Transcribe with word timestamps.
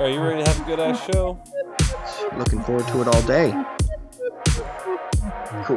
Are 0.00 0.08
you 0.08 0.18
ready 0.18 0.42
to 0.42 0.50
have 0.50 0.58
a 0.62 0.64
good 0.64 0.80
ass 0.80 1.04
show? 1.12 1.38
Looking 2.38 2.62
forward 2.62 2.88
to 2.88 3.02
it 3.02 3.08
all 3.08 3.22
day. 3.24 3.50
Cool. 5.66 5.76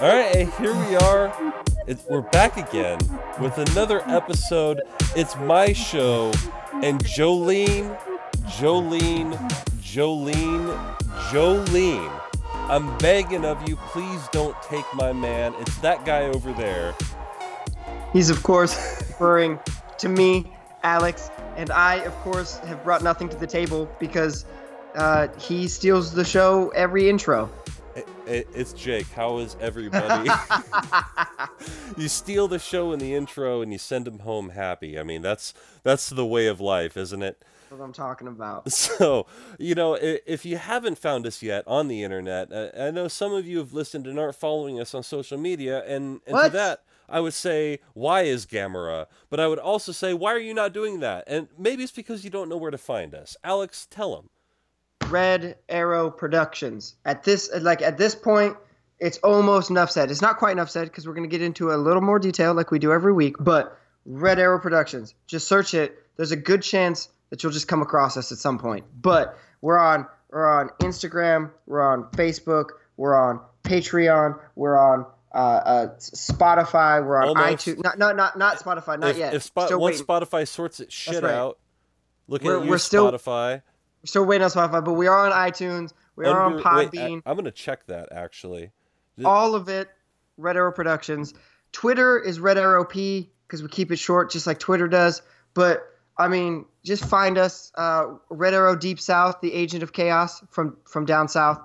All 0.00 0.14
right, 0.14 0.36
and 0.36 0.52
here 0.52 0.72
we 0.72 0.94
are. 0.94 1.52
It's, 1.88 2.04
we're 2.08 2.20
back 2.20 2.56
again 2.56 3.00
with 3.40 3.58
another 3.58 4.08
episode. 4.08 4.82
It's 5.16 5.34
my 5.34 5.72
show, 5.72 6.30
and 6.74 7.02
Jolene, 7.04 7.98
Jolene, 8.42 9.36
Jolene, 9.80 10.96
Jolene. 11.32 12.20
I'm 12.70 12.96
begging 12.98 13.44
of 13.44 13.68
you, 13.68 13.74
please 13.74 14.28
don't 14.30 14.56
take 14.62 14.86
my 14.94 15.12
man. 15.12 15.54
It's 15.58 15.76
that 15.78 16.04
guy 16.04 16.26
over 16.26 16.52
there. 16.52 16.94
He's, 18.12 18.30
of 18.30 18.44
course, 18.44 18.76
referring 19.00 19.58
to 19.98 20.08
me, 20.08 20.52
Alex, 20.84 21.30
and 21.56 21.70
I, 21.70 21.96
of 21.96 22.14
course, 22.16 22.58
have 22.58 22.82
brought 22.84 23.02
nothing 23.02 23.28
to 23.28 23.36
the 23.36 23.46
table 23.46 23.90
because 23.98 24.44
uh, 24.94 25.28
he 25.38 25.68
steals 25.68 26.12
the 26.12 26.24
show 26.24 26.68
every 26.70 27.08
intro. 27.08 27.50
It, 27.96 28.08
it, 28.26 28.48
it's 28.54 28.72
Jake. 28.72 29.06
How 29.08 29.38
is 29.38 29.56
everybody? 29.60 30.30
you 31.96 32.08
steal 32.08 32.48
the 32.48 32.58
show 32.58 32.92
in 32.92 32.98
the 32.98 33.14
intro 33.14 33.62
and 33.62 33.72
you 33.72 33.78
send 33.78 34.04
them 34.04 34.20
home 34.20 34.50
happy. 34.50 34.98
I 34.98 35.02
mean, 35.02 35.22
that's 35.22 35.54
that's 35.82 36.10
the 36.10 36.26
way 36.26 36.46
of 36.46 36.60
life, 36.60 36.96
isn't 36.96 37.22
it? 37.22 37.40
That's 37.40 37.80
what 37.80 37.84
I'm 37.84 37.92
talking 37.92 38.28
about. 38.28 38.70
So, 38.72 39.26
you 39.58 39.74
know, 39.74 39.94
if 39.94 40.44
you 40.44 40.56
haven't 40.56 40.98
found 40.98 41.26
us 41.26 41.42
yet 41.42 41.64
on 41.66 41.88
the 41.88 42.02
internet, 42.02 42.52
uh, 42.52 42.70
I 42.78 42.90
know 42.90 43.08
some 43.08 43.32
of 43.32 43.46
you 43.46 43.58
have 43.58 43.72
listened 43.72 44.06
and 44.06 44.18
aren't 44.18 44.36
following 44.36 44.80
us 44.80 44.94
on 44.94 45.02
social 45.02 45.38
media, 45.38 45.84
and, 45.84 46.20
and 46.26 46.36
to 46.36 46.50
that, 46.50 46.82
I 47.08 47.20
would 47.20 47.34
say, 47.34 47.80
why 47.92 48.22
is 48.22 48.46
Gamora? 48.46 49.06
But 49.30 49.40
I 49.40 49.48
would 49.48 49.58
also 49.58 49.92
say, 49.92 50.14
why 50.14 50.32
are 50.32 50.38
you 50.38 50.54
not 50.54 50.72
doing 50.72 51.00
that? 51.00 51.24
And 51.26 51.48
maybe 51.58 51.82
it's 51.82 51.92
because 51.92 52.24
you 52.24 52.30
don't 52.30 52.48
know 52.48 52.56
where 52.56 52.70
to 52.70 52.78
find 52.78 53.14
us. 53.14 53.36
Alex, 53.44 53.86
tell 53.90 54.14
them. 54.14 54.30
Red 55.10 55.58
Arrow 55.68 56.10
Productions. 56.10 56.96
At 57.04 57.24
this, 57.24 57.50
like 57.60 57.82
at 57.82 57.98
this 57.98 58.14
point, 58.14 58.56
it's 58.98 59.18
almost 59.18 59.70
enough 59.70 59.90
said. 59.90 60.10
It's 60.10 60.22
not 60.22 60.38
quite 60.38 60.52
enough 60.52 60.70
said 60.70 60.88
because 60.88 61.06
we're 61.06 61.14
gonna 61.14 61.28
get 61.28 61.42
into 61.42 61.70
a 61.72 61.76
little 61.76 62.02
more 62.02 62.18
detail 62.18 62.54
like 62.54 62.70
we 62.70 62.78
do 62.78 62.92
every 62.92 63.12
week. 63.12 63.36
But 63.38 63.76
Red 64.06 64.38
Arrow 64.38 64.58
Productions. 64.58 65.14
Just 65.26 65.48
search 65.48 65.74
it. 65.74 65.96
There's 66.16 66.32
a 66.32 66.36
good 66.36 66.62
chance 66.62 67.08
that 67.30 67.42
you'll 67.42 67.52
just 67.52 67.68
come 67.68 67.82
across 67.82 68.16
us 68.16 68.32
at 68.32 68.38
some 68.38 68.58
point. 68.58 68.84
But 69.00 69.36
we're 69.60 69.78
on 69.78 70.06
we're 70.30 70.48
on 70.48 70.70
Instagram. 70.80 71.50
We're 71.66 71.82
on 71.82 72.04
Facebook. 72.12 72.70
We're 72.96 73.14
on 73.14 73.40
Patreon. 73.62 74.38
We're 74.56 74.78
on 74.78 75.06
uh, 75.34 75.36
uh, 75.36 75.86
Spotify. 75.98 77.04
We're 77.04 77.22
on 77.22 77.28
Almost. 77.36 77.66
iTunes. 77.66 77.82
Not 77.82 77.98
not 77.98 78.16
not 78.16 78.38
not 78.38 78.58
Spotify. 78.58 78.98
Not 78.98 79.10
if, 79.10 79.18
yet. 79.18 79.34
If 79.34 79.42
Spot, 79.42 79.70
once 79.78 79.98
waiting. 80.00 80.06
Spotify 80.06 80.46
sorts 80.48 80.80
its 80.80 80.94
shit 80.94 81.22
right. 81.22 81.34
out, 81.34 81.58
looking 82.28 82.46
We're- 82.46 82.60
at 82.60 82.64
you, 82.64 82.70
we're 82.70 82.78
still- 82.78 83.10
Spotify. 83.10 83.62
We're 84.02 84.06
still 84.06 84.24
waiting 84.24 84.44
on 84.44 84.50
Spotify, 84.50 84.84
but 84.84 84.92
we 84.92 85.06
are 85.06 85.26
on 85.26 85.32
iTunes. 85.32 85.92
We 86.16 86.26
are 86.26 86.28
Under- 86.44 86.66
on 86.66 86.76
wait, 86.76 86.90
Podbean. 86.90 87.22
I, 87.26 87.30
am 87.30 87.36
gonna 87.36 87.50
check 87.50 87.86
that 87.86 88.10
actually. 88.12 88.70
All 89.24 89.54
of 89.54 89.68
it 89.68 89.88
red 90.36 90.56
arrow 90.56 90.72
productions 90.72 91.34
twitter 91.72 92.18
is 92.18 92.40
red 92.40 92.58
arrow 92.58 92.84
p 92.84 93.30
because 93.46 93.62
we 93.62 93.68
keep 93.68 93.92
it 93.92 93.98
short 93.98 94.30
just 94.30 94.46
like 94.46 94.58
twitter 94.58 94.88
does 94.88 95.22
but 95.54 95.82
i 96.18 96.28
mean 96.28 96.64
just 96.84 97.04
find 97.04 97.38
us 97.38 97.70
uh, 97.76 98.06
red 98.30 98.54
arrow 98.54 98.76
deep 98.76 98.98
south 99.00 99.40
the 99.40 99.52
agent 99.52 99.82
of 99.82 99.92
chaos 99.92 100.42
from 100.50 100.76
from 100.88 101.04
down 101.04 101.28
south 101.28 101.60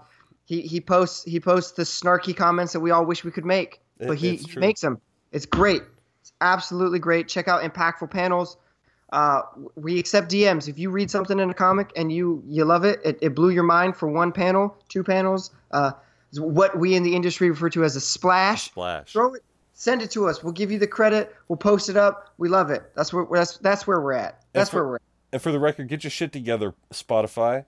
he 0.50 0.62
he 0.62 0.82
posts 0.82 1.24
he 1.24 1.40
posts 1.40 1.74
the 1.74 1.84
snarky 1.84 2.36
comments 2.36 2.74
that 2.74 2.80
we 2.80 2.92
all 2.92 3.06
wish 3.06 3.24
we 3.24 3.32
could 3.32 3.46
make 3.46 3.80
but 4.00 4.18
he, 4.18 4.36
he 4.36 4.60
makes 4.60 4.82
them 4.82 5.00
it's 5.32 5.46
great 5.46 5.84
it's 6.22 6.34
absolutely 6.42 7.00
great 7.00 7.28
check 7.28 7.48
out 7.48 7.62
impactful 7.62 8.10
panels 8.10 8.58
uh, 9.12 9.42
we 9.76 9.98
accept 9.98 10.30
DMs. 10.30 10.68
If 10.68 10.78
you 10.78 10.92
read 10.92 11.10
something 11.10 11.40
in 11.40 11.50
a 11.50 11.54
comic 11.54 11.92
and 11.96 12.12
you 12.12 12.44
you 12.46 12.64
love 12.64 12.84
it, 12.84 13.00
it, 13.04 13.18
it 13.22 13.34
blew 13.34 13.50
your 13.50 13.64
mind 13.64 13.96
for 13.96 14.08
one 14.08 14.32
panel, 14.32 14.78
two 14.88 15.04
panels. 15.04 15.50
Uh, 15.72 15.94
what 16.38 16.78
we 16.78 16.96
in 16.96 17.02
the 17.02 17.16
industry 17.16 17.50
refer 17.50 17.70
to 17.72 17.84
as 17.84 17.96
a 17.96 18.02
splash. 18.02 18.66
Splash. 18.66 19.14
Throw 19.14 19.34
it, 19.34 19.44
send 19.74 20.04
it 20.04 20.12
to 20.12 20.28
us. 20.28 20.44
We'll 20.44 20.54
give 20.54 20.72
you 20.72 20.78
the 20.78 20.86
credit. 20.86 21.36
We'll 21.48 21.58
post 21.58 21.90
it 21.90 21.98
up. 21.98 22.34
We 22.38 22.50
love 22.50 22.70
it. 22.70 22.84
That's 22.96 23.12
where 23.12 23.26
that's 23.32 23.58
that's 23.58 23.88
where 23.88 24.00
we're 24.00 24.14
at. 24.14 24.44
That's 24.54 24.70
for- 24.70 24.78
where 24.78 24.88
we're 24.88 24.96
at. 24.98 25.02
And 25.32 25.42
for 25.42 25.52
the 25.52 25.60
record, 25.60 25.88
get 25.88 26.04
your 26.04 26.12
shit 26.12 26.32
together, 26.32 26.76
Spotify. 26.94 27.66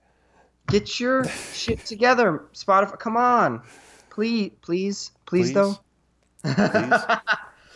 Get 0.68 1.00
your 1.00 1.24
shit 1.52 1.84
together, 1.84 2.44
Spotify. 2.54 2.98
Come 2.98 3.16
on, 3.16 3.62
please, 4.10 4.52
please, 4.62 5.10
please, 5.26 5.52
Please? 5.52 5.54
though. 5.54 5.78
Please. 6.42 7.00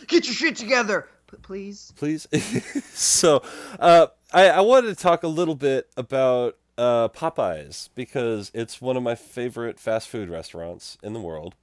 Get 0.07 0.25
your 0.25 0.33
shit 0.35 0.55
together, 0.57 1.07
P- 1.31 1.37
please. 1.41 1.93
please. 1.95 2.27
so, 2.93 3.41
uh, 3.79 4.07
I, 4.33 4.49
I 4.49 4.61
wanted 4.61 4.89
to 4.89 4.95
talk 4.95 5.23
a 5.23 5.27
little 5.27 5.55
bit 5.55 5.89
about 5.95 6.57
uh, 6.77 7.07
Popeyes 7.09 7.89
because 7.95 8.51
it's 8.53 8.81
one 8.81 8.97
of 8.97 9.03
my 9.03 9.15
favorite 9.15 9.79
fast 9.79 10.09
food 10.09 10.29
restaurants 10.29 10.97
in 11.01 11.13
the 11.13 11.19
world. 11.21 11.55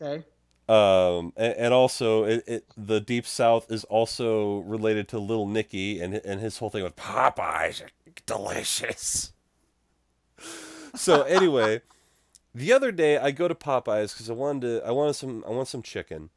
Okay. 0.00 0.24
Um, 0.68 1.32
and, 1.36 1.54
and 1.54 1.74
also, 1.74 2.24
it, 2.24 2.44
it 2.46 2.64
the 2.76 3.00
Deep 3.00 3.26
South 3.26 3.70
is 3.72 3.82
also 3.84 4.58
related 4.58 5.08
to 5.08 5.18
Little 5.18 5.48
Nicky 5.48 6.00
and 6.00 6.14
and 6.14 6.40
his 6.40 6.58
whole 6.58 6.70
thing 6.70 6.84
with 6.84 6.94
Popeyes, 6.94 7.82
are 7.82 7.90
delicious. 8.24 9.32
So 10.94 11.22
anyway, 11.22 11.82
the 12.54 12.72
other 12.72 12.90
day 12.92 13.16
I 13.18 13.30
go 13.30 13.48
to 13.48 13.54
Popeyes 13.54 14.12
because 14.12 14.28
I 14.28 14.32
wanted 14.32 14.62
to, 14.62 14.86
I 14.86 14.90
wanted 14.90 15.14
some 15.14 15.44
I 15.46 15.50
want 15.50 15.68
some 15.68 15.82
chicken 15.82 16.30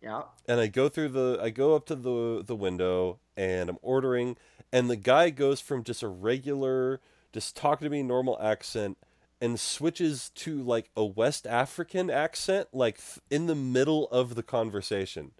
Yeah. 0.00 0.22
and 0.46 0.60
I 0.60 0.66
go 0.66 0.88
through 0.88 1.10
the 1.10 1.38
I 1.42 1.50
go 1.50 1.74
up 1.74 1.86
to 1.86 1.94
the 1.94 2.42
the 2.44 2.56
window 2.56 3.18
and 3.36 3.68
I'm 3.68 3.78
ordering 3.82 4.36
and 4.72 4.88
the 4.88 4.96
guy 4.96 5.30
goes 5.30 5.60
from 5.60 5.84
just 5.84 6.02
a 6.02 6.08
regular 6.08 7.00
just 7.32 7.56
talking 7.56 7.84
to 7.86 7.90
me 7.90 8.02
normal 8.02 8.38
accent 8.40 8.96
and 9.40 9.60
switches 9.60 10.30
to 10.30 10.62
like 10.62 10.90
a 10.96 11.04
West 11.04 11.46
African 11.46 12.10
accent 12.10 12.68
like 12.72 12.98
in 13.30 13.46
the 13.46 13.54
middle 13.54 14.08
of 14.08 14.34
the 14.34 14.42
conversation. 14.42 15.32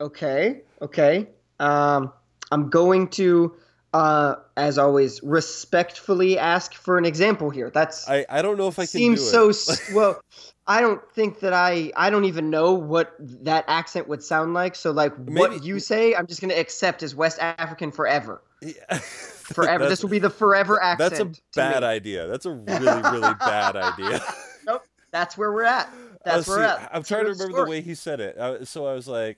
Okay. 0.00 0.62
Okay. 0.82 1.28
Um, 1.60 2.12
I'm 2.50 2.68
going 2.68 3.08
to, 3.10 3.54
uh, 3.94 4.34
as 4.58 4.76
always, 4.76 5.22
respectfully 5.22 6.38
ask 6.38 6.74
for 6.74 6.98
an 6.98 7.04
example 7.06 7.48
here. 7.48 7.70
That's 7.70 8.06
I 8.08 8.26
I 8.28 8.42
don't 8.42 8.58
know 8.58 8.68
if 8.68 8.78
I 8.78 8.82
can 8.82 8.88
seems 8.88 9.22
so 9.30 9.48
it. 9.50 9.80
well. 9.94 10.20
I 10.66 10.80
don't 10.80 11.02
think 11.12 11.40
that 11.40 11.52
I. 11.52 11.92
I 11.94 12.08
don't 12.08 12.24
even 12.24 12.48
know 12.48 12.72
what 12.72 13.14
that 13.20 13.66
accent 13.68 14.08
would 14.08 14.22
sound 14.22 14.54
like. 14.54 14.74
So, 14.74 14.92
like, 14.92 15.18
Maybe- 15.18 15.38
what 15.38 15.62
you 15.62 15.78
say, 15.78 16.14
I'm 16.14 16.26
just 16.26 16.40
going 16.40 16.48
to 16.48 16.58
accept 16.58 17.02
as 17.02 17.14
West 17.14 17.38
African 17.38 17.92
forever. 17.92 18.40
Yeah. 18.62 18.72
Forever. 19.44 19.86
This 19.90 20.02
will 20.02 20.08
be 20.08 20.18
the 20.20 20.30
forever 20.30 20.82
accent. 20.82 21.10
That's 21.10 21.20
a 21.20 21.32
bad 21.54 21.82
me. 21.82 21.86
idea. 21.88 22.26
That's 22.28 22.46
a 22.46 22.52
really 22.52 23.02
really 23.02 23.34
bad 23.40 23.76
idea. 23.76 24.22
Nope. 24.66 24.86
That's 25.10 25.36
where 25.36 25.52
we're 25.52 25.64
at. 25.64 25.92
That's 26.24 26.48
Oh, 26.48 26.52
where 26.52 26.60
we're 26.60 26.64
at. 26.64 26.90
I'm 26.94 27.02
trying 27.02 27.24
to 27.26 27.32
remember 27.32 27.52
story- 27.52 27.64
the 27.66 27.70
way 27.70 27.80
he 27.82 27.94
said 27.94 28.20
it. 28.20 28.38
Uh, 28.38 28.64
so 28.64 28.86
I 28.86 28.94
was 28.94 29.06
like, 29.06 29.36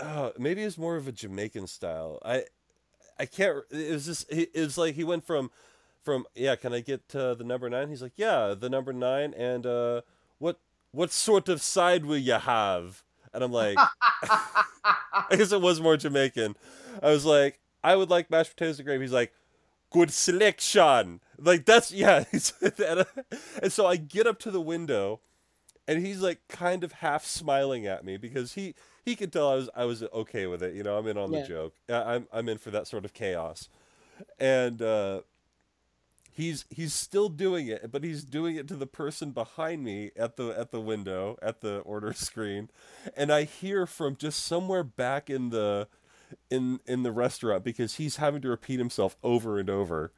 oh, 0.00 0.32
maybe 0.38 0.62
it's 0.62 0.78
more 0.78 0.96
of 0.96 1.06
a 1.06 1.12
Jamaican 1.12 1.66
style. 1.66 2.18
I 2.24 2.44
I 3.18 3.26
can't. 3.26 3.58
It 3.70 3.92
was 3.92 4.06
just. 4.06 4.30
It 4.30 4.54
was 4.54 4.78
like 4.78 4.94
he 4.94 5.04
went 5.04 5.24
from 5.24 5.50
from 6.02 6.26
yeah. 6.34 6.56
Can 6.56 6.72
I 6.72 6.80
get 6.80 7.02
uh, 7.14 7.34
the 7.34 7.44
number 7.44 7.68
nine? 7.70 7.88
He's 7.88 8.02
like 8.02 8.12
yeah, 8.16 8.54
the 8.58 8.68
number 8.68 8.92
nine. 8.92 9.34
And 9.34 9.66
uh, 9.66 10.02
what 10.38 10.58
what 10.92 11.10
sort 11.10 11.48
of 11.48 11.62
side 11.62 12.06
will 12.06 12.18
you 12.18 12.34
have? 12.34 13.02
And 13.32 13.42
I'm 13.42 13.52
like, 13.52 13.76
I 14.22 15.26
guess 15.30 15.52
it 15.52 15.60
was 15.60 15.80
more 15.80 15.96
Jamaican. 15.96 16.54
I 17.02 17.10
was 17.10 17.24
like, 17.24 17.58
I 17.82 17.96
would 17.96 18.10
like 18.10 18.30
mashed 18.30 18.50
potatoes 18.50 18.78
and 18.78 18.86
gravy. 18.86 19.04
He's 19.04 19.12
like, 19.12 19.32
good 19.90 20.12
selection. 20.12 21.20
Like 21.38 21.64
that's 21.64 21.92
yeah. 21.92 22.24
And, 22.62 23.06
and 23.62 23.72
so 23.72 23.86
I 23.86 23.96
get 23.96 24.26
up 24.26 24.38
to 24.40 24.50
the 24.50 24.60
window, 24.60 25.20
and 25.88 26.04
he's 26.04 26.20
like 26.20 26.40
kind 26.48 26.84
of 26.84 26.92
half 26.92 27.24
smiling 27.24 27.86
at 27.86 28.04
me 28.04 28.16
because 28.16 28.54
he 28.54 28.74
he 29.04 29.16
could 29.16 29.32
tell 29.32 29.50
I 29.50 29.54
was 29.56 29.70
I 29.76 29.84
was 29.84 30.02
okay 30.02 30.46
with 30.46 30.62
it. 30.62 30.74
You 30.74 30.82
know, 30.82 30.96
I'm 30.98 31.06
in 31.06 31.18
on 31.18 31.32
Yeah. 31.32 31.42
the 31.42 31.48
joke. 31.48 31.74
I'm 31.88 32.26
I'm 32.32 32.48
in 32.48 32.58
for 32.58 32.70
that 32.70 32.86
sort 32.86 33.04
of 33.04 33.12
chaos, 33.14 33.68
and. 34.38 34.80
uh 34.82 35.20
He's 36.36 36.64
he's 36.68 36.92
still 36.92 37.28
doing 37.28 37.68
it, 37.68 37.92
but 37.92 38.02
he's 38.02 38.24
doing 38.24 38.56
it 38.56 38.66
to 38.66 38.74
the 38.74 38.88
person 38.88 39.30
behind 39.30 39.84
me 39.84 40.10
at 40.16 40.34
the 40.36 40.48
at 40.48 40.72
the 40.72 40.80
window 40.80 41.38
at 41.40 41.60
the 41.60 41.78
order 41.82 42.12
screen, 42.16 42.70
and 43.16 43.30
I 43.30 43.44
hear 43.44 43.86
from 43.86 44.16
just 44.16 44.44
somewhere 44.44 44.82
back 44.82 45.30
in 45.30 45.50
the 45.50 45.86
in 46.50 46.80
in 46.86 47.04
the 47.04 47.12
restaurant 47.12 47.62
because 47.62 47.98
he's 47.98 48.16
having 48.16 48.42
to 48.42 48.48
repeat 48.48 48.80
himself 48.80 49.16
over 49.22 49.60
and 49.60 49.70
over. 49.70 50.10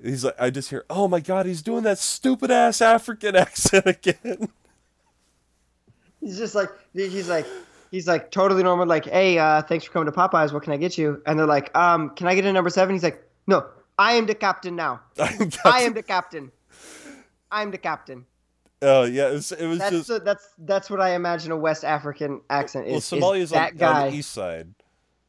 He's 0.00 0.24
like, 0.24 0.36
I 0.40 0.50
just 0.50 0.70
hear, 0.70 0.84
oh 0.88 1.08
my 1.08 1.18
god, 1.18 1.46
he's 1.46 1.62
doing 1.62 1.82
that 1.82 1.98
stupid 1.98 2.52
ass 2.52 2.80
African 2.80 3.34
accent 3.36 3.86
again. 3.86 4.50
He's 6.26 6.38
just 6.38 6.56
like 6.56 6.70
he's 6.92 7.28
like 7.28 7.46
he's 7.92 8.08
like 8.08 8.32
totally 8.32 8.64
normal. 8.64 8.84
Like, 8.84 9.04
hey, 9.04 9.38
uh, 9.38 9.62
thanks 9.62 9.84
for 9.84 9.92
coming 9.92 10.10
to 10.10 10.12
Popeyes. 10.12 10.52
What 10.52 10.64
can 10.64 10.72
I 10.72 10.76
get 10.76 10.98
you? 10.98 11.22
And 11.24 11.38
they're 11.38 11.46
like, 11.46 11.74
um, 11.76 12.10
can 12.16 12.26
I 12.26 12.34
get 12.34 12.44
a 12.44 12.52
number 12.52 12.68
seven? 12.68 12.96
He's 12.96 13.04
like, 13.04 13.22
no, 13.46 13.64
I 13.96 14.14
am 14.14 14.26
the 14.26 14.34
captain 14.34 14.74
now. 14.74 15.02
I 15.20 15.82
am 15.82 15.94
the 15.94 16.02
captain. 16.02 16.50
I'm 17.52 17.70
the 17.70 17.78
captain. 17.78 18.26
Oh 18.82 19.04
yeah, 19.04 19.28
it 19.28 19.34
was, 19.34 19.52
it 19.52 19.66
was 19.68 19.78
That's 19.78 19.92
just 19.92 20.08
the, 20.08 20.18
that's 20.18 20.48
that's 20.58 20.90
what 20.90 21.00
I 21.00 21.14
imagine 21.14 21.52
a 21.52 21.56
West 21.56 21.84
African 21.84 22.40
accent 22.50 22.86
well, 22.86 22.96
is. 22.96 23.04
Somalia 23.04 23.36
is 23.36 23.42
is 23.44 23.50
that 23.50 23.72
on, 23.72 23.78
guy. 23.78 24.02
on 24.02 24.10
the 24.10 24.16
east 24.16 24.32
side. 24.32 24.74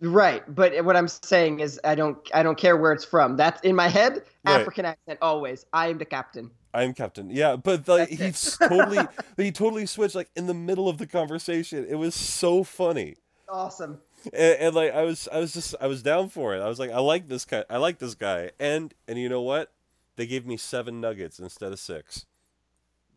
Right, 0.02 0.44
but 0.54 0.84
what 0.84 0.96
I'm 0.96 1.08
saying 1.08 1.60
is 1.60 1.80
I 1.84 1.94
don't 1.94 2.18
I 2.34 2.42
don't 2.42 2.58
care 2.58 2.76
where 2.76 2.92
it's 2.92 3.06
from. 3.06 3.38
That's 3.38 3.62
in 3.62 3.76
my 3.76 3.88
head, 3.88 4.24
Right. 4.46 4.62
African 4.62 4.86
accent 4.86 5.20
always. 5.22 5.64
I 5.74 5.90
am 5.90 6.00
the 6.00 6.06
captain. 6.06 6.50
I'm 6.74 6.94
captain. 6.94 7.30
Yeah, 7.30 7.56
but 7.56 7.88
like 7.88 8.10
he's 8.10 8.58
totally 8.58 9.06
he 9.38 9.52
totally 9.52 9.86
switched 9.86 10.16
like 10.16 10.30
in 10.36 10.48
the 10.48 10.54
middle 10.54 10.90
of 10.90 10.98
the 10.98 11.08
conversation. 11.08 11.86
It 11.90 11.96
was 11.96 12.16
so 12.16 12.64
funny. 12.64 13.16
Awesome. 13.50 14.02
And, 14.34 14.60
and 14.60 14.76
like 14.76 14.94
I 14.94 15.04
was 15.04 15.28
I 15.32 15.40
was 15.40 15.54
just 15.54 15.76
I 15.80 15.88
was 15.88 16.04
down 16.04 16.30
for 16.30 16.56
it. 16.56 16.62
I 16.62 16.68
was 16.68 16.80
like 16.80 16.92
I 16.92 17.00
like 17.00 17.28
this 17.28 17.46
guy. 17.46 17.64
I 17.70 17.78
like 17.78 18.00
this 18.00 18.16
guy. 18.16 18.52
And 18.60 18.94
and 19.08 19.18
you 19.18 19.30
know 19.30 19.42
what? 19.42 19.72
They 20.16 20.26
gave 20.26 20.46
me 20.48 20.58
7 20.58 21.00
nuggets 21.00 21.38
instead 21.38 21.72
of 21.72 21.80
6. 21.80 22.26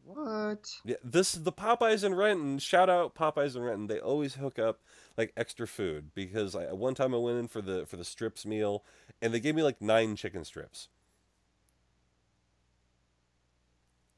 What? 0.05 0.70
Yeah, 0.85 0.97
this 1.02 1.32
the 1.32 1.52
Popeyes 1.52 2.05
in 2.05 2.14
Renton. 2.14 2.58
Shout 2.58 2.91
out 2.91 3.14
Popeyes 3.14 3.56
in 3.56 3.62
Renton. 3.62 3.87
They 3.87 4.00
always 4.00 4.35
hook 4.35 4.58
up 4.58 4.81
like 5.17 5.32
extra 5.37 5.67
food 5.67 6.11
because 6.14 6.55
I, 6.55 6.73
one 6.73 6.94
time 6.94 7.14
I 7.14 7.19
went 7.19 7.38
in 7.38 7.49
for 7.49 7.61
the 7.61 7.87
for 7.87 7.97
the 7.97 8.05
strips 8.05 8.44
meal 8.44 8.85
and 9.23 9.32
they 9.32 9.41
gave 9.41 9.55
me 9.55 9.62
like 9.62 9.81
9 9.81 10.17
chicken 10.17 10.44
strips. 10.44 10.88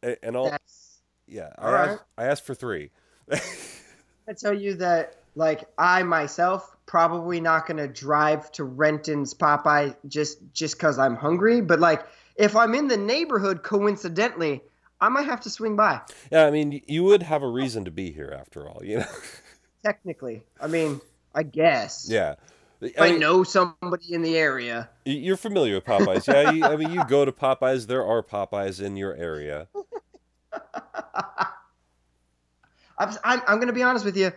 And, 0.02 0.16
and 0.22 0.36
all 0.36 0.50
That's 0.50 0.98
yeah, 1.26 1.50
I 1.58 1.66
all 1.66 1.72
right. 1.72 1.88
asked, 1.90 2.04
I 2.18 2.24
asked 2.24 2.44
for 2.44 2.54
3. 2.54 2.90
I 3.32 4.32
tell 4.36 4.54
you 4.54 4.74
that 4.74 5.16
like 5.34 5.64
I 5.78 6.02
myself 6.02 6.76
probably 6.86 7.40
not 7.40 7.66
gonna 7.66 7.88
drive 7.88 8.52
to 8.52 8.64
Renton's 8.64 9.34
Popeye 9.34 9.96
just 10.06 10.38
just 10.52 10.78
cause 10.78 10.98
I'm 10.98 11.16
hungry, 11.16 11.60
but 11.60 11.80
like 11.80 12.06
if 12.36 12.56
I'm 12.56 12.74
in 12.74 12.88
the 12.88 12.96
neighborhood 12.96 13.62
coincidentally, 13.62 14.62
I 15.00 15.08
might 15.08 15.26
have 15.26 15.40
to 15.42 15.50
swing 15.50 15.76
by. 15.76 16.00
Yeah, 16.30 16.46
I 16.46 16.50
mean, 16.50 16.80
you 16.86 17.04
would 17.04 17.22
have 17.22 17.42
a 17.42 17.48
reason 17.48 17.84
to 17.86 17.90
be 17.90 18.12
here 18.12 18.34
after 18.38 18.68
all, 18.68 18.82
you 18.84 18.98
know. 18.98 19.06
Technically, 19.84 20.44
I 20.60 20.68
mean, 20.68 21.00
I 21.34 21.42
guess. 21.42 22.06
yeah. 22.08 22.36
I 22.98 23.10
I 23.10 23.10
know 23.16 23.44
somebody 23.44 24.12
in 24.12 24.22
the 24.22 24.36
area. 24.36 24.90
you're 25.04 25.36
familiar 25.36 25.74
with 25.76 25.84
Popeyes. 25.84 26.26
Yeah, 26.26 26.50
you, 26.50 26.64
I 26.64 26.76
mean, 26.76 26.90
you 26.90 27.04
go 27.04 27.24
to 27.24 27.30
Popeyes, 27.30 27.86
there 27.86 28.04
are 28.04 28.22
Popeyes 28.22 28.82
in 28.82 28.96
your 28.96 29.14
area. 29.14 29.68
I'm, 32.98 33.16
I'm, 33.24 33.42
I'm 33.46 33.58
gonna 33.58 33.72
be 33.72 33.82
honest 33.82 34.04
with 34.04 34.16
you. 34.16 34.32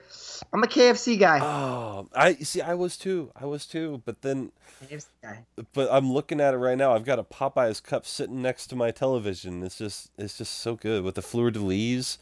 I'm 0.52 0.64
a 0.64 0.68
KFC 0.68 1.20
guy. 1.20 1.40
Oh, 1.42 2.08
I 2.16 2.36
see 2.36 2.62
I 2.62 2.74
was 2.74 2.98
too. 2.98 3.32
I 3.36 3.46
was 3.46 3.66
too, 3.66 4.02
but 4.06 4.22
then 4.22 4.52
KFC 4.86 5.08
guy. 5.22 5.46
but 5.74 5.90
I'm 5.92 6.12
looking 6.12 6.42
at 6.42 6.54
it 6.54 6.58
right 6.58 6.78
now. 6.78 6.94
I've 6.94 7.06
got 7.06 7.20
a 7.20 7.24
Popeyes 7.24 7.84
cup 7.84 8.06
sitting 8.06 8.42
next 8.42 8.68
to 8.68 8.76
my 8.76 8.92
television. 8.92 9.64
It's 9.64 9.78
just 9.78 10.10
it's 10.18 10.38
just 10.38 10.60
so 10.60 10.76
good 10.76 11.04
with 11.04 11.16
the 11.16 11.22
fleur 11.22 11.52
de 11.52 11.60
lis. 11.60 12.18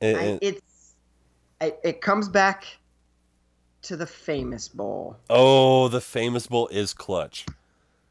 And, 0.00 0.16
I, 0.16 0.38
it's 0.40 0.94
I, 1.60 1.74
it 1.82 2.00
comes 2.00 2.28
back 2.28 2.64
to 3.82 3.96
the 3.96 4.06
famous 4.06 4.68
bowl. 4.68 5.16
oh, 5.28 5.88
the 5.88 6.00
famous 6.00 6.46
bowl 6.46 6.68
is 6.68 6.94
clutch. 6.94 7.44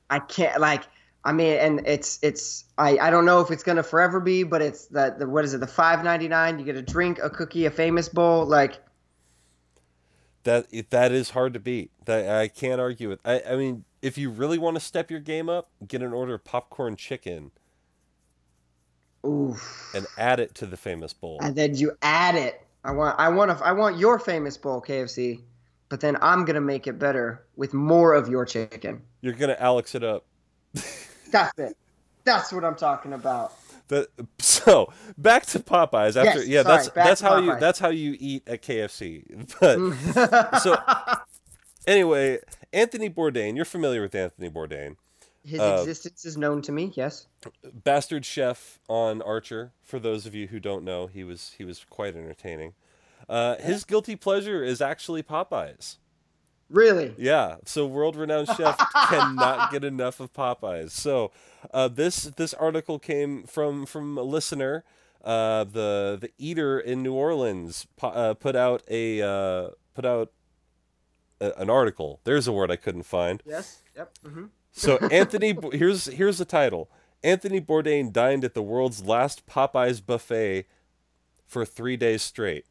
I 0.10 0.19
can't 0.19 0.60
like 0.60 0.84
I 1.25 1.31
mean 1.31 1.54
and 1.54 1.81
it's 1.86 2.20
it's 2.22 2.66
I, 2.78 2.98
I 2.98 3.10
don't 3.10 3.25
know 3.25 3.40
if 3.40 3.50
it's 3.52 3.64
gonna 3.64 3.84
forever 3.84 4.20
be, 4.20 4.44
but 4.44 4.62
it's 4.62 4.88
the, 4.88 5.16
the 5.18 5.28
what 5.28 5.46
is 5.46 5.54
it, 5.54 5.60
the 5.60 5.68
five 5.68 6.04
ninety 6.04 6.28
nine, 6.28 6.60
you 6.60 6.66
get 6.66 6.75
a 6.75 6.81
drink, 6.81 7.20
a 7.24 7.30
cookie, 7.30 7.66
a 7.66 7.72
famous 7.72 8.10
bowl, 8.10 8.46
like 8.46 8.80
That 10.44 10.68
that 10.90 11.12
is 11.12 11.30
hard 11.30 11.54
to 11.54 11.60
beat. 11.60 11.92
That 12.06 12.30
I 12.30 12.48
can't 12.50 12.81
argue 12.81 13.10
with. 13.10 13.20
I 13.25 13.42
I 13.50 13.56
mean, 13.56 13.86
if 14.02 14.18
you 14.18 14.30
really 14.30 14.58
want 14.58 14.75
to 14.75 14.81
step 14.81 15.10
your 15.10 15.22
game 15.22 15.50
up, 15.50 15.70
get 15.88 16.02
an 16.02 16.14
order 16.14 16.34
of 16.34 16.44
popcorn 16.44 16.98
chicken 16.98 17.52
oof. 19.26 19.92
and 19.96 20.06
add 20.18 20.40
it 20.40 20.54
to 20.56 20.66
the 20.66 20.78
famous 20.78 21.14
bowl. 21.14 21.40
And 21.42 21.56
then 21.56 21.76
you 21.76 21.98
add 22.02 22.36
it. 22.36 22.62
I 22.84 22.92
want 22.92 23.18
I 23.18 23.30
want 23.30 23.58
to, 23.58 23.66
I 23.66 23.72
want 23.72 23.98
your 23.98 24.19
famous 24.19 24.58
bowl, 24.58 24.81
KFC, 24.81 25.42
but 25.88 26.02
then 26.02 26.18
I'm 26.22 26.44
gonna 26.44 26.60
make 26.60 26.86
it 26.86 27.00
better 27.00 27.46
with 27.56 27.74
more 27.74 28.14
of 28.14 28.28
your 28.28 28.46
chicken. 28.46 29.02
You're 29.22 29.34
gonna 29.34 29.56
Alex 29.58 29.96
it 29.96 30.04
up. 30.04 30.26
That's 31.33 31.59
it. 31.59 31.77
That's 32.24 32.53
what 32.53 32.63
I'm 32.63 32.75
talking 32.75 33.12
about. 33.13 33.51
That 33.89 34.07
so 34.39 34.94
back 35.18 35.45
to 35.47 35.59
Popeyes 35.59 36.15
after 36.15 36.39
Yes, 36.39 36.47
yeah 36.47 36.63
sorry, 36.63 36.77
that's 36.77 36.89
that's 36.91 37.21
how 37.21 37.38
you 37.38 37.59
that's 37.59 37.80
how 37.80 37.89
you 37.89 38.15
eat 38.18 38.47
at 38.47 38.62
KFC. 38.62 39.25
But 39.59 40.59
so 40.59 40.77
anyway, 41.85 42.39
Anthony 42.71 43.09
Bourdain, 43.09 43.56
you're 43.57 43.65
familiar 43.65 44.01
with 44.01 44.15
Anthony 44.15 44.50
Bourdain, 44.50 44.95
His 45.44 45.59
Uh, 45.59 45.80
existence 45.81 46.24
is 46.24 46.38
known 46.38 46.62
to 46.62 46.71
me. 46.71 46.94
Yes. 46.95 47.27
bastard 47.74 48.25
chef 48.25 48.80
on 48.88 49.21
Archer. 49.21 49.74
For 49.81 50.00
those 50.00 50.25
of 50.25 50.33
you 50.33 50.47
who 50.47 50.62
don't 50.62 50.85
know, 50.85 51.07
he 51.07 51.25
was 51.25 51.53
he 51.57 51.65
was 51.65 51.85
quite 51.89 52.15
entertaining. 52.15 52.74
Uh, 53.27 53.57
his 53.57 53.83
guilty 53.83 54.15
pleasure 54.15 54.63
is 54.63 54.81
actually 54.81 55.24
Popeyes. 55.24 55.97
Really. 56.69 57.13
Yeah, 57.18 57.57
so 57.65 57.86
world-renowned 57.86 58.48
chef 58.57 58.77
cannot 59.07 59.71
get 59.71 59.83
enough 59.83 60.19
of 60.19 60.33
Popeyes. 60.33 60.92
So, 60.92 61.31
uh, 61.74 61.88
this 61.88 62.24
this 62.24 62.54
article 62.54 63.00
came 63.00 63.44
from 63.44 63.86
from 63.86 64.18
a 64.18 64.24
listener. 64.24 64.83
Uh, 65.24 65.63
the 65.65 66.18
the 66.19 66.31
eater 66.38 66.80
in 66.80 67.04
New 67.04 67.13
Orleans 67.13 67.88
po- 67.95 68.10
uh, 68.10 68.33
put 68.33 68.56
out 68.56 68.83
a 68.89 69.21
uh, 69.21 69.69
put 69.94 70.06
out 70.06 70.31
a, 71.39 71.51
an 71.57 71.69
article. 71.69 72.19
There's 72.24 72.48
a 72.48 72.51
word 72.51 72.71
I 72.71 72.75
couldn't 72.75 73.04
find. 73.04 73.42
Yes. 73.45 73.81
Yep. 73.95 74.18
hmm 74.25 74.45
So 74.71 74.98
Anthony, 75.12 75.56
here's 75.74 76.06
here's 76.06 76.38
the 76.39 76.45
title. 76.45 76.89
Anthony 77.24 77.62
Bourdain 77.62 78.12
dined 78.12 78.44
at 78.44 78.54
the 78.54 78.63
world's 78.63 79.04
last 79.04 79.45
Popeyes 79.48 80.06
buffet 80.06 80.66
for 81.45 81.66
three 81.66 81.98
days 81.98 82.21
straight. 82.21 82.66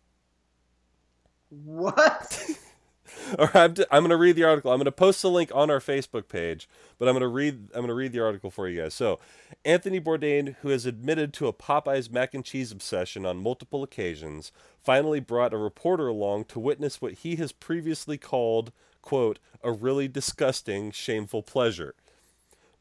What? 1.51 2.47
Right, 3.39 3.55
I'm, 3.55 3.75
I'm 3.91 4.03
going 4.03 4.11
to 4.11 4.17
read 4.17 4.37
the 4.37 4.45
article. 4.45 4.73
I'm 4.73 4.79
going 4.79 4.85
to 4.85 4.93
post 4.93 5.23
the 5.23 5.31
link 5.31 5.51
on 5.55 5.71
our 5.71 5.81
Facebook 5.81 6.29
page, 6.29 6.69
but 6.99 7.09
I'm 7.09 7.15
going 7.15 7.23
to 7.23 7.29
read 7.29 7.69
I'm 7.75 7.81
going 7.81 7.89
to 7.89 7.95
read 7.95 8.13
the 8.13 8.21
article 8.21 8.51
for 8.51 8.69
you 8.69 8.83
guys. 8.83 8.95
So, 8.95 9.21
Anthony 9.65 10.01
Bourdain, 10.01 10.57
who 10.61 10.69
has 10.69 10.85
admitted 10.87 11.33
to 11.35 11.47
a 11.47 11.53
Popeyes 11.53 12.11
mac 12.11 12.35
and 12.35 12.45
cheese 12.45 12.73
obsession 12.73 13.25
on 13.25 13.39
multiple 13.39 13.83
occasions, 13.83 14.53
finally 14.79 15.21
brought 15.21 15.55
a 15.55 15.59
reporter 15.59 16.09
along 16.09 16.45
to 16.47 16.59
witness 16.59 17.01
what 17.01 17.15
he 17.15 17.37
has 17.37 17.53
previously 17.53 18.19
called, 18.19 18.73
quote, 19.01 19.39
a 19.63 19.73
really 19.73 20.09
disgusting, 20.09 20.91
shameful 20.91 21.43
pleasure. 21.43 21.95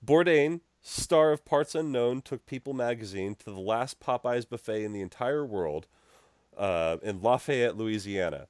Bourdain, 0.05 0.61
star 0.81 1.31
of 1.31 1.45
Parts 1.45 1.75
Unknown, 1.75 2.21
took 2.21 2.45
People 2.45 2.73
magazine 2.73 3.35
to 3.35 3.45
the 3.45 3.59
last 3.59 3.99
Popeyes 3.99 4.49
buffet 4.49 4.83
in 4.83 4.93
the 4.93 5.01
entire 5.01 5.45
world 5.45 5.87
uh, 6.57 6.97
in 7.01 7.21
Lafayette, 7.21 7.77
Louisiana. 7.77 8.47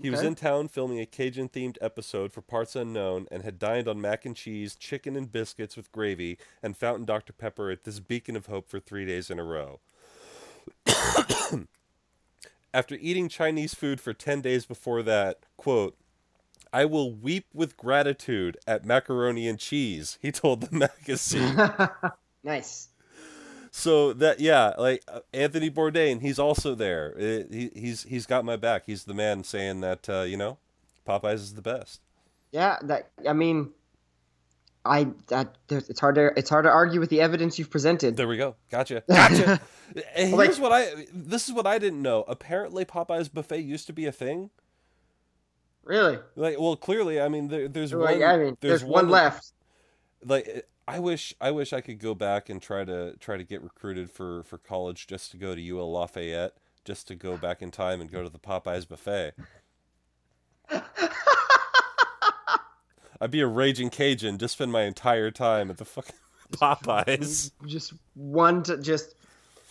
He 0.00 0.10
was 0.10 0.22
in 0.22 0.34
town 0.36 0.68
filming 0.68 1.00
a 1.00 1.06
Cajun 1.06 1.48
themed 1.48 1.76
episode 1.80 2.32
for 2.32 2.40
Parts 2.40 2.76
Unknown 2.76 3.26
and 3.32 3.42
had 3.42 3.58
dined 3.58 3.88
on 3.88 4.00
mac 4.00 4.24
and 4.24 4.36
cheese, 4.36 4.76
chicken 4.76 5.16
and 5.16 5.30
biscuits 5.30 5.76
with 5.76 5.90
gravy, 5.90 6.38
and 6.62 6.76
fountain 6.76 7.04
Dr. 7.04 7.32
Pepper 7.32 7.70
at 7.70 7.84
this 7.84 7.98
beacon 7.98 8.36
of 8.36 8.46
hope 8.46 8.68
for 8.68 8.78
three 8.78 9.04
days 9.04 9.30
in 9.30 9.38
a 9.38 9.44
row. 9.44 9.80
After 12.74 12.96
eating 13.00 13.28
Chinese 13.28 13.74
food 13.74 14.00
for 14.00 14.12
10 14.12 14.40
days 14.40 14.66
before 14.66 15.02
that, 15.02 15.40
quote, 15.56 15.96
I 16.72 16.84
will 16.84 17.12
weep 17.12 17.46
with 17.54 17.76
gratitude 17.76 18.58
at 18.66 18.84
macaroni 18.84 19.48
and 19.48 19.58
cheese, 19.58 20.18
he 20.20 20.30
told 20.30 20.60
the 20.60 20.76
magazine. 20.76 21.56
nice. 22.44 22.87
So 23.78 24.12
that 24.14 24.40
yeah, 24.40 24.74
like 24.76 25.04
uh, 25.06 25.20
Anthony 25.32 25.70
Bourdain, 25.70 26.20
he's 26.20 26.38
also 26.38 26.74
there. 26.74 27.14
Uh, 27.16 27.44
he, 27.52 27.70
he's 27.74 28.02
he's 28.02 28.26
got 28.26 28.44
my 28.44 28.56
back. 28.56 28.82
He's 28.86 29.04
the 29.04 29.14
man 29.14 29.44
saying 29.44 29.80
that 29.82 30.08
uh, 30.08 30.22
you 30.22 30.36
know, 30.36 30.58
Popeyes 31.06 31.34
is 31.34 31.54
the 31.54 31.62
best. 31.62 32.00
Yeah. 32.50 32.76
That. 32.82 33.10
I 33.28 33.32
mean. 33.34 33.70
I 34.84 35.08
that 35.26 35.56
it's 35.68 36.00
hard 36.00 36.14
to 36.14 36.30
it's 36.36 36.48
hard 36.48 36.64
to 36.64 36.70
argue 36.70 36.98
with 36.98 37.10
the 37.10 37.20
evidence 37.20 37.58
you've 37.58 37.68
presented. 37.68 38.16
There 38.16 38.28
we 38.28 38.38
go. 38.38 38.54
Gotcha. 38.70 39.02
Gotcha. 39.10 39.60
and 40.16 40.32
Like- 40.32 40.46
here's 40.46 40.60
what 40.60 40.72
I 40.72 41.06
this 41.12 41.46
is 41.46 41.52
what 41.52 41.66
I 41.66 41.78
didn't 41.78 42.00
know. 42.00 42.24
Apparently 42.26 42.86
Popeyes 42.86 43.30
buffet 43.30 43.58
used 43.60 43.86
to 43.88 43.92
be 43.92 44.06
a 44.06 44.12
thing. 44.12 44.48
really. 45.84 46.18
Like 46.36 46.58
well, 46.58 46.74
clearly, 46.76 47.20
I 47.20 47.28
mean 47.28 47.48
there, 47.48 47.68
there's 47.68 47.92
Like, 47.92 48.20
one 48.20 48.22
I 48.22 48.36
mean, 48.38 48.56
there's, 48.60 48.82
one, 48.82 49.10
left. 49.10 49.52
Like 50.24 50.66
I 50.88 50.98
wish 51.00 51.34
I 51.38 51.50
wish 51.50 51.74
I 51.74 51.82
could 51.82 51.98
go 51.98 52.14
back 52.14 52.48
and 52.48 52.62
try 52.62 52.82
to 52.82 53.14
try 53.20 53.36
to 53.36 53.44
get 53.44 53.62
recruited 53.62 54.10
for 54.10 54.42
for 54.42 54.56
college 54.56 55.06
just 55.06 55.30
to 55.32 55.36
go 55.36 55.54
to 55.54 55.68
UL 55.68 55.92
Lafayette, 55.92 56.54
just 56.82 57.06
to 57.08 57.14
go 57.14 57.36
back 57.36 57.60
in 57.60 57.70
time 57.70 58.00
and 58.00 58.10
go 58.10 58.22
to 58.22 58.30
the 58.30 58.38
Popeyes 58.38 58.88
buffet. 58.88 59.32
I'd 63.20 63.30
be 63.30 63.40
a 63.40 63.46
raging 63.46 63.90
Cajun, 63.90 64.38
just 64.38 64.54
spend 64.54 64.72
my 64.72 64.84
entire 64.84 65.30
time 65.30 65.68
at 65.70 65.76
the 65.76 65.84
fucking 65.84 66.16
Popeyes. 66.52 67.50
just 67.66 67.92
one 68.14 68.62
to 68.62 68.78
just 68.78 69.14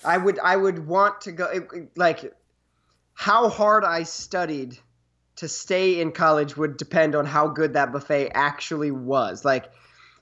i 0.06 0.16
would 0.16 0.38
i 0.40 0.56
would 0.56 0.86
want 0.86 1.22
to 1.22 1.32
go 1.32 1.48
like 1.96 2.32
how 3.16 3.50
hard 3.50 3.84
i 3.84 4.04
studied 4.04 4.78
to 5.38 5.48
stay 5.48 6.00
in 6.00 6.12
college 6.12 6.56
would 6.56 6.78
depend 6.78 7.16
on 7.16 7.26
how 7.26 7.48
good 7.48 7.74
that 7.74 7.92
buffet 7.92 8.30
actually 8.36 8.92
was 8.92 9.44
like 9.44 9.72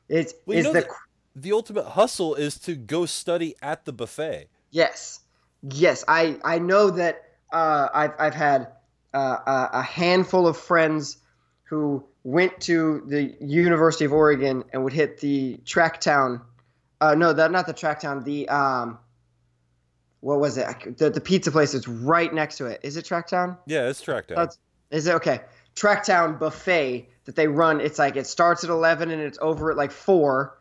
it's 0.10 0.34
Well, 0.46 0.58
is 0.58 0.66
know 0.66 0.74
the 0.74 0.88
The 1.36 1.52
ultimate 1.52 1.86
hustle 1.86 2.36
is 2.36 2.58
to 2.60 2.76
go 2.76 3.06
study 3.06 3.56
at 3.62 3.86
the 3.86 3.94
buffet. 3.94 4.48
yes 4.72 5.22
yes 5.62 6.04
i 6.08 6.38
i 6.44 6.60
know 6.60 6.92
that 6.92 7.24
uh 7.52 7.88
i've 7.94 8.14
i've 8.20 8.36
had 8.36 8.68
uh, 9.16 9.70
a, 9.72 9.82
handful 9.82 10.46
of 10.46 10.58
friends 10.58 11.18
who 11.64 12.04
went 12.24 12.60
to 12.60 13.02
the 13.08 13.34
University 13.40 14.04
of 14.04 14.12
Oregon 14.12 14.64
and 14.74 14.84
would 14.84 14.92
hit 14.94 15.20
the 15.22 15.58
track 15.64 16.02
town. 16.02 16.42
Uh, 17.00 17.16
no, 17.16 17.32
that 17.32 17.50
not 17.52 17.66
the 17.66 17.74
track 17.74 18.02
town. 18.02 18.24
The 18.26 18.48
um, 18.50 19.00
what 20.20 20.40
was 20.40 20.58
it? 20.58 20.98
The, 20.98 21.10
the 21.10 21.22
pizza 21.22 21.52
place 21.52 21.74
is 21.74 21.88
right 21.88 22.34
next 22.34 22.58
to 22.58 22.66
it. 22.66 22.82
Is 22.84 22.98
it 22.98 23.06
Tracktown? 23.06 23.58
Yeah, 23.68 23.88
it's 23.90 24.04
Tracktown. 24.04 24.36
That's, 24.36 24.58
is 24.92 25.08
it 25.08 25.14
okay? 25.16 25.42
Tracktown 25.76 26.40
buffet 26.40 27.08
that 27.26 27.36
they 27.36 27.48
run. 27.48 27.82
It's 27.82 28.00
like 28.00 28.16
it 28.16 28.28
starts 28.28 28.64
at 28.64 28.70
eleven 28.70 29.12
and 29.12 29.22
it's 29.22 29.40
over 29.42 29.72
at 29.72 29.78
like 29.78 29.92
four, 29.92 30.58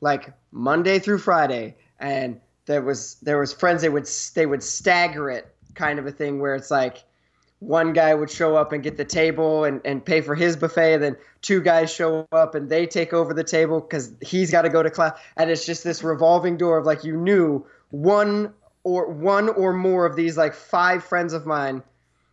like 0.00 0.32
Monday 0.50 0.98
through 0.98 1.18
Friday. 1.18 1.76
And 1.98 2.40
there 2.66 2.82
was 2.82 3.16
there 3.22 3.38
was 3.38 3.52
friends 3.52 3.82
they 3.82 3.88
would 3.88 4.08
they 4.34 4.46
would 4.46 4.62
stagger 4.62 5.30
it, 5.30 5.54
kind 5.74 5.98
of 5.98 6.06
a 6.06 6.12
thing 6.12 6.40
where 6.40 6.54
it's 6.54 6.70
like 6.70 7.04
one 7.60 7.92
guy 7.92 8.14
would 8.14 8.30
show 8.30 8.56
up 8.56 8.72
and 8.72 8.82
get 8.82 8.96
the 8.96 9.04
table 9.04 9.64
and, 9.64 9.82
and 9.84 10.04
pay 10.04 10.22
for 10.22 10.34
his 10.34 10.56
buffet 10.56 10.94
and 10.94 11.02
then 11.02 11.16
two 11.42 11.60
guys 11.60 11.92
show 11.92 12.26
up 12.32 12.54
and 12.54 12.70
they 12.70 12.86
take 12.86 13.12
over 13.12 13.34
the 13.34 13.44
table 13.44 13.80
because 13.80 14.12
he's 14.22 14.50
got 14.50 14.62
to 14.62 14.70
go 14.70 14.82
to 14.82 14.90
class 14.90 15.18
and 15.36 15.50
it's 15.50 15.66
just 15.66 15.84
this 15.84 16.02
revolving 16.02 16.56
door 16.56 16.78
of 16.78 16.86
like 16.86 17.04
you 17.04 17.14
knew 17.16 17.64
one 17.90 18.52
or 18.82 19.10
one 19.12 19.50
or 19.50 19.74
more 19.74 20.06
of 20.06 20.16
these 20.16 20.38
like 20.38 20.54
five 20.54 21.04
friends 21.04 21.34
of 21.34 21.44
mine 21.44 21.82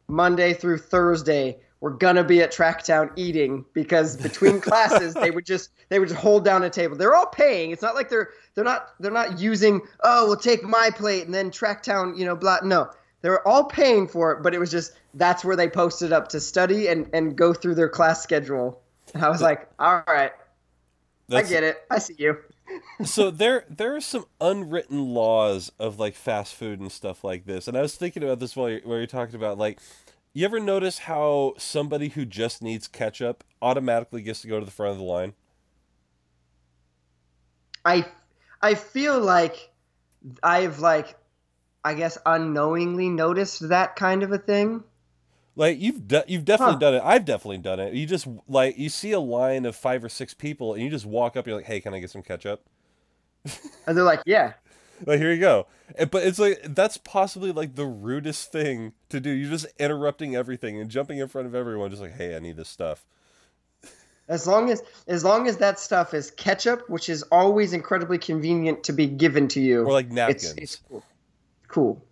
monday 0.08 0.54
through 0.54 0.78
thursday 0.78 1.58
were 1.80 1.92
gonna 1.92 2.24
be 2.24 2.42
at 2.42 2.52
tracktown 2.52 3.12
eating 3.16 3.66
because 3.74 4.18
between 4.18 4.60
classes 4.70 5.14
they 5.14 5.32
would 5.32 5.46
just 5.46 5.70
they 5.90 6.00
would 6.00 6.10
just 6.10 6.20
hold 6.20 6.44
down 6.44 6.64
a 6.64 6.70
table 6.70 6.96
they're 6.96 7.16
all 7.16 7.28
paying 7.28 7.72
it's 7.72 7.82
not 7.82 7.96
like 7.96 8.10
they're 8.10 8.30
they're 8.56 8.64
not 8.64 8.94
they're 9.00 9.12
not 9.12 9.40
using 9.40 9.82
oh 10.04 10.26
we'll 10.28 10.36
take 10.36 10.64
my 10.64 10.90
plate 10.96 11.26
and 11.26 11.34
then 11.34 11.52
tracktown 11.52 12.18
you 12.18 12.26
know 12.26 12.36
blah 12.36 12.60
no 12.64 12.90
they 13.22 13.30
were 13.30 13.46
all 13.48 13.66
paying 13.66 14.08
for 14.08 14.32
it, 14.32 14.44
but 14.44 14.54
it 14.54 14.60
was 14.60 14.72
just 14.72 14.94
that's 15.14 15.44
where 15.44 15.56
they 15.56 15.68
posted 15.68 16.14
up 16.14 16.28
to 16.30 16.40
study 16.40 16.88
and, 16.88 17.10
and 17.14 17.36
go 17.36 17.54
through 17.54 17.76
their 17.76 17.90
class 17.90 18.22
schedule. 18.22 18.82
And 19.14 19.24
I 19.24 19.30
was 19.30 19.42
like, 19.42 19.70
all 19.80 20.04
right, 20.08 20.32
that's, 21.28 21.50
I 21.50 21.52
get 21.52 21.64
it. 21.64 21.78
I 21.90 22.00
see 22.00 22.16
you. 22.18 22.38
so 23.06 23.32
there 23.32 23.66
there 23.70 23.96
are 23.96 24.02
some 24.02 24.26
unwritten 24.40 25.14
laws 25.14 25.72
of 25.80 26.00
like 26.00 26.16
fast 26.16 26.56
food 26.56 26.80
and 26.80 26.92
stuff 26.92 27.24
like 27.24 27.46
this. 27.46 27.68
And 27.68 27.78
I 27.78 27.82
was 27.82 27.96
thinking 27.96 28.24
about 28.24 28.40
this 28.40 28.56
while 28.56 28.70
you're, 28.70 28.82
while 28.82 28.98
you're 28.98 29.08
talking 29.08 29.36
about 29.36 29.58
like 29.58 29.80
you 30.40 30.46
ever 30.46 30.60
notice 30.60 31.00
how 31.00 31.56
somebody 31.58 32.10
who 32.10 32.24
just 32.24 32.62
needs 32.62 32.88
ketchup 32.88 33.44
automatically 33.60 34.22
gets 34.22 34.42
to 34.42 34.48
go 34.48 34.60
to 34.60 34.66
the 34.66 34.72
front 34.72 34.92
of 34.92 34.98
the 35.00 35.04
line? 35.04 35.34
I 37.84 38.06
I 38.62 38.76
feel 38.76 39.20
like 39.20 39.72
I've 40.44 40.78
like 40.78 41.16
I 41.84 41.96
guess 41.96 42.20
unknowingly 42.24 43.10
noticed 43.10 43.68
that 43.70 43.96
kind 43.96 44.22
of 44.22 44.32
a 44.32 44.38
thing. 44.38 44.84
Like 45.56 45.80
you've 45.80 46.08
de- 46.08 46.26
you've 46.28 46.46
definitely 46.46 46.74
huh. 46.74 46.80
done 46.80 46.94
it. 46.94 47.02
I've 47.04 47.26
definitely 47.26 47.58
done 47.58 47.80
it. 47.80 47.96
You 47.96 48.06
just 48.06 48.28
like 48.48 48.78
you 48.78 48.90
see 48.90 49.14
a 49.14 49.20
line 49.20 49.66
of 49.66 49.76
five 49.76 50.04
or 50.04 50.10
six 50.10 50.36
people, 50.36 50.76
and 50.76 50.84
you 50.84 50.92
just 50.92 51.08
walk 51.08 51.32
up. 51.36 51.46
And 51.46 51.48
you're 51.48 51.56
like, 51.58 51.66
"Hey, 51.66 51.80
can 51.80 51.96
I 51.96 52.00
get 52.00 52.12
some 52.12 52.22
ketchup?" 52.22 52.64
and 53.88 53.98
they're 53.98 54.04
like, 54.04 54.22
"Yeah." 54.28 54.54
Like 55.06 55.20
here 55.20 55.32
you 55.32 55.40
go. 55.40 55.68
Eh, 55.98 56.06
but 56.06 56.24
it's 56.24 56.40
like 56.40 56.62
that's 56.64 56.98
possibly 56.98 57.52
like 57.52 57.76
the 57.76 57.86
rudest 57.86 58.52
thing 58.52 58.94
to 59.10 59.20
do. 59.20 59.30
You're 59.30 59.50
just 59.50 59.68
interrupting 59.80 60.36
everything 60.36 60.80
and 60.80 60.90
jumping 60.90 61.20
in 61.20 61.28
front 61.28 61.48
of 61.48 61.56
everyone, 61.56 61.90
just 61.90 62.02
like, 62.02 62.16
"Hey, 62.16 62.36
I 62.36 62.40
need 62.40 62.58
this 62.58 62.70
stuff." 62.70 63.06
As 64.28 64.48
long 64.48 64.70
as 64.70 64.82
as 65.08 65.24
long 65.24 65.48
as 65.48 65.58
that 65.58 65.80
stuff 65.80 66.14
is 66.14 66.32
ketchup, 66.32 66.90
which 66.90 67.10
is 67.10 67.24
always 67.24 67.74
incredibly 67.74 68.18
convenient 68.18 68.84
to 68.86 68.94
be 68.94 69.08
given 69.08 69.48
to 69.50 69.62
you, 69.62 69.84
or 69.84 69.94
like 69.94 70.12
napkins. 70.12 70.54
It's, 70.54 70.58
it's 70.58 70.76
cool. 70.90 71.04
Cool. 71.68 72.04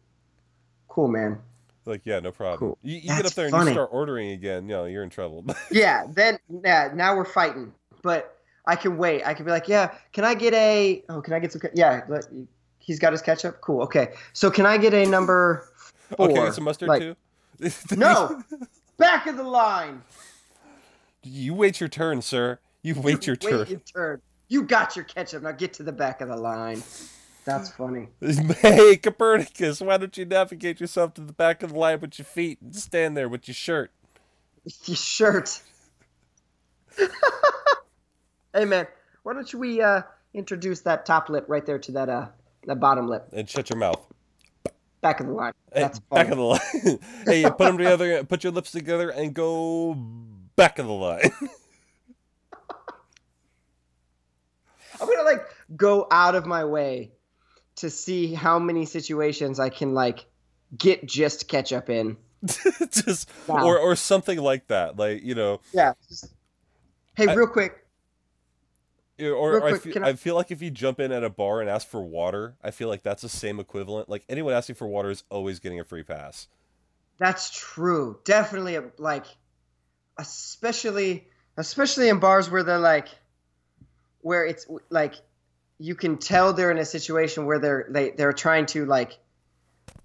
Cool, 0.88 1.08
man. 1.08 1.40
Like, 1.86 2.02
yeah, 2.06 2.20
no 2.20 2.32
problem. 2.32 2.60
Cool. 2.60 2.78
You, 2.82 2.96
you 2.96 3.08
get 3.08 3.26
up 3.26 3.34
there 3.34 3.46
and 3.46 3.52
funny. 3.52 3.72
you 3.72 3.76
start 3.76 3.90
ordering 3.92 4.32
again, 4.32 4.64
you 4.64 4.76
know, 4.76 4.86
you're 4.86 5.04
in 5.04 5.10
trouble. 5.10 5.46
yeah, 5.72 6.06
then 6.10 6.40
yeah, 6.64 6.90
now 6.94 7.16
we're 7.16 7.26
fighting. 7.26 7.74
But 8.02 8.36
I 8.66 8.76
can 8.76 8.98
wait. 8.98 9.24
I 9.26 9.34
can 9.34 9.46
be 9.46 9.52
like, 9.52 9.68
yeah, 9.68 9.94
can 10.12 10.24
I 10.24 10.34
get 10.34 10.54
a? 10.54 11.04
Oh, 11.10 11.22
can 11.22 11.34
I 11.34 11.40
get 11.40 11.52
some? 11.52 11.62
Yeah, 11.74 12.02
he's 12.86 13.00
got 13.00 13.12
his 13.12 13.22
ketchup. 13.22 13.60
Cool. 13.62 13.82
Okay. 13.82 14.14
So 14.34 14.50
can 14.50 14.66
I 14.66 14.78
get 14.78 14.94
a 14.94 15.06
number? 15.06 15.68
Four? 16.18 16.30
Okay, 16.30 16.52
some 16.52 16.64
mustard 16.64 16.88
like, 16.88 17.02
too. 17.02 17.16
no, 17.96 18.42
back 18.98 19.28
of 19.28 19.38
the 19.38 19.44
line. 19.44 20.04
You 21.24 21.56
wait 21.56 21.80
your 21.80 21.90
turn, 21.90 22.22
sir. 22.22 22.60
You 22.84 22.94
wait 22.96 23.26
you 23.26 23.34
your 23.34 23.38
wait 23.42 23.66
turn. 23.66 23.68
Your 23.68 23.80
turn. 23.80 24.22
You 24.48 24.64
got 24.64 24.96
your 24.96 25.06
ketchup. 25.06 25.42
Now 25.42 25.52
get 25.52 25.74
to 25.74 25.84
the 25.84 25.92
back 25.92 26.22
of 26.22 26.30
the 26.30 26.38
line. 26.38 26.84
That's 27.46 27.70
funny. 27.70 28.10
Hey, 28.62 28.98
Copernicus, 28.98 29.80
why 29.82 29.98
don't 29.98 30.16
you 30.18 30.26
navigate 30.26 30.80
yourself 30.80 31.14
to 31.16 31.22
the 31.22 31.34
back 31.34 31.64
of 31.64 31.74
the 31.74 31.80
line 31.80 32.00
with 32.00 32.20
your 32.20 32.26
feet 32.26 32.60
and 32.62 32.76
stand 32.76 33.16
there 33.16 33.30
with 33.30 33.48
your 33.48 33.56
shirt? 33.56 33.92
Your 34.86 34.98
shirt. 34.98 35.62
hey, 38.54 38.66
man, 38.66 38.88
why 39.24 39.34
don't 39.34 39.54
we 39.54 39.82
uh, 39.82 40.02
introduce 40.34 40.82
that 40.82 41.06
top 41.06 41.30
lip 41.30 41.46
right 41.48 41.66
there 41.66 41.80
to 41.80 41.92
that 41.94 42.10
uh, 42.10 42.28
that 42.68 42.80
bottom 42.80 43.08
lip? 43.08 43.28
And 43.34 43.50
shut 43.50 43.70
your 43.70 43.80
mouth. 43.80 44.06
Back 45.02 45.20
of 45.20 45.28
the 45.28 45.34
line. 45.34 45.54
That's 45.72 46.00
hey, 46.00 46.04
back 46.10 46.30
of 46.30 46.38
the 46.38 46.44
line. 46.44 46.60
hey, 47.26 47.44
put 47.44 47.60
them 47.60 47.78
together, 47.78 48.24
put 48.24 48.44
your 48.44 48.54
lips 48.54 48.72
together, 48.72 49.10
and 49.10 49.34
go 49.34 49.94
back 50.56 50.80
of 50.80 50.88
the 50.88 50.94
line. 50.94 51.32
I'm 55.00 55.08
gonna 55.08 55.24
like 55.24 55.46
go 55.76 56.08
out 56.10 56.36
of 56.36 56.46
my 56.46 56.64
way 56.64 57.12
to 57.76 57.90
see 57.90 58.34
how 58.34 58.58
many 58.58 58.86
situations 58.86 59.60
I 59.60 59.70
can 59.70 59.94
like 59.94 60.26
get 60.78 61.06
just 61.06 61.48
ketchup 61.48 61.90
in. 61.90 62.18
just 62.92 63.30
wow. 63.48 63.66
or 63.66 63.78
or 63.78 63.96
something 63.96 64.40
like 64.40 64.68
that. 64.68 64.98
Like, 64.98 65.24
you 65.24 65.36
know. 65.36 65.60
Yeah. 65.74 65.94
Just, 66.08 66.34
hey, 67.16 67.28
I, 67.28 67.34
real 67.34 67.48
quick. 67.48 67.85
Or, 69.18 69.62
quick, 69.62 69.74
I, 69.74 69.78
feel, 69.78 70.04
I... 70.04 70.10
I 70.10 70.14
feel 70.14 70.36
like 70.36 70.52
if 70.52 70.62
you 70.62 70.70
jump 70.72 71.00
in 71.00 71.12
at 71.12 71.24
a 71.24 71.30
bar 71.30 71.62
and 71.62 71.70
ask 71.70 71.88
for 71.88 72.02
water, 72.02 72.56
I 72.62 72.72
feel 72.72 72.90
like 72.90 73.04
that's 73.04 73.22
the 73.22 73.30
same 73.30 73.60
equivalent. 73.60 74.10
Like 74.10 74.26
anyone 74.28 74.54
asking 74.54 74.76
for 74.76 74.88
water 74.88 75.10
is 75.10 75.24
always 75.30 75.60
getting 75.60 75.80
a 75.80 75.86
free 75.86 76.04
pass. 76.04 76.48
That's 77.18 77.50
true. 77.50 78.20
Definitely 78.26 78.78
like 78.98 79.26
especially 80.18 81.28
especially 81.58 82.10
in 82.10 82.20
bars 82.20 82.50
where 82.50 82.64
they're 82.64 82.80
like 82.80 83.08
where 84.22 84.46
it's 84.46 84.68
like 84.90 85.16
you 85.78 85.96
can 85.96 86.18
tell 86.18 86.54
they're 86.54 86.72
in 86.72 86.78
a 86.78 86.86
situation 86.86 87.46
where 87.46 87.60
they're 87.60 87.88
they, 87.90 88.12
they're 88.12 88.34
trying 88.34 88.66
to 88.66 88.86
like 88.86 89.18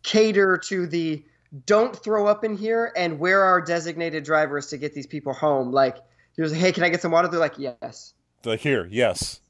cater 0.02 0.56
to 0.56 0.86
the 0.86 1.24
don't 1.66 1.96
throw 1.96 2.26
up 2.26 2.44
in 2.44 2.56
here 2.56 2.92
and 2.96 3.18
where 3.18 3.42
are 3.42 3.60
designated 3.60 4.24
drivers 4.24 4.68
to 4.68 4.78
get 4.78 4.94
these 4.94 5.06
people 5.06 5.32
home 5.32 5.70
like 5.72 5.96
there's 6.36 6.52
hey 6.52 6.72
can 6.72 6.84
i 6.84 6.88
get 6.88 7.02
some 7.02 7.10
water 7.10 7.28
they're 7.28 7.40
like 7.40 7.58
yes 7.58 8.14
like 8.44 8.60
here 8.60 8.86
yes 8.90 9.40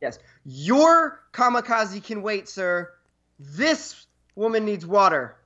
yes 0.00 0.18
your 0.44 1.20
kamikaze 1.32 2.02
can 2.02 2.22
wait 2.22 2.48
sir 2.48 2.90
this 3.38 4.06
woman 4.34 4.64
needs 4.64 4.86
water 4.86 5.36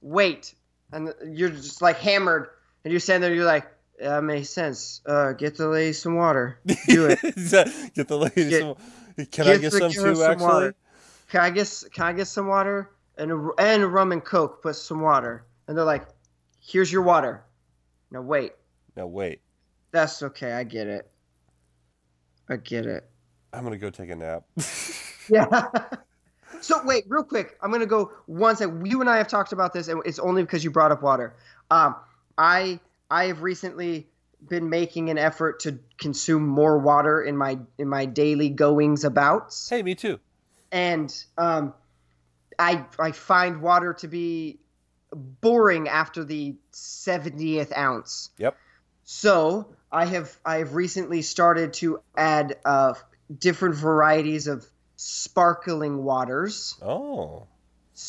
wait 0.00 0.54
and 0.92 1.12
you're 1.26 1.50
just 1.50 1.82
like 1.82 1.98
hammered 1.98 2.48
and 2.84 2.92
you're 2.92 3.00
standing 3.00 3.28
there 3.28 3.34
you're 3.34 3.44
like 3.46 3.66
that 4.00 4.22
makes 4.24 4.50
sense 4.50 5.00
uh 5.06 5.32
get 5.32 5.56
the 5.56 5.68
lady 5.68 5.92
some 5.92 6.16
water 6.16 6.58
do 6.88 7.06
it 7.06 7.20
get 7.94 8.08
the 8.08 8.18
lady 8.18 8.50
get, 8.50 8.60
some 8.60 8.74
can 9.30 9.48
I 9.48 9.56
get 9.56 9.72
some 9.72 9.90
too? 9.90 10.14
Some 10.14 10.30
actually, 10.30 10.46
water. 10.46 10.74
can 11.28 11.40
I 11.40 11.50
get 11.50 11.84
can 11.92 12.06
I 12.06 12.12
get 12.12 12.26
some 12.26 12.46
water 12.46 12.90
and 13.16 13.50
and 13.58 13.92
rum 13.92 14.12
and 14.12 14.24
coke? 14.24 14.62
Put 14.62 14.76
some 14.76 15.00
water, 15.00 15.44
and 15.66 15.76
they're 15.76 15.84
like, 15.84 16.06
"Here's 16.60 16.90
your 16.90 17.02
water." 17.02 17.44
Now 18.10 18.22
wait. 18.22 18.52
Now 18.96 19.06
wait. 19.06 19.40
That's 19.90 20.22
okay. 20.22 20.52
I 20.52 20.64
get 20.64 20.86
it. 20.86 21.10
I 22.52 22.56
get 22.56 22.84
it. 22.84 23.08
I'm 23.52 23.64
gonna 23.64 23.78
go 23.78 23.88
take 23.88 24.10
a 24.10 24.16
nap. 24.16 24.44
yeah. 25.28 25.68
so 26.60 26.80
wait, 26.84 27.04
real 27.08 27.24
quick. 27.24 27.56
I'm 27.62 27.72
gonna 27.72 27.86
go 27.86 28.12
one 28.26 28.56
second. 28.56 28.86
You 28.86 29.00
and 29.00 29.08
I 29.08 29.16
have 29.16 29.28
talked 29.28 29.52
about 29.52 29.72
this, 29.72 29.88
and 29.88 30.02
it's 30.04 30.18
only 30.18 30.42
because 30.42 30.62
you 30.62 30.70
brought 30.70 30.92
up 30.92 31.02
water. 31.02 31.34
Um, 31.70 31.96
I 32.36 32.78
I 33.10 33.24
have 33.24 33.42
recently 33.42 34.06
been 34.46 34.68
making 34.68 35.08
an 35.08 35.16
effort 35.16 35.60
to 35.60 35.78
consume 35.98 36.46
more 36.46 36.78
water 36.78 37.22
in 37.22 37.36
my 37.36 37.58
in 37.78 37.88
my 37.88 38.04
daily 38.04 38.50
goings 38.50 39.04
abouts. 39.04 39.70
Hey, 39.70 39.82
me 39.82 39.94
too. 39.94 40.20
And 40.70 41.14
um, 41.38 41.72
I 42.58 42.84
I 42.98 43.12
find 43.12 43.62
water 43.62 43.94
to 43.94 44.08
be 44.08 44.58
boring 45.14 45.88
after 45.88 46.24
the 46.24 46.56
70th 46.72 47.76
ounce. 47.76 48.30
Yep. 48.38 48.56
So 49.04 49.74
I 49.90 50.06
have 50.06 50.36
I 50.44 50.56
have 50.56 50.74
recently 50.74 51.22
started 51.22 51.74
to 51.74 52.00
add 52.16 52.56
uh, 52.64 52.94
different 53.36 53.74
varieties 53.74 54.46
of 54.46 54.66
sparkling 54.96 56.02
waters. 56.04 56.76
Oh. 56.82 57.46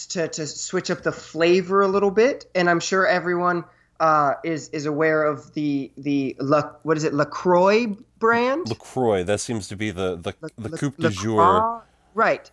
To 0.10 0.28
to 0.28 0.48
switch 0.48 0.90
up 0.90 1.04
the 1.04 1.12
flavor 1.12 1.82
a 1.82 1.88
little 1.88 2.12
bit, 2.12 2.46
and 2.56 2.70
I'm 2.70 2.80
sure 2.80 3.06
everyone 3.06 3.66
uh, 4.00 4.36
is 4.44 4.70
is 4.70 4.86
aware 4.86 5.24
of 5.24 5.54
the 5.54 5.92
the 5.98 6.36
La, 6.40 6.72
what 6.84 6.98
is 6.98 7.04
it 7.04 7.14
La 7.14 7.26
Croix 7.26 7.88
brand? 8.18 8.70
La 8.70 8.76
Croix. 8.76 9.24
That 9.24 9.40
seems 9.40 9.68
to 9.68 9.76
be 9.76 9.92
the 9.92 10.16
the 10.16 10.34
La, 10.42 10.50
the 10.58 10.78
coupe 10.78 10.98
de 10.98 11.10
jour. 11.10 11.84
Right. 12.14 12.50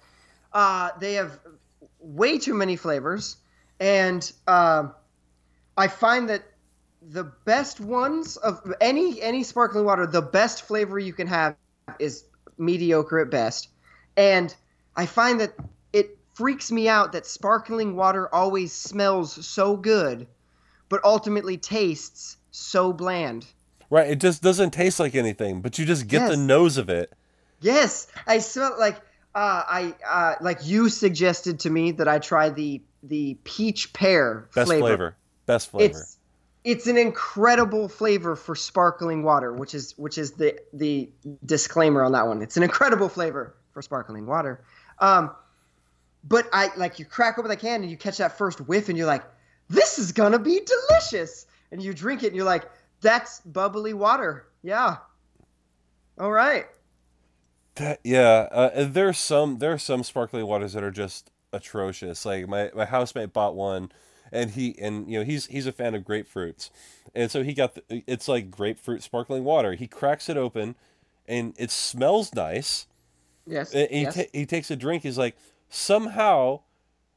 Uh, 0.52 0.90
they 0.98 1.14
have 1.14 1.38
way 2.00 2.38
too 2.38 2.54
many 2.54 2.76
flavors, 2.76 3.36
and 3.78 4.30
uh, 4.46 4.88
I 5.76 5.88
find 5.88 6.28
that 6.28 6.42
the 7.02 7.24
best 7.44 7.80
ones 7.80 8.36
of 8.36 8.60
any 8.80 9.20
any 9.22 9.42
sparkling 9.42 9.84
water, 9.84 10.06
the 10.06 10.22
best 10.22 10.62
flavor 10.62 10.98
you 10.98 11.12
can 11.12 11.26
have 11.26 11.56
is 11.98 12.24
mediocre 12.58 13.18
at 13.20 13.30
best. 13.30 13.68
And 14.16 14.54
I 14.96 15.06
find 15.06 15.40
that 15.40 15.54
it 15.92 16.18
freaks 16.34 16.70
me 16.70 16.88
out 16.88 17.12
that 17.12 17.26
sparkling 17.26 17.96
water 17.96 18.32
always 18.34 18.72
smells 18.72 19.46
so 19.46 19.76
good, 19.76 20.26
but 20.88 21.02
ultimately 21.04 21.56
tastes 21.56 22.36
so 22.50 22.92
bland. 22.92 23.46
Right. 23.88 24.10
It 24.10 24.20
just 24.20 24.42
doesn't 24.42 24.70
taste 24.70 25.00
like 25.00 25.14
anything, 25.14 25.62
but 25.62 25.78
you 25.78 25.84
just 25.86 26.06
get 26.06 26.20
Yes. 26.20 26.30
the 26.30 26.36
nose 26.36 26.76
of 26.76 26.88
it. 26.88 27.12
Yes, 27.60 28.06
I 28.26 28.38
smell 28.38 28.76
like 28.78 28.96
uh, 29.34 29.62
I 29.68 29.94
uh, 30.08 30.34
like 30.40 30.58
you 30.64 30.88
suggested 30.88 31.60
to 31.60 31.70
me 31.70 31.92
that 31.92 32.08
I 32.08 32.18
try 32.18 32.50
the 32.50 32.82
the 33.02 33.36
peach 33.44 33.92
pear 33.92 34.48
Best 34.54 34.68
flavor. 34.68 34.80
flavor. 34.80 35.16
Best 35.46 35.70
flavor. 35.70 35.98
It's 35.98 36.16
it's 36.64 36.86
an 36.86 36.98
incredible 36.98 37.88
flavor 37.88 38.36
for 38.36 38.54
sparkling 38.54 39.22
water, 39.22 39.52
which 39.52 39.74
is 39.74 39.96
which 39.96 40.18
is 40.18 40.32
the 40.32 40.58
the 40.72 41.10
disclaimer 41.44 42.02
on 42.02 42.12
that 42.12 42.26
one. 42.26 42.42
It's 42.42 42.56
an 42.56 42.62
incredible 42.62 43.08
flavor 43.08 43.54
for 43.72 43.82
sparkling 43.82 44.26
water. 44.26 44.62
Um, 44.98 45.30
but 46.24 46.48
I 46.52 46.70
like 46.76 46.98
you 46.98 47.04
crack 47.04 47.38
open 47.38 47.48
the 47.48 47.56
can 47.56 47.82
and 47.82 47.90
you 47.90 47.96
catch 47.96 48.18
that 48.18 48.36
first 48.36 48.60
whiff 48.60 48.88
and 48.88 48.98
you're 48.98 49.06
like, 49.06 49.24
this 49.68 49.98
is 49.98 50.12
gonna 50.12 50.38
be 50.38 50.60
delicious. 50.60 51.46
And 51.72 51.82
you 51.82 51.94
drink 51.94 52.22
it 52.24 52.28
and 52.28 52.36
you're 52.36 52.44
like, 52.44 52.68
that's 53.00 53.40
bubbly 53.40 53.94
water. 53.94 54.46
Yeah. 54.62 54.96
All 56.18 56.32
right. 56.32 56.66
That, 57.76 58.00
yeah, 58.04 58.48
uh, 58.50 58.84
there's 58.84 59.18
some 59.18 59.58
there 59.58 59.72
are 59.72 59.78
some 59.78 60.02
sparkling 60.02 60.46
waters 60.46 60.74
that 60.74 60.82
are 60.82 60.90
just 60.90 61.30
atrocious. 61.52 62.26
Like 62.26 62.48
my 62.48 62.70
my 62.74 62.84
housemate 62.84 63.32
bought 63.32 63.54
one, 63.54 63.90
and 64.32 64.50
he 64.50 64.76
and 64.78 65.10
you 65.10 65.18
know 65.18 65.24
he's 65.24 65.46
he's 65.46 65.66
a 65.66 65.72
fan 65.72 65.94
of 65.94 66.02
grapefruits, 66.02 66.70
and 67.14 67.30
so 67.30 67.42
he 67.42 67.52
got 67.52 67.74
the, 67.74 68.02
it's 68.06 68.28
like 68.28 68.50
grapefruit 68.50 69.02
sparkling 69.02 69.44
water. 69.44 69.74
He 69.74 69.86
cracks 69.86 70.28
it 70.28 70.36
open, 70.36 70.74
and 71.26 71.54
it 71.58 71.70
smells 71.70 72.34
nice. 72.34 72.86
Yes. 73.46 73.74
And 73.74 73.90
he 73.90 74.02
yes. 74.02 74.14
ta- 74.14 74.30
he 74.32 74.46
takes 74.46 74.70
a 74.70 74.76
drink. 74.76 75.02
He's 75.02 75.18
like 75.18 75.36
somehow, 75.68 76.60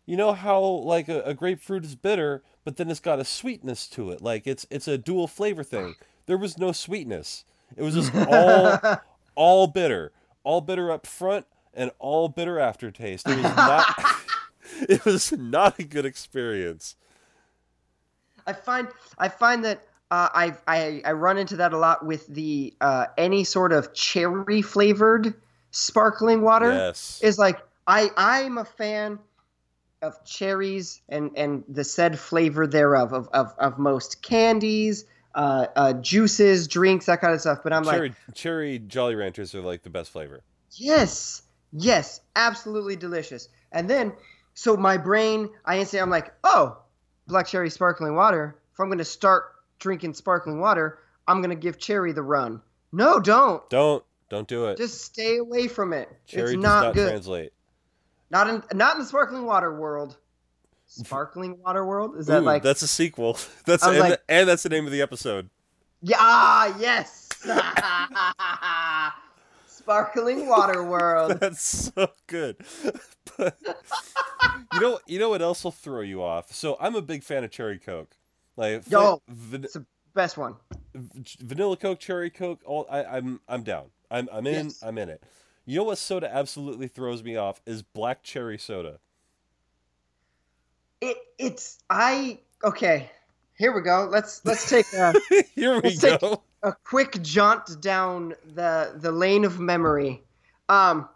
you 0.05 0.17
know 0.17 0.33
how 0.33 0.61
like 0.61 1.09
a, 1.09 1.21
a 1.21 1.33
grapefruit 1.33 1.85
is 1.85 1.95
bitter, 1.95 2.43
but 2.63 2.77
then 2.77 2.89
it's 2.89 2.99
got 2.99 3.19
a 3.19 3.25
sweetness 3.25 3.87
to 3.89 4.11
it. 4.11 4.21
Like 4.21 4.47
it's 4.47 4.65
it's 4.69 4.87
a 4.87 4.97
dual 4.97 5.27
flavor 5.27 5.63
thing. 5.63 5.95
There 6.25 6.37
was 6.37 6.57
no 6.57 6.71
sweetness. 6.71 7.45
It 7.75 7.83
was 7.83 7.95
just 7.95 8.13
all 8.15 8.79
all 9.35 9.67
bitter, 9.67 10.11
all 10.43 10.61
bitter 10.61 10.91
up 10.91 11.05
front 11.05 11.45
and 11.73 11.91
all 11.99 12.29
bitter 12.29 12.59
aftertaste. 12.59 13.27
It 13.27 13.35
was 13.35 13.55
not. 13.55 13.95
it 14.89 15.05
was 15.05 15.31
not 15.31 15.79
a 15.79 15.83
good 15.83 16.05
experience. 16.05 16.95
I 18.45 18.53
find 18.53 18.87
I 19.17 19.29
find 19.29 19.65
that 19.65 19.85
uh, 20.11 20.29
I, 20.33 20.53
I 20.67 21.01
I 21.05 21.11
run 21.13 21.37
into 21.37 21.57
that 21.57 21.73
a 21.73 21.77
lot 21.77 22.05
with 22.05 22.27
the 22.27 22.73
uh, 22.81 23.07
any 23.17 23.43
sort 23.43 23.71
of 23.71 23.93
cherry 23.93 24.61
flavored 24.61 25.33
sparkling 25.71 26.41
water. 26.41 26.71
Yes. 26.71 27.19
Is 27.23 27.37
like 27.37 27.59
I 27.87 28.09
I'm 28.15 28.57
a 28.57 28.65
fan 28.65 29.19
of 30.01 30.23
cherries 30.25 31.01
and 31.09 31.31
and 31.35 31.63
the 31.67 31.83
said 31.83 32.19
flavor 32.19 32.67
thereof 32.67 33.13
of 33.13 33.27
of, 33.33 33.53
of 33.57 33.79
most 33.79 34.21
candies, 34.21 35.05
uh, 35.33 35.67
uh, 35.75 35.93
juices, 35.93 36.67
drinks, 36.67 37.07
that 37.07 37.21
kind 37.21 37.33
of 37.33 37.41
stuff. 37.41 37.59
But 37.63 37.73
I'm 37.73 37.83
like, 37.83 37.95
cherry 37.95 38.13
cherry 38.33 38.79
Jolly 38.79 39.15
Ranchers 39.15 39.55
are 39.55 39.61
like 39.61 39.83
the 39.83 39.89
best 39.89 40.11
flavor. 40.11 40.43
Yes, 40.71 41.41
yes, 41.71 42.21
absolutely 42.35 42.95
delicious. 42.95 43.49
And 43.71 43.89
then, 43.89 44.13
so 44.53 44.77
my 44.77 44.97
brain, 44.97 45.49
I 45.65 45.79
instantly, 45.79 46.01
I'm 46.01 46.09
like, 46.09 46.33
oh, 46.43 46.77
black 47.27 47.47
cherry 47.47 47.69
sparkling 47.69 48.15
water. 48.15 48.55
If 48.73 48.79
I'm 48.79 48.87
going 48.87 48.97
to 48.97 49.05
start 49.05 49.45
drinking 49.79 50.13
sparkling 50.13 50.59
water, 50.59 50.99
I'm 51.27 51.41
going 51.41 51.49
to 51.49 51.55
give 51.55 51.77
cherry 51.77 52.11
the 52.11 52.23
run. 52.23 52.61
No, 52.91 53.19
don't. 53.19 53.67
Don't 53.69 54.03
don't 54.29 54.47
do 54.47 54.65
it. 54.65 54.77
Just 54.77 55.01
stay 55.01 55.37
away 55.37 55.67
from 55.67 55.93
it. 55.93 56.09
cherry 56.25 56.43
it's 56.43 56.53
does 56.53 56.63
not, 56.63 56.83
not 56.85 56.93
good. 56.95 57.09
translate. 57.09 57.53
Not 58.29 58.47
in 58.49 58.63
not 58.73 58.95
in 58.95 59.01
the 59.01 59.05
sparkling 59.07 59.45
water 59.45 59.73
world. 59.75 60.17
Sparkling 60.87 61.59
water 61.61 61.85
world 61.85 62.17
is 62.17 62.27
that 62.27 62.41
Ooh, 62.41 62.45
like 62.45 62.63
that's 62.63 62.81
a 62.81 62.87
sequel. 62.87 63.37
That's 63.65 63.83
and, 63.83 63.97
like- 63.97 64.21
and 64.29 64.47
that's 64.47 64.63
the 64.63 64.69
name 64.69 64.85
of 64.85 64.91
the 64.91 65.01
episode. 65.01 65.49
yeah 66.01 66.17
ah, 66.19 66.75
yes. 66.79 67.29
sparkling 69.67 70.47
water 70.47 70.83
world. 70.83 71.37
That's 71.39 71.61
so 71.61 72.09
good. 72.27 72.57
But 73.37 73.57
you 74.75 74.79
know, 74.81 74.99
you 75.07 75.19
know 75.19 75.29
what 75.29 75.41
else 75.41 75.63
will 75.63 75.71
throw 75.71 76.01
you 76.01 76.21
off? 76.23 76.51
So 76.51 76.77
I'm 76.79 76.95
a 76.95 77.01
big 77.01 77.23
fan 77.23 77.43
of 77.43 77.51
cherry 77.51 77.79
coke. 77.79 78.15
Like 78.55 78.83
Yo. 78.89 79.21
van- 79.27 79.63
It's 79.63 79.73
the 79.73 79.85
best 80.13 80.37
one. 80.37 80.55
vanilla 80.95 81.77
coke, 81.77 81.99
cherry 81.99 82.29
coke. 82.29 82.61
All 82.65 82.85
I, 82.89 83.03
I'm 83.03 83.39
I'm 83.47 83.63
down. 83.63 83.85
I'm 84.11 84.29
I'm 84.31 84.45
in. 84.47 84.65
Yes. 84.65 84.83
I'm 84.83 84.97
in 84.97 85.09
it. 85.09 85.23
You 85.65 85.77
know 85.77 85.83
what 85.85 85.97
soda 85.97 86.33
absolutely 86.33 86.87
throws 86.87 87.23
me 87.23 87.35
off 87.37 87.61
is 87.65 87.81
black 87.83 88.23
cherry 88.23 88.57
soda. 88.57 88.99
It 91.01 91.17
it's 91.37 91.79
I 91.89 92.39
okay. 92.63 93.09
Here 93.57 93.73
we 93.73 93.81
go. 93.81 94.07
Let's 94.11 94.41
let's 94.45 94.69
take 94.69 94.85
a, 94.93 95.13
Here 95.55 95.79
we 95.81 95.95
go. 95.97 96.43
a 96.63 96.73
quick 96.83 97.21
jaunt 97.21 97.81
down 97.81 98.35
the 98.55 98.93
the 98.97 99.11
lane 99.11 99.45
of 99.45 99.59
memory. 99.59 100.21
Um, 100.69 101.07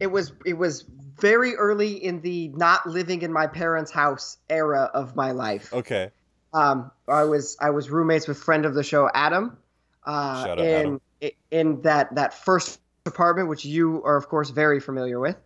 it 0.00 0.08
was 0.08 0.32
it 0.44 0.54
was 0.54 0.84
very 1.20 1.54
early 1.56 1.92
in 1.92 2.20
the 2.20 2.48
not 2.48 2.86
living 2.86 3.22
in 3.22 3.32
my 3.32 3.46
parents' 3.46 3.90
house 3.90 4.38
era 4.48 4.90
of 4.94 5.16
my 5.16 5.32
life. 5.32 5.72
Okay. 5.72 6.10
Um, 6.52 6.90
I 7.06 7.24
was 7.24 7.56
I 7.60 7.70
was 7.70 7.90
roommates 7.90 8.28
with 8.28 8.38
friend 8.38 8.64
of 8.64 8.74
the 8.74 8.82
show 8.82 9.10
Adam. 9.12 9.58
Uh, 10.04 10.44
Shout 10.44 10.58
out, 10.58 10.64
in 10.64 11.00
Adam. 11.22 11.32
in 11.50 11.82
that 11.82 12.14
that 12.14 12.34
first 12.34 12.80
apartment, 13.04 13.48
which 13.48 13.64
you 13.64 14.02
are 14.04 14.16
of 14.16 14.28
course 14.28 14.50
very 14.50 14.80
familiar 14.80 15.20
with, 15.20 15.36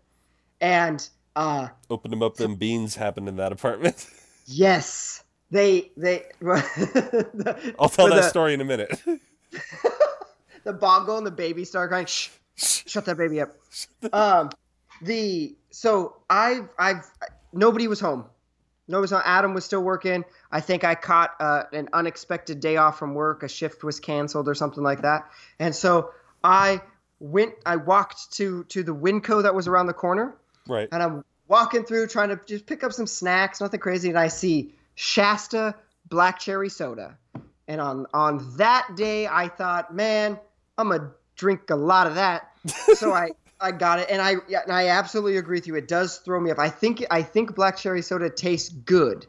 and 0.61 1.09
uh, 1.35 1.69
Open 1.91 2.11
them 2.11 2.23
up. 2.23 2.37
Them 2.37 2.57
beans 2.57 2.97
happened 2.97 3.29
in 3.29 3.37
that 3.37 3.53
apartment. 3.53 4.07
yes, 4.47 5.25
they 5.51 5.91
they. 5.97 6.27
the, 6.41 7.75
I'll 7.79 7.89
tell 7.89 8.09
that 8.09 8.17
the- 8.17 8.23
story 8.29 8.55
in 8.55 8.61
a 8.61 8.65
minute. 8.65 9.03
the 10.65 10.73
bongo 10.73 11.17
and 11.17 11.27
the 11.27 11.31
baby 11.31 11.65
start 11.65 11.91
crying. 11.91 12.07
Shh, 12.07 12.29
shut 12.57 13.05
that 13.07 13.17
baby 13.17 13.41
up. 13.41 13.51
Um, 14.13 14.51
the 15.01 15.57
so 15.71 16.17
I've 16.29 16.69
I've 16.79 17.05
nobody 17.53 17.89
was 17.89 18.01
home. 18.01 18.27
Nobody 18.89 19.03
was 19.03 19.11
home. 19.11 19.23
Adam 19.25 19.55
was 19.55 19.65
still 19.65 19.83
working. 19.83 20.25
I 20.51 20.61
think 20.61 20.85
I 20.85 20.95
caught 20.95 21.31
uh, 21.41 21.65
an 21.73 21.89
unexpected 21.93 22.61
day 22.61 22.77
off 22.77 22.99
from 22.99 23.15
work. 23.15 23.43
A 23.43 23.49
shift 23.49 23.83
was 23.83 24.01
canceled 24.01 24.49
or 24.49 24.55
something 24.55 24.83
like 24.83 25.03
that. 25.03 25.31
And 25.59 25.75
so 25.75 26.11
I 26.45 26.83
went. 27.21 27.55
I 27.65 27.77
walked 27.77 28.33
to 28.35 28.65
to 28.65 28.83
the 28.83 28.95
WinCo 28.95 29.43
that 29.45 29.55
was 29.55 29.69
around 29.69 29.87
the 29.87 29.95
corner, 29.95 30.35
right. 30.69 30.89
and 30.93 31.03
I'm 31.03 31.25
walking 31.49 31.85
through 31.85 32.09
trying 32.09 32.31
to 32.31 32.41
just 32.47 32.67
pick 32.67 32.85
up 32.85 32.93
some 32.93 33.07
snacks, 33.07 33.61
nothing 33.61 33.81
crazy. 33.81 34.09
And 34.09 34.19
I 34.19 34.29
see 34.29 34.75
Shasta 34.95 35.75
black 36.09 36.39
cherry 36.39 36.69
soda. 36.69 37.19
And 37.69 37.81
on 37.81 38.07
on 38.13 38.57
that 38.57 38.95
day, 38.97 39.27
I 39.27 39.49
thought, 39.49 39.95
man, 39.95 40.39
I'm 40.77 40.91
gonna 40.91 41.13
drink 41.43 41.71
a 41.71 41.77
lot 41.77 42.07
of 42.07 42.15
that. 42.15 42.53
so 42.95 43.13
I 43.13 43.31
I 43.61 43.73
got 43.73 43.99
it, 43.99 44.09
and 44.09 44.23
I 44.23 44.37
yeah, 44.49 44.61
and 44.63 44.73
I 44.73 44.89
absolutely 44.89 45.37
agree 45.37 45.59
with 45.59 45.67
you. 45.67 45.75
It 45.75 45.89
does 45.89 46.19
throw 46.19 46.41
me 46.41 46.53
off. 46.53 46.59
I 46.59 46.69
think 46.69 47.05
I 47.11 47.23
think 47.23 47.55
black 47.57 47.77
cherry 47.77 48.01
soda 48.01 48.31
tastes 48.31 48.69
good, 48.69 49.27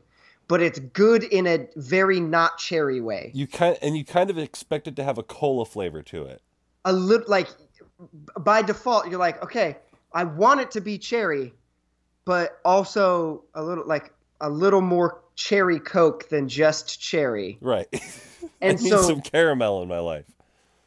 but 0.47 0.61
it's 0.61 0.79
good 0.79 1.23
in 1.23 1.47
a 1.47 1.67
very 1.75 2.19
not 2.19 2.59
cherry 2.59 3.01
way. 3.01 3.31
You 3.33 3.47
kind 3.47 3.77
and 3.81 3.97
you 3.97 4.05
kind 4.05 4.29
of 4.29 4.37
expect 4.37 4.87
it 4.87 4.95
to 4.97 5.03
have 5.03 5.17
a 5.17 5.23
cola 5.23 5.65
flavor 5.65 6.03
to 6.03 6.25
it. 6.25 6.41
A 6.85 6.93
little 6.93 7.27
like 7.27 7.47
by 8.39 8.61
default, 8.61 9.07
you're 9.09 9.19
like, 9.19 9.43
okay, 9.43 9.77
I 10.13 10.23
want 10.23 10.61
it 10.61 10.71
to 10.71 10.81
be 10.81 10.99
cherry, 10.99 11.53
but 12.25 12.59
also 12.63 13.43
a 13.55 13.63
little 13.63 13.87
like 13.87 14.13
a 14.39 14.49
little 14.49 14.81
more 14.81 15.21
cherry 15.35 15.79
coke 15.79 16.29
than 16.29 16.47
just 16.47 17.01
cherry. 17.01 17.57
Right. 17.59 17.87
And 18.61 18.77
I 18.79 18.81
need 18.81 18.89
so 18.89 19.01
some 19.01 19.21
caramel 19.21 19.81
in 19.81 19.89
my 19.89 19.99
life. 19.99 20.25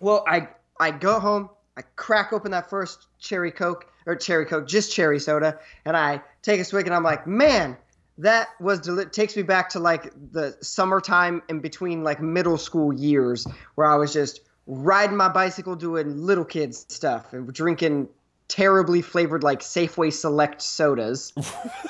Well, 0.01 0.25
I 0.27 0.49
I 0.81 0.91
go 0.91 1.21
home, 1.21 1.51
I 1.77 1.83
crack 1.97 2.33
open 2.33 2.51
that 2.53 2.71
first 2.71 3.07
cherry 3.19 3.51
coke 3.51 3.87
or 4.07 4.17
cherry 4.17 4.47
coke, 4.47 4.67
just 4.67 4.93
cherry 4.93 5.19
soda, 5.19 5.59
and 5.85 5.97
I 5.97 6.23
take 6.43 6.61
a 6.61 6.65
swig, 6.65 6.87
and 6.87 6.95
I'm 6.95 7.03
like, 7.03 7.27
man, 7.27 7.77
that 8.19 8.49
was 8.61 8.81
deli- 8.81 9.07
takes 9.07 9.37
me 9.37 9.43
back 9.43 9.71
to 9.71 9.81
like 9.81 10.13
the 10.33 10.57
summertime 10.61 11.43
in 11.49 11.61
between 11.61 12.03
like 12.03 12.21
middle 12.21 12.57
school 12.57 12.93
years 12.93 13.47
where 13.75 13.87
I 13.87 13.97
was 13.97 14.13
just 14.13 14.41
riding 14.67 15.17
my 15.17 15.29
bicycle 15.29 15.77
doing 15.77 16.23
little 16.23 16.45
kids 16.45 16.87
stuff 16.89 17.33
and 17.33 17.53
drinking 17.53 18.09
terribly 18.49 19.03
flavored 19.03 19.43
like 19.43 19.61
Safeway 19.61 20.13
Select 20.13 20.63
sodas. 20.63 21.33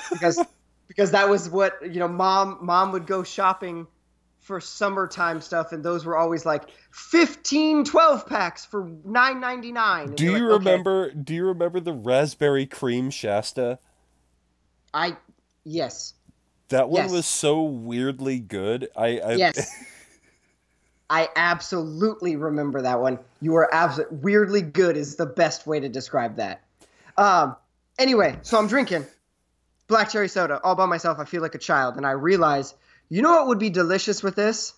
Because 0.09 0.39
because 0.87 1.11
that 1.11 1.29
was 1.29 1.49
what 1.49 1.79
you 1.83 1.99
know 1.99 2.07
mom 2.07 2.57
mom 2.61 2.91
would 2.91 3.05
go 3.05 3.21
shopping 3.21 3.85
for 4.47 4.61
summertime 4.61 5.41
stuff 5.41 5.73
and 5.73 5.83
those 5.83 6.05
were 6.05 6.15
always 6.15 6.45
like 6.45 6.69
15 6.91 7.83
12 7.83 8.25
packs 8.27 8.65
for 8.65 8.85
9.99 8.85 10.15
Do 10.15 10.23
you 10.23 10.45
remember 10.45 11.11
do 11.11 11.35
you 11.35 11.45
remember 11.45 11.81
the 11.81 11.91
raspberry 11.91 12.65
cream 12.65 13.09
Shasta? 13.09 13.77
i 14.93 15.17
yes 15.65 16.13
That 16.69 16.87
one 16.89 17.03
Yes. 17.03 17.11
was 17.11 17.25
so 17.25 17.61
weirdly 17.63 18.39
good. 18.39 18.87
I, 18.95 19.19
I 19.19 19.33
yes 19.33 19.83
I 21.09 21.29
absolutely 21.35 22.35
remember 22.35 22.81
that 22.81 22.99
one. 22.99 23.19
You 23.41 23.55
are 23.55 23.73
absolutely 23.73 24.17
weirdly 24.17 24.61
good 24.61 24.97
is 24.97 25.15
the 25.15 25.25
best 25.25 25.65
way 25.67 25.79
to 25.79 25.87
describe 25.89 26.35
that. 26.37 26.63
Um, 27.17 27.55
anyway, 27.97 28.37
so 28.41 28.57
I'm 28.57 28.67
drinking 28.67 29.05
black 29.87 30.09
cherry 30.09 30.27
soda 30.27 30.59
all 30.63 30.75
by 30.75 30.85
myself. 30.85 31.17
I 31.19 31.25
feel 31.25 31.41
like 31.41 31.55
a 31.55 31.59
child, 31.59 31.95
and 31.95 32.05
I 32.05 32.11
realize, 32.11 32.73
you 33.09 33.21
know 33.21 33.31
what 33.31 33.47
would 33.47 33.59
be 33.59 33.69
delicious 33.69 34.21
with 34.21 34.35
this? 34.35 34.73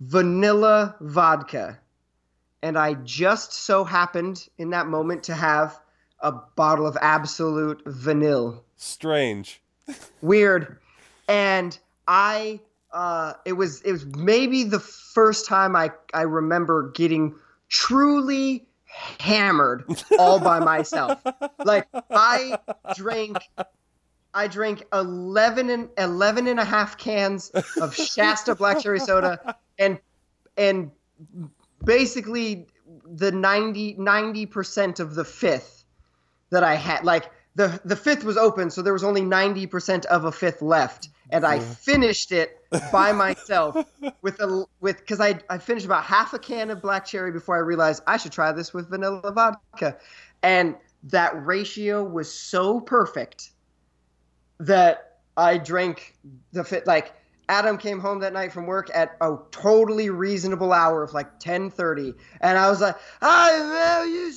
Vanilla 0.00 0.96
vodka. 1.00 1.78
And 2.62 2.78
I 2.78 2.94
just 2.94 3.52
so 3.52 3.84
happened 3.84 4.46
in 4.58 4.70
that 4.70 4.86
moment 4.86 5.24
to 5.24 5.34
have 5.34 5.78
a 6.20 6.32
bottle 6.32 6.86
of 6.86 6.96
Absolut 7.00 7.82
vanilla. 7.86 8.60
Strange. 8.76 9.60
Weird. 10.22 10.78
And 11.28 11.78
I 12.06 12.60
uh, 12.92 13.34
it 13.44 13.52
was 13.52 13.80
it 13.82 13.92
was 13.92 14.04
maybe 14.04 14.64
the 14.64 14.80
first 14.80 15.46
time 15.46 15.76
I 15.76 15.92
I 16.12 16.22
remember 16.22 16.90
getting 16.90 17.34
truly 17.68 18.66
hammered 19.18 19.84
all 20.18 20.40
by 20.40 20.58
myself. 20.58 21.22
like 21.64 21.86
I 22.10 22.58
drank 22.96 23.38
I 24.32 24.46
drank 24.46 24.84
11 24.92 25.70
and 25.70 25.88
11 25.98 26.46
and 26.46 26.60
a 26.60 26.64
half 26.64 26.96
cans 26.96 27.50
of 27.80 27.94
Shasta 28.14 28.54
black 28.54 28.80
cherry 28.80 29.00
soda 29.00 29.56
and 29.78 29.98
and 30.56 30.90
basically 31.84 32.66
the 33.04 33.32
90 33.32 34.46
percent 34.46 35.00
of 35.00 35.14
the 35.14 35.24
fifth 35.24 35.84
that 36.50 36.62
I 36.62 36.74
had 36.74 37.04
like 37.04 37.30
the 37.54 37.80
the 37.84 37.96
fifth 37.96 38.24
was 38.24 38.36
open 38.36 38.70
so 38.70 38.82
there 38.82 38.92
was 38.92 39.04
only 39.04 39.22
90% 39.22 40.06
of 40.06 40.24
a 40.24 40.32
fifth 40.32 40.62
left. 40.62 41.08
And 41.32 41.46
I 41.46 41.60
finished 41.60 42.32
it 42.32 42.58
by 42.90 43.12
myself 43.24 43.76
with 44.20 44.40
a 44.40 44.64
with 44.80 44.98
because 44.98 45.20
I 45.20 45.38
I 45.48 45.58
finished 45.58 45.86
about 45.86 46.02
half 46.02 46.34
a 46.34 46.40
can 46.40 46.70
of 46.70 46.82
black 46.82 47.04
cherry 47.04 47.30
before 47.30 47.54
I 47.54 47.60
realized 47.60 48.02
I 48.06 48.16
should 48.16 48.32
try 48.32 48.50
this 48.50 48.74
with 48.74 48.90
vanilla 48.90 49.30
vodka, 49.32 49.96
and 50.42 50.74
that 51.04 51.46
ratio 51.46 52.02
was 52.02 52.32
so 52.32 52.80
perfect 52.80 53.52
that 54.60 55.18
I 55.36 55.58
drank 55.58 56.16
the 56.52 56.64
fit 56.64 56.86
like 56.86 57.12
Adam 57.48 57.78
came 57.78 57.98
home 57.98 58.20
that 58.20 58.32
night 58.32 58.52
from 58.52 58.66
work 58.66 58.90
at 58.94 59.16
a 59.20 59.36
totally 59.50 60.08
reasonable 60.08 60.72
hour 60.72 61.02
of 61.02 61.12
like 61.12 61.40
10:30 61.40 62.14
and 62.40 62.56
I 62.56 62.70
was 62.70 62.80
like, 62.80 62.96
"Hi, 63.20 63.58
well, 63.58 64.06
you 64.06 64.30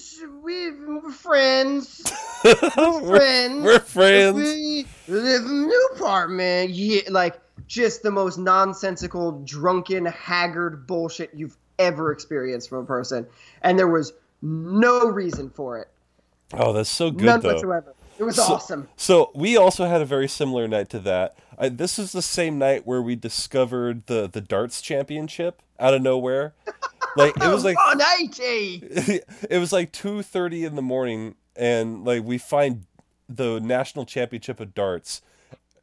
we're 0.43 1.12
friends. 1.12 2.01
we're 2.43 3.01
friends. 3.01 3.63
We're 3.63 3.79
friends. 3.79 4.36
We 4.36 4.86
live 5.07 5.45
in 5.45 5.67
new 5.67 5.89
apartment. 5.95 6.71
Yeah, 6.71 7.01
like 7.09 7.39
just 7.67 8.03
the 8.03 8.12
most 8.12 8.38
nonsensical, 8.38 9.43
drunken, 9.43 10.05
haggard 10.05 10.88
bullshit 10.88 11.31
you've 11.33 11.57
ever 11.79 12.12
experienced 12.12 12.69
from 12.69 12.79
a 12.79 12.86
person, 12.86 13.27
and 13.62 13.77
there 13.77 13.88
was 13.88 14.13
no 14.41 15.07
reason 15.07 15.49
for 15.49 15.79
it. 15.79 15.88
Oh, 16.53 16.73
that's 16.73 16.89
so 16.89 17.12
good 17.12 17.25
None 17.25 17.41
though. 17.41 17.53
whatsoever. 17.53 17.95
It 18.17 18.23
was 18.23 18.36
so, 18.36 18.43
awesome. 18.43 18.88
So 18.95 19.32
we 19.34 19.58
also 19.58 19.86
had 19.86 20.02
a 20.02 20.06
very 20.06 20.28
similar 20.28 20.67
night 20.67 20.89
to 20.89 20.99
that. 20.99 21.38
I, 21.58 21.69
this 21.69 21.97
is 21.97 22.12
the 22.12 22.21
same 22.21 22.58
night 22.58 22.86
where 22.86 23.02
we 23.02 23.15
discovered 23.15 24.06
the 24.08 24.28
the 24.28 24.41
darts 24.41 24.82
championship 24.82 25.62
out 25.80 25.93
of 25.93 26.02
nowhere. 26.02 26.54
Like 27.15 27.36
it 27.38 27.47
was 27.47 27.63
like 27.63 27.78
180. 27.78 29.21
it 29.49 29.60
was 29.60 29.71
like 29.71 29.91
two 29.91 30.23
thirty 30.23 30.65
in 30.65 30.76
the 30.76 30.82
morning, 30.82 31.36
and 31.56 32.04
like 32.04 32.23
we 32.23 32.39
find 32.39 32.86
the 33.30 33.60
national 33.60 34.06
championship 34.06 34.60
of 34.60 34.73
darts 34.73 35.21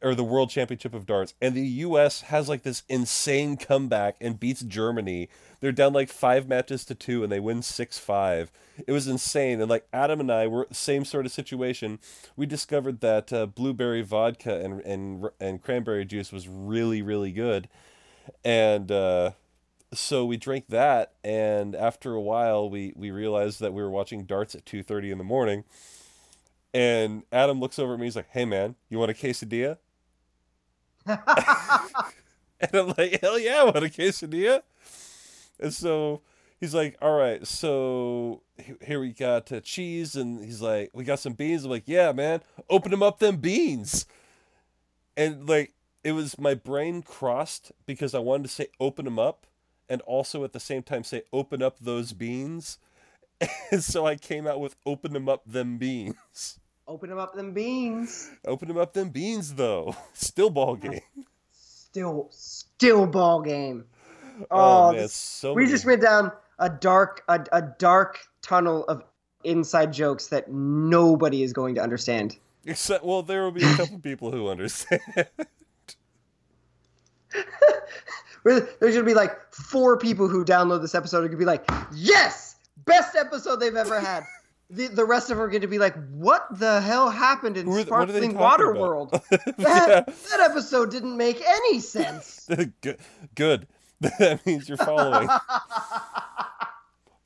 or 0.01 0.15
the 0.15 0.23
world 0.23 0.49
championship 0.49 0.93
of 0.93 1.05
darts 1.05 1.33
and 1.41 1.53
the 1.53 1.61
US 1.61 2.21
has 2.21 2.49
like 2.49 2.63
this 2.63 2.83
insane 2.89 3.57
comeback 3.57 4.15
and 4.19 4.39
beats 4.39 4.61
Germany. 4.61 5.29
They're 5.59 5.71
down 5.71 5.93
like 5.93 6.09
5 6.09 6.47
matches 6.47 6.83
to 6.85 6.95
2 6.95 7.23
and 7.23 7.31
they 7.31 7.39
win 7.39 7.59
6-5. 7.59 8.49
It 8.87 8.91
was 8.91 9.07
insane 9.07 9.61
and 9.61 9.69
like 9.69 9.87
Adam 9.93 10.19
and 10.19 10.31
I 10.31 10.47
were 10.47 10.65
the 10.67 10.75
same 10.75 11.05
sort 11.05 11.25
of 11.25 11.31
situation. 11.31 11.99
We 12.35 12.45
discovered 12.45 13.01
that 13.01 13.31
uh, 13.31 13.45
blueberry 13.45 14.01
vodka 14.01 14.59
and 14.59 14.81
and 14.81 15.29
and 15.39 15.61
cranberry 15.61 16.05
juice 16.05 16.31
was 16.31 16.47
really 16.47 17.01
really 17.01 17.31
good. 17.31 17.69
And 18.43 18.91
uh 18.91 19.31
so 19.93 20.25
we 20.25 20.37
drank 20.37 20.67
that 20.69 21.13
and 21.23 21.75
after 21.75 22.13
a 22.13 22.21
while 22.21 22.69
we 22.69 22.93
we 22.95 23.11
realized 23.11 23.59
that 23.59 23.73
we 23.73 23.81
were 23.81 23.89
watching 23.89 24.23
darts 24.23 24.55
at 24.55 24.65
2:30 24.65 25.11
in 25.11 25.17
the 25.17 25.23
morning. 25.23 25.63
And 26.73 27.23
Adam 27.31 27.59
looks 27.59 27.77
over 27.79 27.93
at 27.93 27.99
me. 27.99 28.05
He's 28.05 28.15
like, 28.15 28.29
"Hey, 28.31 28.45
man, 28.45 28.75
you 28.89 28.97
want 28.97 29.11
a 29.11 29.13
quesadilla?" 29.13 29.77
and 32.59 32.69
I'm 32.73 32.93
like, 32.97 33.19
hell 33.21 33.39
yeah, 33.39 33.63
I 33.63 33.67
a 33.67 33.71
quesadilla. 33.89 34.61
And 35.59 35.73
so 35.73 36.21
he's 36.59 36.73
like, 36.73 36.97
all 37.01 37.17
right, 37.17 37.45
so 37.45 38.43
here 38.81 38.99
we 38.99 39.11
got 39.13 39.51
uh, 39.51 39.61
cheese, 39.61 40.15
and 40.15 40.43
he's 40.43 40.61
like, 40.61 40.91
we 40.93 41.03
got 41.03 41.19
some 41.19 41.33
beans. 41.33 41.65
I'm 41.65 41.71
like, 41.71 41.83
yeah, 41.87 42.11
man, 42.11 42.41
open 42.69 42.91
them 42.91 43.03
up, 43.03 43.19
them 43.19 43.37
beans. 43.37 44.05
And 45.17 45.47
like, 45.47 45.73
it 46.03 46.13
was 46.13 46.39
my 46.39 46.53
brain 46.55 47.03
crossed 47.03 47.71
because 47.85 48.15
I 48.15 48.19
wanted 48.19 48.43
to 48.43 48.49
say 48.49 48.67
open 48.79 49.05
them 49.05 49.19
up, 49.19 49.47
and 49.89 50.01
also 50.01 50.43
at 50.43 50.53
the 50.53 50.59
same 50.59 50.83
time 50.83 51.03
say 51.03 51.23
open 51.33 51.61
up 51.61 51.79
those 51.79 52.13
beans. 52.13 52.77
And 53.71 53.83
so 53.83 54.05
I 54.05 54.17
came 54.17 54.45
out 54.45 54.59
with 54.59 54.75
open 54.85 55.13
them 55.13 55.27
up, 55.27 55.41
them 55.47 55.79
beans. 55.79 56.59
Open 56.91 57.09
them 57.09 57.19
up 57.19 57.33
them 57.33 57.53
beans. 57.53 58.29
Open 58.45 58.67
them 58.67 58.77
up 58.77 58.91
them 58.91 59.11
beans 59.11 59.53
though. 59.53 59.95
Still 60.13 60.49
ball 60.49 60.75
game. 60.75 60.99
Still 61.53 62.27
still 62.31 63.07
ball 63.07 63.41
game. 63.41 63.85
Oh, 64.51 64.89
oh 64.89 64.91
man, 64.91 65.07
so 65.07 65.53
we 65.53 65.61
many... 65.63 65.71
just 65.71 65.85
went 65.85 66.01
down 66.01 66.33
a 66.59 66.69
dark 66.69 67.23
a, 67.29 67.45
a 67.53 67.61
dark 67.61 68.19
tunnel 68.41 68.83
of 68.89 69.05
inside 69.45 69.93
jokes 69.93 70.27
that 70.27 70.51
nobody 70.51 71.43
is 71.43 71.53
going 71.53 71.75
to 71.75 71.81
understand. 71.81 72.35
Except 72.65 73.05
well 73.05 73.23
there 73.23 73.43
will 73.43 73.51
be 73.51 73.63
a 73.63 73.73
couple 73.75 73.99
people 74.03 74.29
who 74.29 74.49
understand. 74.49 74.99
There's 78.43 78.65
gonna 78.81 79.03
be 79.03 79.13
like 79.13 79.53
four 79.53 79.97
people 79.97 80.27
who 80.27 80.43
download 80.43 80.81
this 80.81 80.93
episode 80.93 81.23
are 81.23 81.27
gonna 81.27 81.37
be 81.37 81.45
like, 81.45 81.63
yes, 81.93 82.57
best 82.85 83.15
episode 83.15 83.61
they've 83.61 83.77
ever 83.77 83.97
had 83.97 84.25
the, 84.71 84.87
the 84.87 85.05
rest 85.05 85.29
of 85.29 85.37
them 85.37 85.45
are 85.45 85.49
going 85.49 85.61
to 85.61 85.67
be 85.67 85.77
like, 85.77 85.95
what 86.09 86.47
the 86.57 86.81
hell 86.81 87.09
happened 87.09 87.57
in 87.57 87.67
Who, 87.67 87.81
Sparkling 87.81 88.33
Water 88.33 88.71
about? 88.71 88.81
World? 88.81 89.21
That, 89.31 90.05
yeah. 90.07 90.13
that 90.31 90.39
episode 90.39 90.91
didn't 90.91 91.17
make 91.17 91.41
any 91.45 91.79
sense. 91.79 92.49
good. 92.81 92.97
Good. 93.35 93.67
that 94.01 94.45
means 94.45 94.67
you're 94.67 94.77
following. 94.77 95.29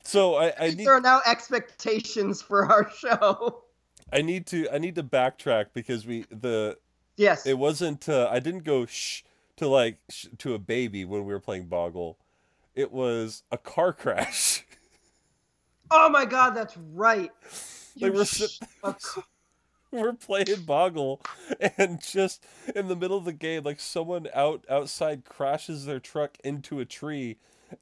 so 0.02 0.34
I, 0.34 0.52
I 0.58 0.70
need... 0.70 0.86
There 0.86 0.92
are 0.92 1.00
now 1.00 1.20
expectations 1.24 2.42
for 2.42 2.66
our 2.66 2.90
show. 2.90 3.62
I 4.12 4.22
need 4.22 4.46
to 4.48 4.68
I 4.72 4.78
need 4.78 4.94
to 4.96 5.02
backtrack 5.02 5.66
because 5.74 6.06
we 6.06 6.26
the 6.30 6.78
yes 7.16 7.44
it 7.44 7.58
wasn't 7.58 8.08
uh, 8.08 8.28
I 8.30 8.38
didn't 8.38 8.62
go 8.62 8.86
shh 8.86 9.22
to 9.56 9.66
like 9.66 9.98
sh- 10.10 10.26
to 10.38 10.54
a 10.54 10.60
baby 10.60 11.04
when 11.04 11.24
we 11.24 11.32
were 11.32 11.40
playing 11.40 11.66
Boggle. 11.66 12.16
It 12.74 12.92
was 12.92 13.42
a 13.50 13.58
car 13.58 13.92
crash. 13.92 14.64
Oh 15.90 16.08
my 16.08 16.24
god, 16.24 16.50
that's 16.50 16.76
right. 16.76 17.30
They 18.00 18.10
were 18.10 18.24
sh- 18.24 18.58
we're 19.90 20.12
playing 20.12 20.62
Boggle, 20.66 21.20
and 21.78 22.02
just 22.02 22.44
in 22.74 22.88
the 22.88 22.96
middle 22.96 23.16
of 23.16 23.24
the 23.24 23.32
game, 23.32 23.62
like 23.64 23.80
someone 23.80 24.28
out 24.34 24.64
outside 24.68 25.24
crashes 25.24 25.86
their 25.86 26.00
truck 26.00 26.36
into 26.44 26.80
a 26.80 26.84
tree, 26.84 27.38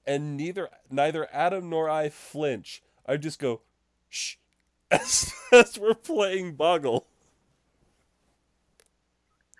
and 0.06 0.36
neither 0.36 0.68
neither 0.90 1.28
Adam 1.32 1.70
nor 1.70 1.88
I 1.88 2.10
flinch. 2.10 2.82
I 3.06 3.16
just 3.16 3.38
go, 3.38 3.62
shh, 4.08 4.36
as, 4.90 5.32
as 5.52 5.78
we're 5.78 5.94
playing 5.94 6.54
Boggle. 6.54 7.06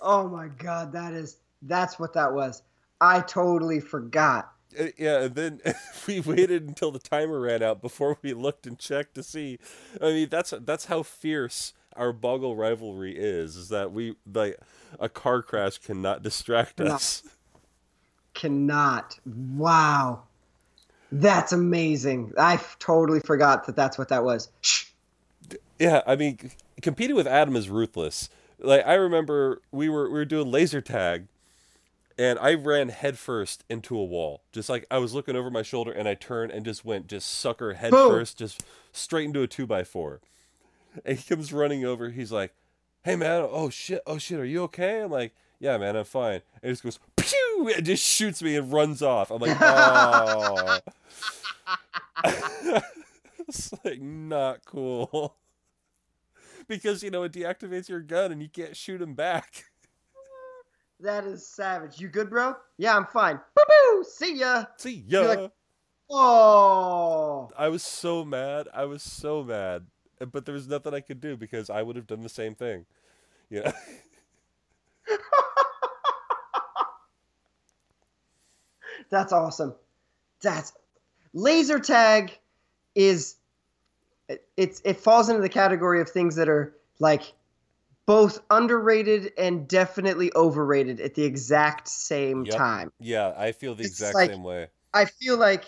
oh 0.00 0.28
my 0.28 0.48
god, 0.48 0.92
that 0.92 1.12
is 1.14 1.38
that's 1.62 1.98
what 1.98 2.12
that 2.14 2.32
was. 2.32 2.62
I 3.00 3.20
totally 3.20 3.80
forgot. 3.80 4.52
Uh, 4.78 4.86
yeah, 4.96 5.22
and 5.22 5.34
then 5.34 5.60
we 6.06 6.20
waited 6.20 6.66
until 6.66 6.90
the 6.90 6.98
timer 6.98 7.40
ran 7.40 7.62
out 7.62 7.80
before 7.80 8.18
we 8.22 8.32
looked 8.32 8.66
and 8.66 8.78
checked 8.78 9.14
to 9.14 9.22
see. 9.22 9.58
I 10.00 10.06
mean, 10.06 10.28
that's 10.28 10.52
that's 10.60 10.86
how 10.86 11.02
fierce 11.02 11.72
our 11.96 12.12
Boggle 12.12 12.56
rivalry 12.56 13.16
is. 13.16 13.56
Is 13.56 13.68
that 13.68 13.92
we 13.92 14.16
like 14.32 14.58
a 14.98 15.08
car 15.08 15.42
crash 15.42 15.78
cannot 15.78 16.22
distract 16.22 16.80
us. 16.80 17.22
Cannot. 18.34 19.18
Wow, 19.26 20.22
that's 21.10 21.52
amazing. 21.52 22.32
I 22.38 22.60
totally 22.78 23.20
forgot 23.20 23.66
that 23.66 23.76
that's 23.76 23.98
what 23.98 24.08
that 24.08 24.24
was. 24.24 24.48
Shh. 24.62 24.86
Yeah, 25.78 26.02
I 26.06 26.16
mean, 26.16 26.38
competing 26.80 27.16
with 27.16 27.26
Adam 27.26 27.56
is 27.56 27.68
ruthless. 27.68 28.30
Like 28.58 28.86
I 28.86 28.94
remember, 28.94 29.60
we 29.70 29.88
were 29.88 30.04
we 30.08 30.14
were 30.14 30.24
doing 30.24 30.50
laser 30.50 30.80
tag 30.80 31.26
and 32.22 32.38
I 32.38 32.54
ran 32.54 32.90
headfirst 32.90 33.64
into 33.68 33.98
a 33.98 34.04
wall. 34.04 34.44
Just 34.52 34.68
like 34.68 34.86
I 34.92 34.98
was 34.98 35.12
looking 35.12 35.34
over 35.34 35.50
my 35.50 35.62
shoulder 35.62 35.90
and 35.90 36.06
I 36.06 36.14
turned 36.14 36.52
and 36.52 36.64
just 36.64 36.84
went 36.84 37.08
just 37.08 37.28
sucker 37.28 37.74
headfirst, 37.74 38.38
just 38.38 38.62
straight 38.92 39.24
into 39.24 39.42
a 39.42 39.48
two 39.48 39.66
by 39.66 39.82
four. 39.82 40.20
And 41.04 41.18
he 41.18 41.24
comes 41.28 41.52
running 41.52 41.84
over. 41.84 42.10
He's 42.10 42.30
like, 42.30 42.54
"Hey 43.02 43.16
man, 43.16 43.44
oh 43.50 43.70
shit, 43.70 44.02
oh 44.06 44.18
shit, 44.18 44.38
are 44.38 44.44
you 44.44 44.62
okay?" 44.64 45.02
I'm 45.02 45.10
like, 45.10 45.34
"Yeah, 45.58 45.76
man, 45.78 45.96
I'm 45.96 46.04
fine." 46.04 46.42
And 46.62 46.62
he 46.62 46.68
just 46.70 46.84
goes 46.84 47.00
pew 47.16 47.72
and 47.74 47.84
just 47.84 48.04
shoots 48.04 48.40
me 48.40 48.54
and 48.54 48.72
runs 48.72 49.02
off. 49.02 49.32
I'm 49.32 49.40
like, 49.40 49.56
"Oh." 49.60 50.78
it's 53.48 53.74
like 53.84 54.00
not 54.00 54.64
cool. 54.64 55.34
because 56.68 57.02
you 57.02 57.10
know 57.10 57.24
it 57.24 57.32
deactivates 57.32 57.88
your 57.88 58.00
gun 58.00 58.30
and 58.30 58.40
you 58.40 58.48
can't 58.48 58.76
shoot 58.76 59.02
him 59.02 59.14
back. 59.14 59.64
That 61.02 61.24
is 61.24 61.44
savage. 61.46 62.00
You 62.00 62.08
good, 62.08 62.30
bro? 62.30 62.54
Yeah, 62.78 62.96
I'm 62.96 63.06
fine. 63.06 63.40
Boo 63.56 63.62
boo. 63.68 64.04
See 64.08 64.36
ya. 64.38 64.64
See 64.78 65.04
ya. 65.06 65.20
like- 65.22 65.50
Oh. 66.14 67.48
I 67.56 67.68
was 67.68 67.82
so 67.82 68.22
mad. 68.24 68.68
I 68.74 68.84
was 68.84 69.02
so 69.02 69.42
mad. 69.42 69.86
But 70.30 70.44
there 70.44 70.52
was 70.54 70.68
nothing 70.68 70.92
I 70.94 71.00
could 71.00 71.20
do 71.20 71.36
because 71.36 71.70
I 71.70 71.82
would 71.82 71.96
have 71.96 72.06
done 72.06 72.20
the 72.20 72.28
same 72.28 72.54
thing. 72.54 72.84
You 73.50 73.62
know? 73.64 73.72
That's 79.10 79.32
awesome. 79.32 79.74
That's 80.40 80.72
laser 81.34 81.78
tag 81.78 82.38
is 82.94 83.36
it, 84.28 84.46
it's 84.56 84.80
it 84.84 84.98
falls 84.98 85.28
into 85.28 85.40
the 85.42 85.48
category 85.48 86.00
of 86.00 86.08
things 86.08 86.36
that 86.36 86.48
are 86.48 86.74
like 86.98 87.32
both 88.06 88.40
underrated 88.50 89.32
and 89.38 89.68
definitely 89.68 90.32
overrated 90.34 91.00
at 91.00 91.14
the 91.14 91.24
exact 91.24 91.88
same 91.88 92.44
Yep. 92.44 92.56
time. 92.56 92.92
yeah, 92.98 93.32
I 93.36 93.52
feel 93.52 93.74
the 93.74 93.84
It's 93.84 93.92
exact 93.92 94.14
like- 94.14 94.30
same 94.30 94.42
way. 94.42 94.68
I 94.94 95.04
feel 95.06 95.36
like 95.38 95.64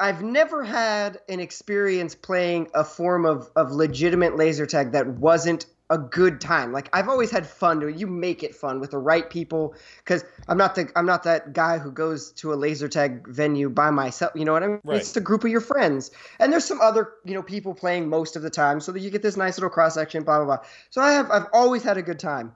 I've 0.00 0.22
never 0.22 0.64
had 0.64 1.20
an 1.28 1.38
experience 1.38 2.14
playing 2.16 2.68
a 2.74 2.82
form 2.84 3.24
of, 3.24 3.48
of 3.54 3.70
legitimate 3.70 4.36
laser 4.36 4.66
tag 4.66 4.92
that 4.92 5.06
wasn't 5.06 5.66
a 5.90 5.98
good 5.98 6.40
time. 6.40 6.72
Like 6.72 6.88
I've 6.92 7.08
always 7.08 7.30
had 7.30 7.46
fun 7.46 7.80
doing. 7.80 7.98
You 7.98 8.06
make 8.06 8.42
it 8.42 8.54
fun 8.54 8.80
with 8.80 8.90
the 8.90 8.98
right 8.98 9.28
people 9.28 9.74
because 9.98 10.24
I'm 10.48 10.56
not 10.56 10.74
the 10.74 10.90
I'm 10.96 11.06
not 11.06 11.24
that 11.24 11.52
guy 11.52 11.78
who 11.78 11.92
goes 11.92 12.32
to 12.32 12.52
a 12.52 12.56
laser 12.56 12.88
tag 12.88 13.28
venue 13.28 13.68
by 13.68 13.90
myself. 13.90 14.32
You 14.34 14.44
know 14.44 14.52
what 14.52 14.62
I 14.62 14.68
mean? 14.68 14.80
Right. 14.82 15.00
It's 15.00 15.16
a 15.16 15.20
group 15.20 15.44
of 15.44 15.50
your 15.50 15.60
friends, 15.60 16.10
and 16.38 16.52
there's 16.52 16.64
some 16.64 16.80
other 16.80 17.12
you 17.24 17.34
know 17.34 17.42
people 17.42 17.74
playing 17.74 18.08
most 18.08 18.36
of 18.36 18.42
the 18.42 18.50
time, 18.50 18.80
so 18.80 18.92
that 18.92 19.00
you 19.00 19.10
get 19.10 19.22
this 19.22 19.36
nice 19.36 19.58
little 19.58 19.70
cross 19.70 19.94
section. 19.94 20.24
Blah 20.24 20.38
blah 20.38 20.56
blah. 20.56 20.66
So 20.90 21.02
I 21.02 21.12
have 21.12 21.30
I've 21.30 21.46
always 21.52 21.82
had 21.82 21.98
a 21.98 22.02
good 22.02 22.18
time, 22.18 22.54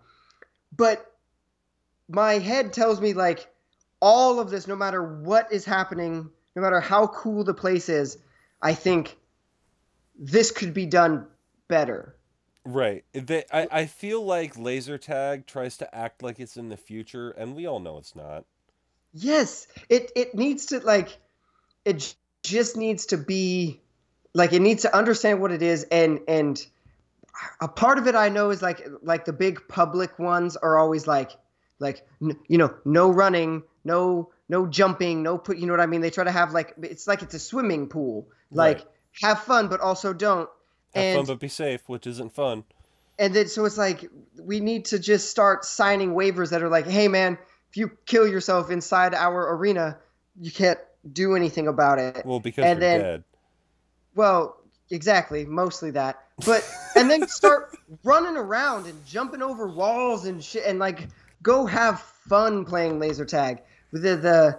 but 0.75 1.05
my 2.09 2.35
head 2.39 2.73
tells 2.73 3.01
me 3.01 3.13
like 3.13 3.47
all 4.01 4.41
of 4.41 4.51
this, 4.51 4.67
no 4.67 4.77
matter 4.77 5.03
what 5.03 5.53
is 5.53 5.65
happening, 5.65 6.31
no 6.57 6.63
matter 6.63 6.81
how 6.81 7.07
cool 7.09 7.45
the 7.45 7.55
place 7.55 7.89
is, 7.89 8.17
I 8.63 8.75
think 8.75 9.17
this 10.19 10.51
could 10.51 10.73
be 10.73 10.87
done 10.87 11.27
better. 11.69 12.17
Right. 12.69 13.03
They, 13.13 13.45
I, 13.51 13.67
I 13.71 13.87
feel 13.87 14.23
like 14.23 14.59
laser 14.59 14.99
tag 14.99 15.47
tries 15.47 15.79
to 15.79 15.95
act 15.95 16.23
like 16.23 16.39
it's 16.39 16.59
in 16.59 16.69
the 16.69 16.77
future, 16.77 17.31
and 17.31 17.57
we 17.57 17.67
all 17.67 17.81
know 17.81 17.97
it's 17.97 18.15
not. 18.15 18.45
Yes, 19.15 19.67
it 19.89 20.13
it 20.15 20.35
needs 20.35 20.67
to 20.67 20.81
like 20.81 21.17
it 21.87 21.95
j- 22.01 22.13
just 22.43 22.77
needs 22.77 23.07
to 23.07 23.17
be 23.17 23.81
like 24.35 24.53
it 24.53 24.61
needs 24.61 24.83
to 24.83 24.95
understand 24.95 25.41
what 25.41 25.51
it 25.51 25.63
is 25.63 25.85
and 25.91 26.21
and 26.29 26.65
a 27.59 27.69
part 27.69 27.97
of 27.97 28.07
it 28.07 28.15
I 28.15 28.29
know 28.29 28.51
is 28.51 28.61
like 28.61 28.87
like 29.03 29.25
the 29.25 29.33
big 29.33 29.67
public 29.67 30.19
ones 30.19 30.57
are 30.59 30.77
always 30.77 31.07
like 31.07 31.31
like 31.79 32.07
n- 32.21 32.39
you 32.49 32.59
know 32.59 32.75
no 32.85 33.11
running, 33.11 33.63
no 33.83 34.31
no 34.51 34.67
jumping, 34.67 35.23
no 35.23 35.39
put 35.39 35.57
you 35.57 35.67
know 35.67 35.73
what 35.73 35.81
I 35.81 35.87
mean? 35.87 36.03
They 36.03 36.11
try 36.11 36.25
to 36.25 36.31
have 36.31 36.53
like 36.53 36.75
it's 36.83 37.07
like 37.07 37.23
it's 37.23 37.35
a 37.35 37.39
swimming 37.39 37.89
pool. 37.89 38.29
Like 38.53 38.79
Right. 38.79 38.87
have 39.23 39.41
fun 39.41 39.69
but 39.69 39.81
also 39.81 40.13
don't. 40.13 40.51
Have 40.95 41.05
and 41.05 41.17
fun 41.19 41.27
but 41.27 41.41
be 41.41 41.49
safe, 41.49 41.89
which 41.89 42.07
isn't 42.07 42.33
fun. 42.33 42.65
and 43.19 43.35
then 43.35 43.49
so 43.49 43.65
it's 43.65 43.79
like 43.79 44.09
we 44.41 44.61
need 44.61 44.85
to 44.87 44.99
just 44.99 45.31
start 45.31 45.65
signing 45.65 46.15
waivers 46.15 46.51
that 46.51 46.63
are 46.63 46.69
like, 46.69 46.87
hey 46.87 47.09
man, 47.09 47.37
if 47.71 47.77
you 47.77 47.91
kill 48.07 48.27
yourself 48.27 48.71
inside 48.71 49.15
our 49.15 49.55
arena, 49.55 49.99
you 50.41 50.51
can't 50.51 50.79
do 51.13 51.35
anything 51.37 51.69
about 51.69 51.99
it. 51.99 52.25
Well, 52.25 52.41
because 52.41 52.65
And 52.65 52.81
you're 52.81 52.91
then- 52.91 53.01
dead. 53.01 53.25
Well, 54.15 54.57
exactly, 54.91 55.45
mostly 55.45 55.91
that. 55.93 56.25
But 56.47 56.69
and 56.97 57.11
then 57.11 57.27
start 57.29 57.77
running 58.05 58.37
around 58.37 58.87
and 58.87 59.05
jumping 59.07 59.43
over 59.43 59.69
walls 59.69 60.25
and 60.25 60.43
shit 60.43 60.65
and 60.67 60.79
like 60.79 61.09
go 61.43 61.67
have 61.67 62.01
fun 62.01 62.65
playing 62.65 62.99
laser 62.99 63.25
tag. 63.25 63.61
The 63.93 64.17
the 64.17 64.59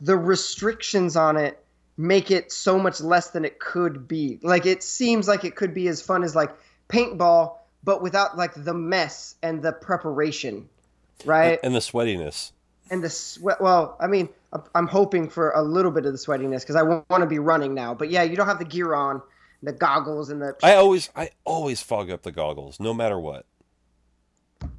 the 0.00 0.16
restrictions 0.16 1.16
on 1.16 1.36
it 1.36 1.62
make 2.00 2.30
it 2.30 2.50
so 2.50 2.78
much 2.78 3.00
less 3.02 3.30
than 3.30 3.44
it 3.44 3.58
could 3.58 4.08
be. 4.08 4.38
Like 4.42 4.64
it 4.64 4.82
seems 4.82 5.28
like 5.28 5.44
it 5.44 5.54
could 5.54 5.74
be 5.74 5.86
as 5.88 6.00
fun 6.00 6.24
as 6.24 6.34
like 6.34 6.50
paintball, 6.88 7.58
but 7.84 8.00
without 8.02 8.38
like 8.38 8.52
the 8.56 8.72
mess 8.74 9.34
and 9.42 9.62
the 9.62 9.72
preparation, 9.72 10.68
right? 11.26 11.60
And 11.62 11.74
the 11.74 11.80
sweatiness. 11.80 12.52
and 12.90 13.04
the 13.04 13.10
sweat. 13.10 13.60
Well, 13.60 13.96
I 14.00 14.06
mean, 14.06 14.30
I'm- 14.52 14.64
I'm 14.74 14.86
hoping 14.86 15.28
for 15.28 15.50
a 15.50 15.62
little 15.62 15.90
bit 15.92 16.06
of 16.06 16.12
the 16.12 16.18
sweatiness 16.18 16.62
because 16.62 16.74
I 16.76 16.82
want 16.82 17.04
to 17.20 17.26
be 17.26 17.38
running 17.38 17.74
now. 17.74 17.94
But 17.94 18.10
yeah, 18.10 18.22
you 18.22 18.34
don't 18.34 18.46
have 18.48 18.58
the 18.58 18.64
gear 18.64 18.94
on, 18.94 19.22
the 19.62 19.72
goggles, 19.72 20.30
and 20.30 20.40
the. 20.40 20.56
I 20.62 20.74
always 20.76 21.10
I 21.14 21.30
always 21.44 21.82
fog 21.82 22.10
up 22.10 22.22
the 22.22 22.32
goggles, 22.32 22.80
no 22.80 22.94
matter 22.94 23.20
what. 23.20 23.44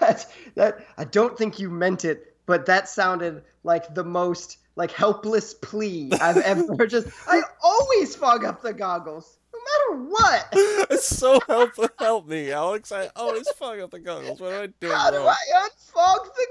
That's 0.00 0.26
that. 0.56 0.84
I 0.98 1.04
don't 1.04 1.38
think 1.38 1.58
you 1.58 1.70
meant 1.70 2.04
it, 2.04 2.36
but 2.46 2.66
that 2.66 2.88
sounded 2.88 3.42
like 3.64 3.94
the 3.94 4.04
most 4.04 4.58
like 4.76 4.90
helpless 4.90 5.54
plea 5.54 6.10
I've 6.20 6.38
ever 6.38 6.86
just. 6.86 7.08
I 7.26 7.42
always 7.62 8.14
fog 8.16 8.44
up 8.44 8.62
the 8.62 8.72
goggles, 8.72 9.38
no 9.52 9.60
matter 9.60 10.04
what. 10.10 10.46
It's 10.90 11.06
so 11.06 11.38
help 11.46 11.70
help 11.98 12.26
me, 12.26 12.50
Alex. 12.50 12.90
I 12.90 13.10
always 13.14 13.48
fog 13.50 13.78
up 13.80 13.90
the 13.92 14.00
goggles. 14.00 14.40
What 14.40 14.52
am 14.52 14.62
I 14.62 14.66
doing 14.80 14.92
How 14.92 15.10
do 15.10 15.18
wrong? 15.18 15.28
I 15.28 15.68
unfog 15.68 16.24
the 16.34 16.46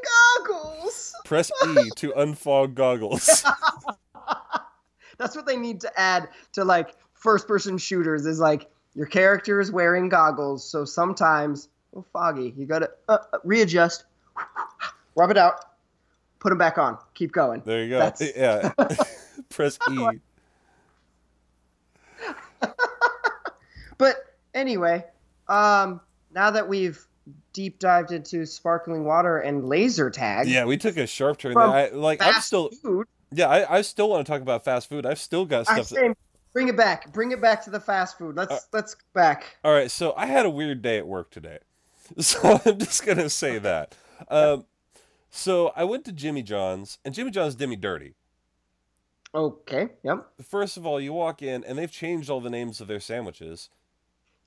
goggles? 0.48 1.14
Press 1.26 1.52
E 1.68 1.90
to 1.98 2.12
unfog 2.14 2.74
goggles. 2.74 3.44
That's 5.18 5.36
what 5.36 5.46
they 5.46 5.58
need 5.58 5.82
to 5.82 6.00
add 6.00 6.30
to 6.54 6.64
like 6.64 6.96
first 7.14 7.48
person 7.48 7.78
shooters 7.78 8.26
is 8.26 8.40
like 8.40 8.70
your 8.96 9.08
character 9.08 9.60
is 9.60 9.72
wearing 9.72 10.08
goggles, 10.10 10.70
so 10.70 10.86
sometimes 10.86 11.68
oh 11.96 12.06
foggy, 12.14 12.54
you 12.58 12.66
gotta 12.66 12.90
uh, 13.10 13.18
uh, 13.34 13.38
readjust, 13.44 14.06
rub 15.16 15.30
it 15.32 15.38
out, 15.38 15.66
put 16.40 16.50
them 16.50 16.58
back 16.58 16.78
on, 16.78 16.98
keep 17.14 17.32
going. 17.32 17.62
There 17.66 17.84
you 17.84 17.90
go. 17.90 18.00
That's- 18.00 18.34
Yeah. 18.36 18.72
Press 19.50 19.78
E. 19.92 20.08
But 23.98 24.16
anyway, 24.54 25.04
um, 25.50 26.00
now 26.34 26.52
that 26.52 26.70
we've 26.70 27.06
deep 27.52 27.80
dived 27.80 28.12
into 28.14 28.46
sparkling 28.46 29.04
water 29.04 29.40
and 29.40 29.68
laser 29.68 30.10
tag, 30.10 30.48
Yeah, 30.48 30.64
we 30.66 30.78
took 30.78 30.96
a 30.96 31.06
sharp 31.06 31.38
turn 31.40 31.54
there. 31.54 31.64
I, 31.66 31.90
like 31.90 32.22
I'm 32.22 32.40
still 32.42 32.70
food, 32.70 33.08
Yeah, 33.34 33.48
I, 33.50 33.78
I 33.78 33.82
still 33.82 34.10
want 34.10 34.26
to 34.26 34.32
talk 34.32 34.42
about 34.42 34.64
fast 34.64 34.88
food. 34.88 35.06
I've 35.06 35.20
still 35.20 35.46
got 35.46 35.66
stuff. 35.68 35.90
that- 35.90 36.16
bring 36.54 36.70
it 36.70 36.78
back, 36.78 37.12
bring 37.12 37.32
it 37.32 37.42
back 37.42 37.62
to 37.66 37.70
the 37.70 37.80
fast 37.80 38.18
food. 38.18 38.38
Let's 38.38 38.52
Uh, 38.54 38.60
let's 38.72 38.96
go 38.96 39.02
back. 39.14 39.58
All 39.66 39.74
right, 39.74 39.92
so 39.92 40.14
I 40.16 40.28
had 40.28 40.46
a 40.46 40.50
weird 40.50 40.82
day 40.82 40.98
at 40.98 41.08
work 41.08 41.30
today. 41.32 41.60
So 42.20 42.60
I'm 42.66 42.80
just 42.80 43.06
going 43.06 43.20
to 43.20 43.30
say 43.30 43.60
that. 43.60 43.94
Um, 44.30 44.66
so 45.30 45.72
I 45.76 45.84
went 45.84 46.06
to 46.06 46.12
Jimmy 46.12 46.44
John's, 46.44 46.98
and 47.06 47.14
Jimmy 47.14 47.32
John's 47.32 47.56
did 47.56 47.70
me 47.70 47.76
dirty. 47.76 48.16
Okay, 49.34 49.90
yep. 50.04 50.28
First 50.44 50.78
of 50.78 50.86
all, 50.88 51.00
you 51.00 51.14
walk 51.14 51.42
in, 51.42 51.64
and 51.64 51.78
they've 51.78 51.92
changed 51.92 52.30
all 52.30 52.42
the 52.42 52.50
names 52.50 52.82
of 52.82 52.88
their 52.88 53.00
sandwiches. 53.00 53.70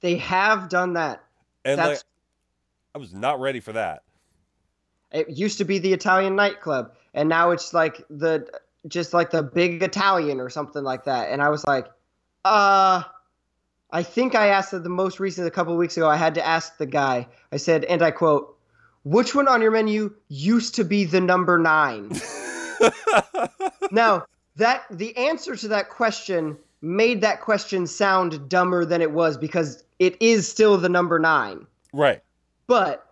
They 0.01 0.17
have 0.17 0.69
done 0.69 0.95
that. 0.95 1.23
And 1.65 1.79
like, 1.79 1.89
That's 1.89 2.05
I 2.95 2.99
was 2.99 3.15
not 3.15 3.41
ready 3.41 3.61
for 3.61 3.73
that. 3.73 4.03
It 5.13 5.31
used 5.31 5.59
to 5.59 5.65
be 5.65 5.79
the 5.79 5.93
Italian 5.93 6.35
nightclub, 6.35 6.95
and 7.15 7.29
now 7.29 7.51
it's 7.51 7.73
like 7.73 8.05
the 8.11 8.49
just 8.89 9.15
like 9.15 9.31
the 9.31 9.43
big 9.43 9.83
Italian 9.83 10.41
or 10.41 10.51
something 10.51 10.83
like 10.83 11.05
that. 11.05 11.31
And 11.31 11.41
I 11.41 11.51
was 11.51 11.65
like, 11.65 11.87
uh, 12.45 13.03
I 13.91 14.03
think 14.03 14.35
I 14.35 14.49
asked 14.49 14.73
the 14.73 14.89
most 14.89 15.21
recent 15.21 15.47
a 15.47 15.51
couple 15.51 15.73
of 15.73 15.79
weeks 15.79 15.97
ago. 15.97 16.09
I 16.09 16.17
had 16.17 16.35
to 16.35 16.47
ask 16.47 16.77
the 16.79 16.87
guy. 16.87 17.29
I 17.53 17.59
said, 17.59 17.85
and 17.85 18.03
I 18.03 18.11
quote, 18.11 18.52
"Which 19.05 19.35
one 19.35 19.49
on 19.49 19.63
your 19.63 19.71
menu 19.71 20.15
used 20.29 20.75
to 20.77 20.85
be 20.85 21.05
the 21.05 21.21
number 21.21 21.59
nine? 21.59 22.13
now 23.91 24.25
that 24.57 24.85
the 24.91 25.17
answer 25.17 25.57
to 25.57 25.69
that 25.69 25.89
question 25.89 26.57
made 26.83 27.21
that 27.21 27.41
question 27.41 27.87
sound 27.87 28.49
dumber 28.49 28.85
than 28.85 29.01
it 29.01 29.13
was 29.13 29.39
because 29.39 29.85
it 29.99 30.21
is 30.21 30.49
still 30.49 30.77
the 30.79 30.89
number 30.89 31.19
nine. 31.19 31.67
right. 31.93 32.23
But 32.67 33.07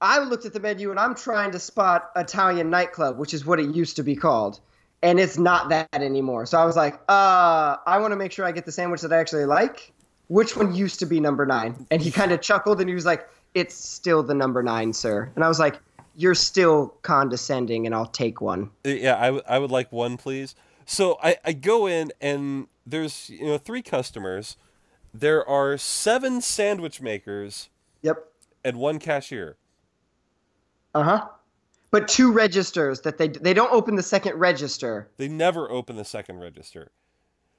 I 0.00 0.18
looked 0.18 0.46
at 0.46 0.52
the 0.52 0.60
menu 0.60 0.90
and 0.90 0.98
I'm 0.98 1.14
trying 1.14 1.50
to 1.52 1.58
spot 1.58 2.10
Italian 2.16 2.70
nightclub, 2.70 3.18
which 3.18 3.34
is 3.34 3.44
what 3.44 3.60
it 3.60 3.74
used 3.74 3.96
to 3.96 4.02
be 4.02 4.16
called. 4.16 4.60
And 5.02 5.18
it's 5.18 5.38
not 5.38 5.70
that 5.70 5.88
anymore. 5.92 6.46
So 6.46 6.58
I 6.58 6.64
was 6.64 6.76
like, 6.76 6.94
uh, 7.08 7.76
I 7.86 7.98
want 7.98 8.12
to 8.12 8.16
make 8.16 8.32
sure 8.32 8.44
I 8.44 8.52
get 8.52 8.66
the 8.66 8.72
sandwich 8.72 9.00
that 9.02 9.12
I 9.12 9.18
actually 9.18 9.46
like. 9.46 9.92
Which 10.28 10.56
one 10.56 10.74
used 10.74 10.98
to 11.00 11.06
be 11.06 11.20
number 11.20 11.46
nine? 11.46 11.86
And 11.90 12.00
he 12.02 12.10
kind 12.10 12.32
of 12.32 12.40
chuckled 12.40 12.80
and 12.80 12.88
he 12.88 12.94
was 12.94 13.06
like, 13.06 13.28
It's 13.54 13.74
still 13.74 14.22
the 14.22 14.34
number 14.34 14.62
nine, 14.62 14.92
sir. 14.92 15.30
And 15.34 15.44
I 15.44 15.48
was 15.48 15.58
like, 15.58 15.80
You're 16.16 16.34
still 16.34 16.94
condescending 17.02 17.86
and 17.86 17.94
I'll 17.94 18.06
take 18.06 18.40
one. 18.40 18.70
Uh, 18.84 18.90
Yeah, 18.90 19.16
I, 19.18 19.26
w- 19.26 19.42
I 19.48 19.58
would 19.58 19.70
like 19.70 19.90
one, 19.92 20.16
please. 20.16 20.54
So 20.86 21.18
I, 21.22 21.36
I 21.44 21.52
go 21.52 21.86
in, 21.86 22.12
and 22.20 22.66
there's 22.84 23.30
you 23.30 23.46
know 23.46 23.58
three 23.58 23.82
customers. 23.82 24.56
There 25.14 25.46
are 25.48 25.76
seven 25.76 26.40
sandwich 26.40 27.00
makers 27.00 27.68
Yep. 28.02 28.24
and 28.64 28.76
one 28.76 28.98
cashier. 28.98 29.56
Uh 30.94 31.02
huh. 31.02 31.28
But 31.92 32.06
two 32.06 32.30
registers 32.32 33.00
that 33.02 33.18
they 33.18 33.28
they 33.28 33.54
don't 33.54 33.72
open 33.72 33.96
the 33.96 34.02
second 34.02 34.36
register. 34.38 35.08
They 35.16 35.28
never 35.28 35.68
open 35.70 35.96
the 35.96 36.04
second 36.04 36.38
register. 36.40 36.90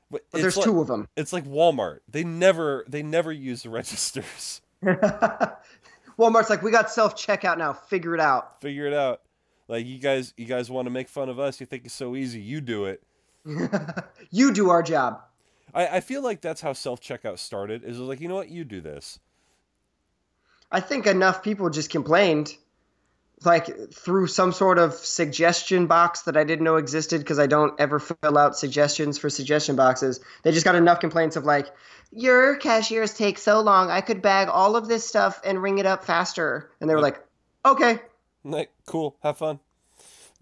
But, 0.10 0.23
But 0.32 0.41
there's 0.41 0.58
like, 0.58 0.65
two 0.65 0.80
of 0.82 0.88
them. 0.88 1.08
It's 1.15 1.32
like 1.34 1.45
Walmart. 1.45 1.99
They 2.10 2.23
never 2.23 2.86
they 2.88 3.04
never 3.04 3.32
use 3.32 3.63
the 3.63 3.69
registers. 3.82 4.62
Walmart's 6.21 6.51
like, 6.51 6.62
we 6.62 6.69
got 6.69 6.91
self 6.91 7.15
checkout 7.15 7.57
now. 7.57 7.73
Figure 7.73 8.13
it 8.13 8.19
out. 8.19 8.62
Figure 8.62 8.86
it 8.86 8.93
out. 8.93 9.21
Like 9.67 9.88
you 9.88 9.97
guys 9.97 10.36
you 10.38 10.45
guys 10.45 10.69
want 10.69 10.86
to 10.86 10.91
make 10.91 11.10
fun 11.10 11.29
of 11.29 11.39
us. 11.39 11.60
You 11.60 11.65
think 11.65 11.86
it's 11.86 11.95
so 11.95 12.15
easy. 12.15 12.39
You 12.39 12.62
do 12.62 12.86
it. 12.86 13.01
you 14.29 14.53
do 14.53 14.69
our 14.69 14.84
job. 14.84 15.19
I, 15.73 15.88
I 15.88 15.99
feel 16.01 16.21
like 16.21 16.41
that's 16.41 16.62
how 16.62 16.73
self 16.73 17.01
checkout 17.01 17.39
started. 17.39 17.84
Is 17.84 17.97
it 17.97 18.01
was 18.01 18.07
like, 18.07 18.21
you 18.21 18.27
know 18.27 18.36
what, 18.36 18.49
you 18.49 18.63
do 18.63 18.81
this. 18.81 19.19
I 20.71 20.79
think 20.79 21.07
enough 21.07 21.41
people 21.41 21.69
just 21.71 21.89
complained, 21.89 22.55
like 23.43 23.91
through 23.93 24.27
some 24.27 24.51
sort 24.51 24.77
of 24.77 24.93
suggestion 24.93 25.88
box 25.88 26.23
that 26.23 26.38
I 26.38 26.43
didn't 26.43 26.63
know 26.63 26.75
existed 26.75 27.21
because 27.21 27.39
I 27.39 27.47
don't 27.47 27.80
ever 27.80 27.99
fill 27.99 28.38
out 28.38 28.56
suggestions 28.56 29.17
for 29.17 29.30
suggestion 29.30 29.75
boxes. 29.75 30.19
They 30.43 30.51
just 30.51 30.65
got 30.65 30.75
enough 30.75 30.99
complaints 30.99 31.36
of 31.36 31.45
like, 31.45 31.67
your 32.12 32.58
cashiers 32.58 33.13
take 33.13 33.38
so 33.38 33.62
long. 33.62 33.89
I 33.89 34.01
could 34.01 34.21
bag 34.21 34.47
all 34.49 34.75
of 34.75 34.88
this 34.88 35.08
stuff 35.08 35.41
and 35.43 35.62
ring 35.62 35.77
it 35.80 35.86
up 35.86 36.04
faster. 36.04 36.69
And 36.80 36.89
they 36.89 36.93
were 36.93 37.01
like, 37.01 37.23
okay. 37.65 37.99
Like, 38.43 38.71
cool, 38.86 39.15
have 39.23 39.38
fun. 39.38 39.60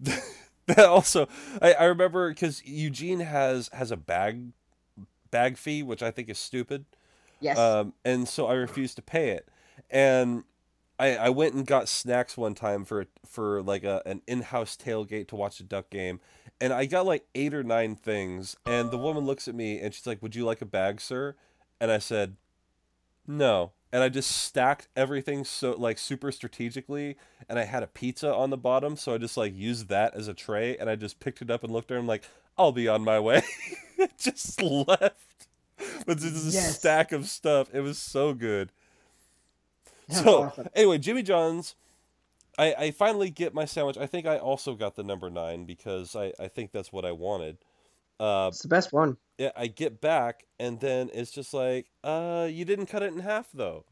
that 0.00 0.78
also, 0.78 1.28
I, 1.62 1.74
I 1.74 1.84
remember 1.84 2.30
because 2.30 2.62
Eugene 2.64 3.20
has 3.20 3.68
has 3.72 3.90
a 3.90 3.96
bag 3.96 4.52
bag 5.30 5.56
fee, 5.58 5.82
which 5.82 6.02
I 6.02 6.10
think 6.10 6.28
is 6.28 6.38
stupid. 6.38 6.86
Yes. 7.40 7.58
Um, 7.58 7.94
and 8.04 8.28
so 8.28 8.46
I 8.46 8.54
refused 8.54 8.96
to 8.96 9.02
pay 9.02 9.30
it. 9.30 9.48
And 9.90 10.44
I, 11.00 11.16
I 11.16 11.28
went 11.30 11.54
and 11.54 11.66
got 11.66 11.88
snacks 11.88 12.36
one 12.36 12.54
time 12.54 12.84
for 12.84 13.06
for 13.26 13.62
like 13.62 13.84
a, 13.84 14.02
an 14.04 14.20
in-house 14.26 14.76
tailgate 14.76 15.28
to 15.28 15.36
watch 15.36 15.58
a 15.58 15.62
duck 15.64 15.88
game, 15.90 16.20
and 16.60 16.72
I 16.74 16.84
got 16.84 17.06
like 17.06 17.24
eight 17.34 17.54
or 17.54 17.62
nine 17.64 17.96
things. 17.96 18.54
And 18.66 18.90
the 18.90 18.98
woman 18.98 19.24
looks 19.24 19.48
at 19.48 19.54
me 19.54 19.80
and 19.80 19.94
she's 19.94 20.06
like, 20.06 20.20
"Would 20.22 20.36
you 20.36 20.44
like 20.44 20.60
a 20.60 20.66
bag, 20.66 21.00
sir?" 21.00 21.36
And 21.80 21.90
I 21.90 21.98
said, 21.98 22.36
"No." 23.26 23.72
And 23.92 24.04
I 24.04 24.08
just 24.08 24.30
stacked 24.30 24.86
everything 24.94 25.42
so 25.44 25.72
like 25.72 25.98
super 25.98 26.30
strategically, 26.30 27.16
and 27.48 27.58
I 27.58 27.64
had 27.64 27.82
a 27.82 27.88
pizza 27.88 28.32
on 28.32 28.50
the 28.50 28.56
bottom, 28.58 28.94
so 28.96 29.14
I 29.14 29.18
just 29.18 29.36
like 29.36 29.56
used 29.56 29.88
that 29.88 30.14
as 30.14 30.28
a 30.28 30.34
tray, 30.34 30.76
and 30.76 30.88
I 30.88 30.94
just 30.96 31.18
picked 31.18 31.42
it 31.42 31.50
up 31.50 31.64
and 31.64 31.72
looked 31.72 31.90
at 31.90 31.94
her. 31.94 32.00
I'm 32.00 32.06
like, 32.06 32.24
"I'll 32.56 32.72
be 32.72 32.86
on 32.88 33.02
my 33.02 33.18
way." 33.18 33.42
just 34.18 34.62
left 34.62 35.16
with 36.06 36.20
just 36.20 36.48
a 36.48 36.52
Yes. 36.52 36.78
stack 36.78 37.10
of 37.10 37.26
stuff. 37.28 37.68
It 37.72 37.80
was 37.80 37.98
so 37.98 38.32
good. 38.34 38.70
That's 40.10 40.22
so 40.22 40.42
awesome. 40.44 40.68
anyway, 40.74 40.98
Jimmy 40.98 41.22
John's. 41.22 41.74
I, 42.58 42.74
I 42.78 42.90
finally 42.90 43.30
get 43.30 43.54
my 43.54 43.64
sandwich. 43.64 43.96
I 43.96 44.06
think 44.06 44.26
I 44.26 44.36
also 44.36 44.74
got 44.74 44.96
the 44.96 45.02
number 45.02 45.30
nine 45.30 45.64
because 45.64 46.14
I, 46.14 46.32
I 46.38 46.48
think 46.48 46.72
that's 46.72 46.92
what 46.92 47.04
I 47.06 47.12
wanted. 47.12 47.58
Uh, 48.18 48.50
It's 48.52 48.62
the 48.62 48.68
best 48.68 48.92
one. 48.92 49.16
yeah, 49.38 49.52
I 49.56 49.68
get 49.68 50.00
back 50.00 50.44
and 50.58 50.78
then 50.80 51.10
it's 51.14 51.30
just 51.30 51.54
like, 51.54 51.86
uh, 52.04 52.48
you 52.50 52.66
didn't 52.66 52.86
cut 52.86 53.02
it 53.02 53.12
in 53.14 53.20
half 53.20 53.48
though. 53.54 53.86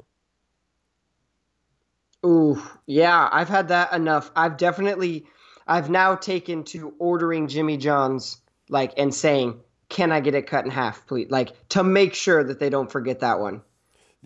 Ooh, 2.26 2.60
yeah, 2.86 3.28
I've 3.32 3.48
had 3.48 3.68
that 3.68 3.92
enough. 3.92 4.30
I've 4.36 4.56
definitely, 4.56 5.24
I've 5.66 5.88
now 5.88 6.16
taken 6.16 6.64
to 6.64 6.92
ordering 6.98 7.46
Jimmy 7.48 7.76
John's, 7.76 8.38
like, 8.68 8.92
and 8.98 9.14
saying, 9.14 9.60
can 9.88 10.12
I 10.12 10.20
get 10.20 10.34
it 10.34 10.46
cut 10.46 10.64
in 10.64 10.70
half, 10.70 11.06
please? 11.06 11.30
Like, 11.30 11.52
to 11.70 11.84
make 11.84 12.14
sure 12.14 12.42
that 12.44 12.58
they 12.58 12.70
don't 12.70 12.90
forget 12.90 13.20
that 13.20 13.38
one. 13.40 13.62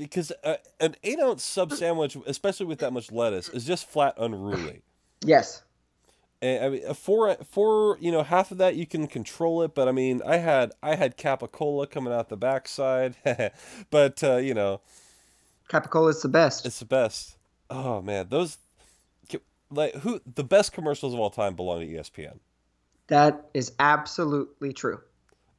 Because 0.02 0.32
uh, 0.44 0.56
an 0.80 0.96
eight 1.02 1.20
ounce 1.20 1.44
sub 1.44 1.72
sandwich, 1.72 2.16
especially 2.26 2.66
with 2.66 2.78
that 2.80 2.92
much 2.92 3.10
lettuce, 3.12 3.48
is 3.48 3.64
just 3.64 3.88
flat 3.88 4.14
unruly. 4.18 4.82
Yes. 5.24 5.62
And 6.40 6.64
I 6.64 6.68
mean, 6.70 6.82
a 6.86 6.94
four, 6.94 7.36
four, 7.50 7.98
you 8.00 8.10
know, 8.10 8.22
half 8.22 8.50
of 8.50 8.58
that 8.58 8.74
you 8.74 8.86
can 8.86 9.06
control 9.06 9.62
it, 9.62 9.74
but 9.74 9.88
I 9.88 9.92
mean, 9.92 10.20
I 10.26 10.38
had, 10.38 10.72
I 10.82 10.96
had 10.96 11.16
capicola 11.16 11.88
coming 11.88 12.12
out 12.12 12.28
the 12.28 12.36
backside, 12.36 13.14
but 13.90 14.24
uh, 14.24 14.36
you 14.36 14.54
know, 14.54 14.80
capicola 15.68 16.10
is 16.10 16.22
the 16.22 16.28
best. 16.28 16.66
It's 16.66 16.80
the 16.80 16.84
best. 16.84 17.36
Oh 17.70 18.02
man, 18.02 18.26
those 18.28 18.58
like 19.72 19.94
who 19.96 20.20
the 20.34 20.44
best 20.44 20.72
commercials 20.72 21.14
of 21.14 21.20
all 21.20 21.30
time 21.30 21.54
belong 21.54 21.80
to 21.80 21.86
ESPN. 21.86 22.38
That 23.08 23.46
is 23.54 23.72
absolutely 23.78 24.72
true. 24.72 25.00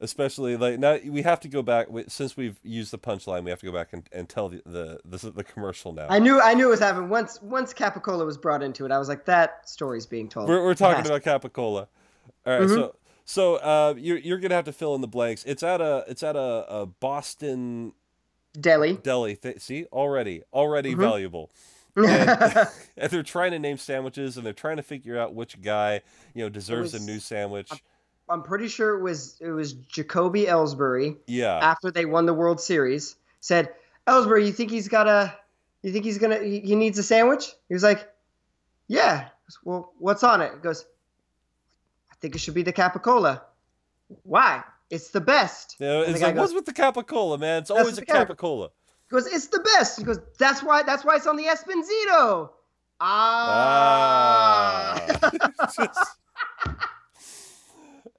Especially 0.04 0.56
like 0.56 0.78
now 0.78 0.98
we 1.06 1.22
have 1.22 1.40
to 1.40 1.48
go 1.48 1.62
back 1.62 1.88
since 2.08 2.36
we've 2.36 2.56
used 2.62 2.92
the 2.92 2.98
punchline. 2.98 3.42
We 3.42 3.50
have 3.50 3.58
to 3.60 3.66
go 3.66 3.72
back 3.72 3.92
and, 3.92 4.08
and 4.12 4.28
tell 4.28 4.48
the 4.48 4.62
the, 4.64 5.00
the 5.04 5.30
the 5.30 5.42
commercial 5.44 5.92
now. 5.92 6.06
I 6.08 6.18
knew, 6.20 6.40
I 6.40 6.54
knew 6.54 6.68
it 6.68 6.70
was 6.70 6.80
happening. 6.80 7.08
Once, 7.08 7.40
once 7.42 7.74
Capicola 7.74 8.24
was 8.24 8.36
brought 8.38 8.62
into 8.62 8.84
it, 8.84 8.92
I 8.92 8.98
was 8.98 9.08
like, 9.08 9.24
that 9.24 9.68
story's 9.68 10.06
being 10.06 10.28
told. 10.28 10.48
we're 10.48 10.62
we're 10.62 10.74
talking 10.74 11.04
about 11.06 11.22
Capicola. 11.22 11.88
All 12.46 12.58
right, 12.60 12.68
so 12.68 12.94
so 13.24 13.56
uh, 13.56 13.94
you're 13.96 14.18
you're 14.18 14.38
gonna 14.38 14.54
have 14.54 14.66
to 14.66 14.72
fill 14.72 14.94
in 14.94 15.00
the 15.00 15.08
blanks. 15.08 15.42
It's 15.44 15.62
at 15.62 15.80
a 15.80 16.04
it's 16.06 16.22
at 16.22 16.36
a, 16.36 16.66
a 16.68 16.86
Boston 16.86 17.92
Deli. 18.60 18.94
deli. 19.02 19.36
Th- 19.36 19.58
see 19.60 19.86
already 19.92 20.42
already 20.52 20.92
Mm-hmm. 20.92 21.00
valuable. 21.00 21.50
and, 21.96 22.08
and 22.96 23.10
they're 23.10 23.22
trying 23.22 23.52
to 23.52 23.58
name 23.58 23.78
sandwiches 23.78 24.36
and 24.36 24.44
they're 24.44 24.52
trying 24.52 24.76
to 24.78 24.82
figure 24.82 25.16
out 25.18 25.32
which 25.34 25.62
guy 25.62 26.00
you 26.34 26.42
know 26.42 26.48
deserves 26.48 26.92
a 26.94 26.98
new 26.98 27.18
sandwich. 27.20 27.70
I'm 28.28 28.42
pretty 28.42 28.68
sure 28.68 28.94
it 28.94 29.02
was 29.02 29.36
it 29.40 29.50
was 29.50 29.72
Jacoby 29.74 30.44
Ellsbury 30.46 31.16
Yeah. 31.26 31.58
after 31.58 31.90
they 31.90 32.04
won 32.06 32.26
the 32.26 32.34
World 32.34 32.60
Series 32.60 33.16
said, 33.40 33.68
"Ellsbury, 34.06 34.46
you 34.46 34.52
think 34.52 34.70
he's 34.70 34.88
got 34.88 35.06
a 35.06 35.34
you 35.82 35.92
think 35.92 36.04
he's 36.04 36.18
to 36.18 36.42
he, 36.42 36.60
he 36.60 36.74
needs 36.74 36.98
a 36.98 37.02
sandwich?" 37.02 37.52
He 37.68 37.74
was 37.74 37.82
like, 37.82 38.08
"Yeah." 38.88 39.28
Goes, 39.46 39.58
Well, 39.64 39.92
what's 39.98 40.24
on 40.24 40.40
it? 40.40 40.52
He 40.54 40.58
goes, 40.60 40.86
"I 42.10 42.14
think 42.20 42.34
it 42.34 42.38
should 42.38 42.54
be 42.54 42.62
the 42.62 42.72
Capicola." 42.72 43.42
Why? 44.22 44.62
It's 44.90 45.10
the 45.10 45.20
best. 45.20 45.76
Yeah, 45.78 46.00
it's 46.02 46.22
like, 46.22 46.36
what's 46.36 46.54
with 46.54 46.66
the 46.66 46.72
Capicola, 46.72 47.38
man? 47.38 47.62
It's 47.62 47.70
always 47.70 47.98
a 47.98 48.06
Capicola. 48.06 48.70
He 49.08 49.12
goes, 49.14 49.26
"It's 49.26 49.48
the 49.48 49.60
best." 49.60 49.98
He 49.98 50.04
goes, 50.04 50.18
"That's 50.38 50.62
why 50.62 50.82
that's 50.82 51.04
why 51.04 51.16
it's 51.16 51.26
on 51.26 51.36
the 51.36 51.44
Esposito." 51.44 52.50
Ah. 53.00 54.96
Ah. 55.22 55.30
Just- 55.76 56.13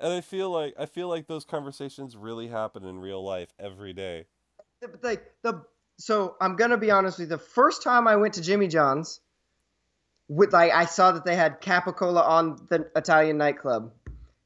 and 0.06 0.14
I 0.14 0.22
feel 0.22 0.52
like 0.52 0.76
I 0.78 0.86
feel 0.86 1.10
like 1.10 1.26
those 1.26 1.46
conversations 1.46 2.16
really 2.16 2.48
happen 2.48 2.86
in 2.86 3.00
real 3.00 3.24
life 3.24 3.52
every 3.60 3.92
day. 3.92 4.28
Like 5.02 5.34
the 5.42 5.66
so 5.98 6.36
I'm 6.40 6.56
gonna 6.56 6.78
be 6.78 6.92
honest 6.92 7.18
with 7.18 7.32
you. 7.32 7.38
The 7.38 7.44
first 7.44 7.82
time 7.82 8.08
I 8.08 8.16
went 8.16 8.36
to 8.36 8.42
Jimmy 8.42 8.68
John's, 8.68 9.20
with 10.28 10.54
like 10.54 10.72
I 10.72 10.86
saw 10.86 11.12
that 11.14 11.26
they 11.26 11.36
had 11.36 11.60
Capicola 11.60 12.24
on 12.24 12.68
the 12.70 12.88
Italian 12.96 13.40
nightclub. 13.40 13.94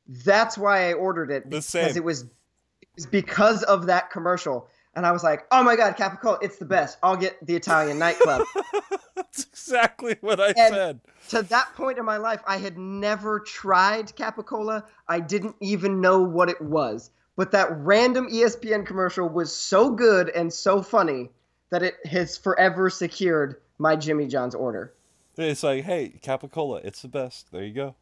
That's 0.07 0.57
why 0.57 0.89
I 0.89 0.93
ordered 0.93 1.29
it 1.29 1.43
The 1.43 1.49
because 1.49 1.65
same. 1.65 1.97
it 1.97 2.03
was 2.05 2.21
it 2.23 2.87
was 2.95 3.05
because 3.05 3.63
of 3.63 3.87
that 3.87 4.11
commercial. 4.11 4.69
And 4.99 5.05
I 5.05 5.13
was 5.13 5.23
like, 5.23 5.45
"Oh 5.49 5.63
my 5.63 5.77
god, 5.77 5.95
Capicola! 5.95 6.39
It's 6.41 6.57
the 6.57 6.65
best. 6.65 6.97
I'll 7.01 7.15
get 7.15 7.37
the 7.47 7.55
Italian 7.55 7.97
nightclub." 7.99 8.45
That's 9.15 9.45
exactly 9.45 10.17
what 10.19 10.41
I 10.41 10.47
And- 10.49 10.73
said. 10.73 10.99
to 11.29 11.41
that 11.43 11.73
point 11.75 11.97
in 11.97 12.03
my 12.03 12.17
life, 12.17 12.41
I 12.45 12.57
had 12.57 12.77
never 12.77 13.39
tried 13.39 14.13
Capicola. 14.17 14.83
I 15.07 15.21
didn't 15.21 15.55
even 15.61 16.01
know 16.01 16.21
what 16.21 16.49
it 16.49 16.59
was. 16.61 17.11
But 17.37 17.51
that 17.51 17.69
random 17.77 18.27
ESPN 18.29 18.85
commercial 18.85 19.29
was 19.29 19.55
so 19.55 19.91
good 19.91 20.27
and 20.27 20.51
so 20.51 20.81
funny 20.81 21.29
that 21.69 21.81
it 21.81 21.95
has 22.05 22.37
forever 22.37 22.89
secured 22.89 23.61
my 23.77 23.95
Jimmy 23.95 24.27
John's 24.27 24.53
order. 24.53 24.91
It's 25.37 25.63
like, 25.63 25.85
hey, 25.85 26.19
Capicola, 26.21 26.83
it's 26.83 27.01
the 27.01 27.07
best. 27.07 27.53
There 27.53 27.63
you 27.63 27.73
go. 27.73 27.95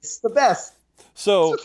It's 0.00 0.18
the 0.20 0.30
best. 0.30 0.74
So, 1.14 1.56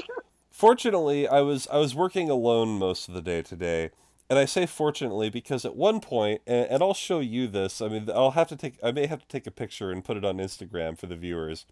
fortunately, 0.49 1.27
I 1.27 1.41
was 1.41 1.67
I 1.67 1.77
was 1.77 1.93
working 1.93 2.31
alone 2.31 2.79
most 2.79 3.07
of 3.07 3.13
the 3.13 3.21
day 3.21 3.43
today, 3.43 3.91
and 4.33 4.39
I 4.39 4.45
say 4.45 4.65
fortunately 4.65 5.29
because 5.29 5.63
at 5.63 5.75
one 5.75 5.99
point, 5.99 6.41
and, 6.47 6.65
and 6.65 6.81
I'll 6.81 6.95
show 6.95 7.19
you 7.19 7.45
this. 7.47 7.83
I 7.83 7.87
mean, 7.87 8.09
I'll 8.09 8.31
have 8.31 8.47
to 8.47 8.55
take 8.55 8.79
I 8.81 8.91
may 8.91 9.05
have 9.05 9.19
to 9.19 9.27
take 9.27 9.45
a 9.45 9.51
picture 9.51 9.91
and 9.91 10.03
put 10.03 10.17
it 10.17 10.25
on 10.25 10.37
Instagram 10.37 10.97
for 10.97 11.05
the 11.05 11.15
viewers. 11.15 11.67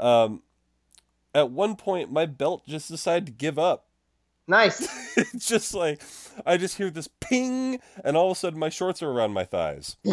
Um, 0.00 0.40
at 1.34 1.50
one 1.50 1.76
point, 1.76 2.10
my 2.10 2.24
belt 2.24 2.62
just 2.66 2.88
decided 2.88 3.26
to 3.26 3.32
give 3.32 3.58
up. 3.58 3.88
Nice. 4.46 4.88
it's 5.18 5.46
just 5.50 5.74
like 5.74 6.00
I 6.46 6.56
just 6.56 6.78
hear 6.78 6.88
this 6.88 7.10
ping, 7.20 7.78
and 8.02 8.16
all 8.16 8.30
of 8.30 8.38
a 8.38 8.40
sudden, 8.40 8.58
my 8.58 8.70
shorts 8.70 9.02
are 9.02 9.10
around 9.10 9.32
my 9.32 9.44
thighs. 9.44 9.98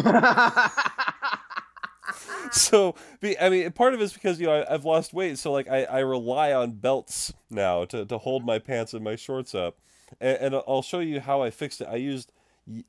so 2.52 2.94
I 3.40 3.48
mean 3.48 3.72
part 3.72 3.94
of 3.94 4.02
it 4.02 4.04
is 4.04 4.12
because 4.12 4.38
you 4.38 4.48
know 4.48 4.52
I, 4.52 4.74
I've 4.74 4.84
lost 4.84 5.14
weight 5.14 5.38
so 5.38 5.50
like 5.50 5.66
I, 5.66 5.84
I 5.84 5.98
rely 6.00 6.52
on 6.52 6.72
belts 6.72 7.32
now 7.48 7.86
to, 7.86 8.04
to 8.04 8.18
hold 8.18 8.44
my 8.44 8.58
pants 8.58 8.92
and 8.92 9.02
my 9.02 9.16
shorts 9.16 9.54
up 9.54 9.78
and, 10.20 10.38
and 10.38 10.54
I'll 10.66 10.82
show 10.82 11.00
you 11.00 11.20
how 11.20 11.42
I 11.42 11.50
fixed 11.50 11.80
it 11.80 11.88
I 11.90 11.96
used 11.96 12.32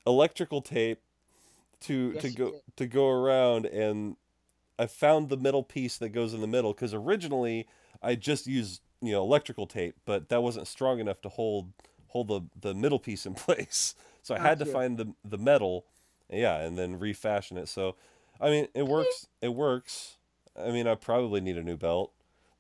electrical 0.06 0.62
tape 0.62 1.00
to 1.82 2.12
Yes, 2.14 2.22
to 2.24 2.30
go 2.32 2.52
did. 2.52 2.62
to 2.78 2.88
go 2.88 3.10
around 3.10 3.66
and 3.66 4.16
I 4.80 4.88
found 4.88 5.30
the 5.30 5.38
middle 5.38 5.64
piece 5.64 5.98
that 5.98 6.10
goes 6.10 6.34
in 6.34 6.42
the 6.42 6.48
middle 6.48 6.74
because 6.74 6.94
originally 6.94 7.68
I 8.02 8.16
just 8.16 8.48
used 8.48 8.82
you 9.02 9.12
know 9.12 9.24
electrical 9.24 9.68
tape 9.68 9.96
but 10.06 10.30
that 10.30 10.42
wasn't 10.42 10.68
strong 10.68 11.00
enough 11.00 11.22
to 11.22 11.30
hold 11.30 11.72
hold 12.08 12.28
the 12.28 12.42
the 12.60 12.74
middle 12.74 13.00
piece 13.00 13.26
in 13.26 13.34
place 13.46 13.96
so 14.24 14.36
I 14.36 14.40
had 14.40 14.60
to 14.60 14.66
find 14.66 14.98
the 14.98 15.14
the 15.24 15.38
metal 15.38 15.86
yeah 16.30 16.58
and 16.60 16.78
then 16.78 17.00
refashion 17.00 17.58
it 17.58 17.68
so 17.68 17.96
I 18.40 18.50
mean, 18.50 18.68
it 18.74 18.88
works. 18.88 19.28
It 19.42 19.50
works. 19.50 20.18
I 20.60 20.72
mean, 20.72 20.88
I 20.88 20.96
probably 20.96 21.42
need 21.42 21.58
a 21.58 21.64
new 21.64 21.78
belt. 21.78 22.12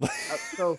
Uh, 0.01 0.07
so 0.07 0.77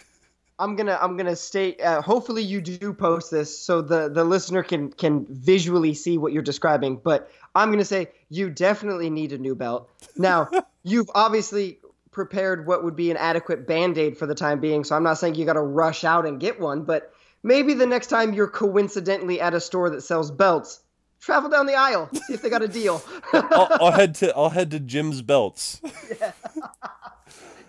I'm 0.58 0.76
gonna 0.76 0.98
I'm 1.00 1.16
gonna 1.16 1.36
state. 1.36 1.80
Uh, 1.80 2.02
hopefully, 2.02 2.42
you 2.42 2.60
do 2.60 2.92
post 2.92 3.30
this 3.30 3.58
so 3.58 3.80
the 3.80 4.08
the 4.08 4.24
listener 4.24 4.62
can 4.62 4.90
can 4.90 5.26
visually 5.28 5.94
see 5.94 6.18
what 6.18 6.32
you're 6.32 6.42
describing. 6.42 6.96
But 6.96 7.30
I'm 7.54 7.70
gonna 7.70 7.84
say 7.84 8.08
you 8.28 8.50
definitely 8.50 9.10
need 9.10 9.32
a 9.32 9.38
new 9.38 9.54
belt. 9.54 9.88
Now, 10.16 10.50
you've 10.82 11.10
obviously 11.14 11.78
prepared 12.10 12.66
what 12.66 12.82
would 12.82 12.96
be 12.96 13.12
an 13.12 13.16
adequate 13.16 13.64
band 13.64 13.96
aid 13.96 14.18
for 14.18 14.26
the 14.26 14.34
time 14.34 14.58
being. 14.58 14.82
So 14.82 14.96
I'm 14.96 15.04
not 15.04 15.18
saying 15.18 15.36
you 15.36 15.44
got 15.44 15.52
to 15.52 15.60
rush 15.60 16.02
out 16.02 16.26
and 16.26 16.40
get 16.40 16.58
one, 16.58 16.82
but 16.82 17.12
maybe 17.44 17.74
the 17.74 17.86
next 17.86 18.08
time 18.08 18.34
you're 18.34 18.48
coincidentally 18.48 19.40
at 19.40 19.54
a 19.54 19.60
store 19.60 19.88
that 19.90 20.02
sells 20.02 20.32
belts, 20.32 20.80
travel 21.20 21.48
down 21.48 21.66
the 21.66 21.74
aisle, 21.74 22.08
see 22.12 22.34
if 22.34 22.42
they 22.42 22.50
got 22.50 22.62
a 22.62 22.66
deal. 22.66 23.00
I'll, 23.32 23.68
I'll 23.80 23.92
head 24.00 24.16
to 24.16 24.34
I'll 24.36 24.50
head 24.50 24.72
to 24.72 24.80
Jim's 24.80 25.22
Belts. 25.22 25.80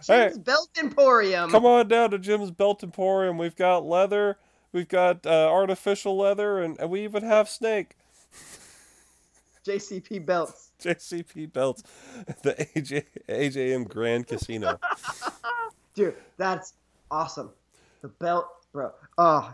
Jim's 0.01 0.35
Hey. 0.35 0.39
Belt 0.39 0.69
Emporium. 0.79 1.49
Come 1.49 1.65
on 1.65 1.87
down 1.87 2.11
to 2.11 2.19
Jim's 2.19 2.51
Belt 2.51 2.83
Emporium. 2.83 3.37
We've 3.37 3.55
got 3.55 3.85
leather, 3.85 4.37
we've 4.71 4.87
got 4.87 5.25
uh, 5.25 5.49
artificial 5.49 6.17
leather, 6.17 6.59
and, 6.59 6.79
and 6.79 6.89
we 6.89 7.03
even 7.03 7.23
have 7.23 7.49
snake. 7.49 7.95
JCP 9.65 10.25
Belts. 10.25 10.71
JCP 10.81 11.51
belts, 11.51 11.83
the 12.43 12.53
AJ 12.75 13.03
AJM 13.27 13.87
Grand 13.89 14.27
Casino. 14.27 14.79
Dude, 15.93 16.15
that's 16.37 16.73
awesome. 17.11 17.49
The 18.01 18.07
belt, 18.07 18.47
bro. 18.71 18.91
Oh, 19.17 19.51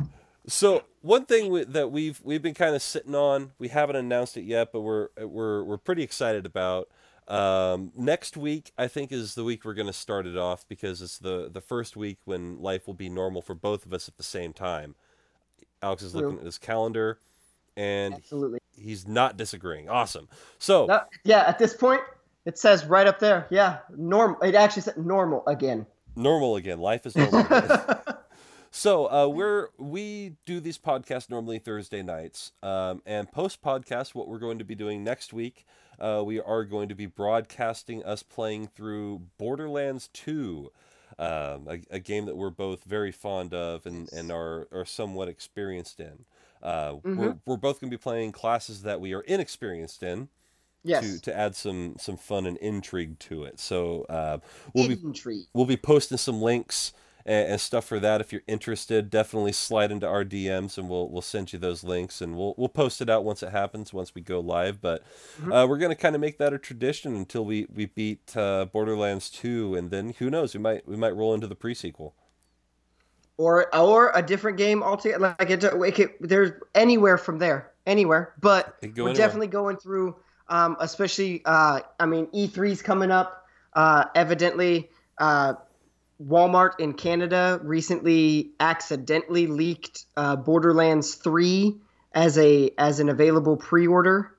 So 0.47 0.83
one 1.01 1.25
thing 1.25 1.49
we, 1.49 1.63
that 1.63 1.91
we've 1.91 2.21
we've 2.23 2.43
been 2.43 2.53
kind 2.53 2.75
of 2.75 2.83
sitting 2.83 3.15
on, 3.15 3.53
we 3.57 3.69
haven't 3.69 3.95
announced 3.95 4.37
it 4.37 4.43
yet, 4.43 4.71
but 4.71 4.81
we're 4.81 5.09
we're 5.19 5.63
we're 5.63 5.77
pretty 5.77 6.03
excited 6.03 6.45
about. 6.45 6.89
Um, 7.27 7.91
next 7.95 8.37
week, 8.37 8.71
I 8.77 8.87
think, 8.87 9.11
is 9.11 9.35
the 9.35 9.43
week 9.43 9.65
we're 9.65 9.73
going 9.73 9.87
to 9.87 9.93
start 9.93 10.27
it 10.27 10.37
off 10.37 10.67
because 10.67 11.01
it's 11.01 11.17
the 11.17 11.49
the 11.51 11.61
first 11.61 11.97
week 11.97 12.19
when 12.25 12.59
life 12.59 12.85
will 12.85 12.93
be 12.93 13.09
normal 13.09 13.41
for 13.41 13.55
both 13.55 13.85
of 13.85 13.93
us 13.93 14.07
at 14.07 14.17
the 14.17 14.23
same 14.23 14.53
time. 14.53 14.95
Alex 15.81 16.03
is 16.03 16.11
True. 16.11 16.21
looking 16.21 16.39
at 16.39 16.45
his 16.45 16.57
calendar, 16.57 17.19
and 17.75 18.15
absolutely. 18.15 18.59
he's 18.75 19.07
not 19.07 19.37
disagreeing. 19.37 19.89
Awesome. 19.89 20.27
So 20.59 20.85
No, 20.85 21.01
yeah, 21.23 21.45
at 21.47 21.57
this 21.57 21.73
point, 21.73 22.01
it 22.45 22.57
says 22.59 22.85
right 22.85 23.07
up 23.07 23.19
there. 23.19 23.47
Yeah, 23.49 23.79
normal. 23.95 24.39
It 24.41 24.53
actually 24.53 24.83
said 24.83 24.97
normal 24.97 25.43
again. 25.47 25.85
normal 26.15 26.57
again. 26.57 26.79
Life 26.79 27.05
is 27.07 27.15
normal. 27.15 27.43
So 28.75 29.09
uh, 29.09 29.27
we're 29.27 29.69
we 29.77 30.33
do 30.45 30.59
these 30.59 30.77
podcasts 30.77 31.29
normally 31.29 31.59
Thursday 31.59 32.01
nights, 32.01 32.51
um, 32.61 33.01
and 33.05 33.31
post 33.31 33.61
podcast, 33.61 34.13
what 34.13 34.27
we're 34.27 34.37
going 34.37 34.59
to 34.59 34.65
be 34.65 34.75
doing 34.75 35.01
next 35.01 35.31
week, 35.31 35.65
uh, 35.97 36.21
we 36.25 36.41
are 36.41 36.65
going 36.65 36.89
to 36.89 36.93
be 36.93 37.05
broadcasting 37.05 38.03
us 38.03 38.21
playing 38.21 38.67
through 38.67 39.21
Borderlands 39.37 40.09
Two, 40.11 40.73
um, 41.17 41.69
a, 41.69 41.79
a 41.89 41.99
game 41.99 42.25
that 42.25 42.35
we're 42.35 42.49
both 42.49 42.83
very 42.83 43.13
fond 43.13 43.53
of 43.53 43.85
and, 43.85 44.11
and 44.11 44.29
are 44.29 44.67
are 44.73 44.85
somewhat 44.85 45.29
experienced 45.29 46.01
in. 46.01 46.25
Uh, 46.61 46.95
we're, 47.01 47.37
we're 47.45 47.55
both 47.55 47.79
going 47.79 47.89
to 47.89 47.97
be 47.97 48.01
playing 48.01 48.33
classes 48.33 48.81
that 48.81 48.99
we 48.99 49.13
are 49.13 49.21
inexperienced 49.21 50.03
in 50.03 50.27
yes. 50.83 51.01
to, 51.01 51.21
to 51.21 51.37
add 51.37 51.55
some 51.55 51.95
some 51.97 52.17
fun 52.17 52.45
and 52.45 52.57
intrigue 52.57 53.19
to 53.19 53.45
it. 53.45 53.57
So 53.57 54.05
uh, 54.09 54.39
we'll 54.73 54.89
be 54.89 55.45
we'll 55.53 55.65
be 55.65 55.77
posting 55.77 56.17
some 56.17 56.41
links 56.41 56.91
and, 57.25 57.51
and 57.51 57.61
stuff 57.61 57.85
for 57.85 57.99
that. 57.99 58.21
If 58.21 58.31
you're 58.31 58.43
interested, 58.47 59.09
definitely 59.09 59.51
slide 59.51 59.91
into 59.91 60.07
our 60.07 60.23
DMs 60.23 60.77
and 60.77 60.89
we'll 60.89 61.09
we'll 61.09 61.21
send 61.21 61.53
you 61.53 61.59
those 61.59 61.83
links 61.83 62.21
and 62.21 62.35
we'll 62.35 62.53
we'll 62.57 62.69
post 62.69 63.01
it 63.01 63.09
out 63.09 63.23
once 63.25 63.43
it 63.43 63.49
happens 63.51 63.93
once 63.93 64.13
we 64.15 64.21
go 64.21 64.39
live. 64.39 64.81
But 64.81 65.03
uh, 65.51 65.65
we're 65.67 65.77
gonna 65.77 65.95
kind 65.95 66.15
of 66.15 66.21
make 66.21 66.37
that 66.37 66.53
a 66.53 66.57
tradition 66.59 67.15
until 67.15 67.45
we 67.45 67.67
we 67.73 67.87
beat 67.87 68.35
uh, 68.37 68.65
Borderlands 68.65 69.29
two, 69.29 69.75
and 69.75 69.91
then 69.91 70.13
who 70.19 70.29
knows? 70.29 70.53
We 70.53 70.59
might 70.59 70.87
we 70.87 70.95
might 70.95 71.15
roll 71.15 71.33
into 71.33 71.47
the 71.47 71.55
prequel. 71.55 72.13
Or 73.37 73.75
or 73.75 74.11
a 74.15 74.21
different 74.21 74.57
game 74.57 74.81
altogether. 74.81 75.19
Like 75.39 75.49
it, 75.49 75.63
it 75.63 75.95
could, 75.95 76.11
there's 76.21 76.51
anywhere 76.73 77.17
from 77.17 77.37
there, 77.39 77.73
anywhere. 77.85 78.33
But 78.39 78.77
It 78.81 78.95
we're 79.01 79.09
anywhere. 79.09 79.13
definitely 79.13 79.47
going 79.47 79.77
through. 79.77 80.15
Um, 80.47 80.77
especially, 80.79 81.41
uh, 81.45 81.81
I 81.99 82.05
mean, 82.05 82.27
E3's 82.27 82.81
coming 82.81 83.11
up. 83.11 83.45
Uh, 83.73 84.05
evidently, 84.15 84.89
uh, 85.17 85.55
Walmart 86.23 86.79
in 86.79 86.93
Canada 86.93 87.59
recently 87.63 88.51
accidentally 88.59 89.47
leaked 89.47 90.05
uh, 90.15 90.35
Borderlands 90.35 91.15
3 91.15 91.75
as 92.13 92.37
a 92.37 92.71
as 92.77 92.99
an 92.99 93.09
available 93.09 93.57
pre-order. 93.57 94.31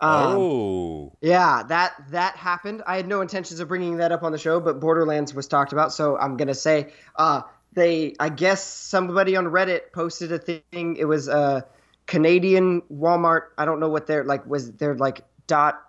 Um, 0.00 0.36
oh, 0.36 1.12
Yeah, 1.20 1.62
that 1.68 1.92
that 2.10 2.36
happened. 2.36 2.82
I 2.86 2.96
had 2.96 3.06
no 3.06 3.20
intentions 3.20 3.60
of 3.60 3.68
bringing 3.68 3.98
that 3.98 4.12
up 4.12 4.22
on 4.22 4.32
the 4.32 4.38
show, 4.38 4.58
but 4.58 4.80
Borderlands 4.80 5.34
was 5.34 5.46
talked 5.46 5.72
about, 5.72 5.92
so 5.92 6.16
I'm 6.16 6.36
gonna 6.36 6.54
say 6.54 6.92
uh, 7.16 7.42
they. 7.74 8.14
I 8.18 8.30
guess 8.30 8.64
somebody 8.64 9.36
on 9.36 9.44
Reddit 9.44 9.92
posted 9.92 10.32
a 10.32 10.38
thing. 10.38 10.96
It 10.96 11.04
was 11.04 11.28
a 11.28 11.66
Canadian 12.06 12.80
Walmart. 12.92 13.48
I 13.58 13.66
don't 13.66 13.78
know 13.78 13.90
what 13.90 14.06
their 14.06 14.24
like 14.24 14.46
was. 14.46 14.72
Their 14.72 14.94
like 14.94 15.20
dot 15.46 15.82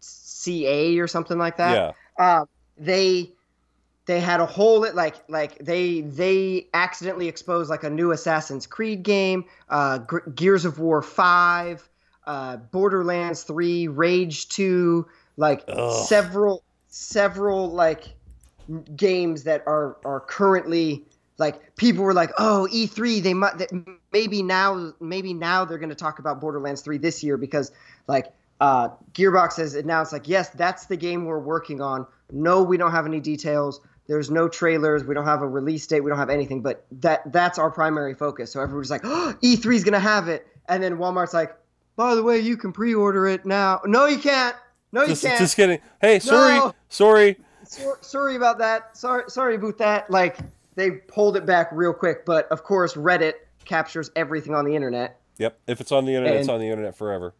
ca 0.00 0.98
or 1.00 1.06
something 1.06 1.38
like 1.38 1.56
that 1.56 1.94
yeah. 2.18 2.24
uh, 2.24 2.44
they 2.76 3.32
they 4.06 4.20
had 4.20 4.40
a 4.40 4.46
whole 4.46 4.86
like 4.94 5.16
like 5.28 5.58
they 5.58 6.02
they 6.02 6.68
accidentally 6.74 7.28
exposed 7.28 7.70
like 7.70 7.84
a 7.84 7.90
new 7.90 8.12
Assassin's 8.12 8.66
Creed 8.66 9.02
game, 9.02 9.44
uh, 9.68 9.98
G- 9.98 10.30
Gears 10.34 10.64
of 10.64 10.78
War 10.78 11.00
five, 11.00 11.88
uh, 12.26 12.56
Borderlands 12.56 13.44
three, 13.44 13.88
Rage 13.88 14.48
two, 14.48 15.06
like 15.36 15.64
Ugh. 15.68 16.06
several 16.06 16.62
several 16.88 17.70
like 17.70 18.14
games 18.96 19.44
that 19.44 19.62
are 19.66 19.96
are 20.04 20.20
currently 20.20 21.04
like 21.38 21.74
people 21.76 22.04
were 22.04 22.14
like 22.14 22.30
oh 22.38 22.68
E3 22.72 23.22
they 23.22 23.34
might 23.34 23.54
maybe 24.12 24.42
now 24.42 24.92
maybe 25.00 25.34
now 25.34 25.64
they're 25.64 25.78
going 25.78 25.88
to 25.88 25.94
talk 25.94 26.18
about 26.18 26.40
Borderlands 26.40 26.82
3 26.82 26.98
this 26.98 27.22
year 27.22 27.36
because 27.36 27.72
like 28.06 28.32
uh, 28.60 28.88
Gearbox 29.12 29.56
has 29.56 29.74
announced 29.74 30.12
like 30.12 30.28
yes 30.28 30.50
that's 30.50 30.86
the 30.86 30.96
game 30.96 31.24
we're 31.24 31.40
working 31.40 31.80
on 31.80 32.06
no 32.30 32.62
we 32.62 32.76
don't 32.76 32.92
have 32.92 33.04
any 33.04 33.20
details 33.20 33.80
there's 34.06 34.30
no 34.30 34.48
trailers 34.48 35.04
we 35.04 35.14
don't 35.14 35.24
have 35.24 35.42
a 35.42 35.48
release 35.48 35.86
date 35.86 36.00
we 36.00 36.10
don't 36.10 36.18
have 36.18 36.30
anything 36.30 36.60
but 36.62 36.84
that 36.92 37.20
that's 37.32 37.58
our 37.58 37.70
primary 37.70 38.14
focus 38.14 38.52
so 38.52 38.60
everybody's 38.60 38.90
like 38.90 39.02
oh, 39.04 39.34
E3 39.42 39.74
is 39.74 39.84
going 39.84 39.92
to 39.92 39.98
have 39.98 40.28
it 40.28 40.46
and 40.68 40.82
then 40.82 40.96
Walmart's 40.98 41.34
like 41.34 41.54
by 41.96 42.14
the 42.14 42.22
way 42.22 42.38
you 42.38 42.56
can 42.56 42.72
pre-order 42.72 43.26
it 43.26 43.44
now 43.46 43.80
no 43.84 44.06
you 44.06 44.18
can't 44.18 44.56
no 44.94 45.02
you 45.02 45.08
Just, 45.08 45.24
can't 45.24 45.38
just 45.40 45.56
kidding. 45.56 45.80
Hey, 46.00 46.20
sorry, 46.20 46.54
No. 46.56 46.72
sorry. 46.88 47.36
Sor- 47.64 47.98
sorry 48.00 48.36
about 48.36 48.58
that. 48.58 48.96
Sorry, 48.96 49.24
sorry 49.26 49.56
about 49.56 49.76
that. 49.78 50.08
Like 50.08 50.38
they 50.76 50.92
pulled 50.92 51.36
it 51.36 51.44
back 51.44 51.68
real 51.72 51.92
quick, 51.92 52.24
but 52.24 52.46
of 52.52 52.62
course 52.62 52.94
Reddit 52.94 53.32
captures 53.64 54.12
everything 54.14 54.54
on 54.54 54.64
the 54.64 54.76
internet. 54.76 55.18
Yep. 55.38 55.58
If 55.66 55.80
it's 55.80 55.90
on 55.90 56.04
the 56.04 56.14
internet, 56.14 56.36
it's 56.36 56.48
on 56.48 56.60
the 56.60 56.68
internet 56.68 56.96
forever. 56.96 57.34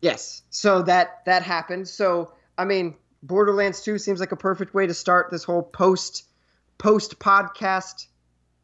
Yes. 0.00 0.42
So 0.50 0.82
that 0.82 1.24
that 1.26 1.44
happened. 1.44 1.86
So 1.86 2.32
I 2.58 2.64
mean, 2.64 2.96
Borderlands 3.24 3.80
2 3.82 3.98
seems 3.98 4.20
like 4.20 4.32
a 4.32 4.36
perfect 4.36 4.74
way 4.74 4.86
to 4.86 4.94
start 4.94 5.30
this 5.30 5.44
whole 5.44 5.62
post 5.62 6.24
post 6.78 7.18
podcast 7.18 8.06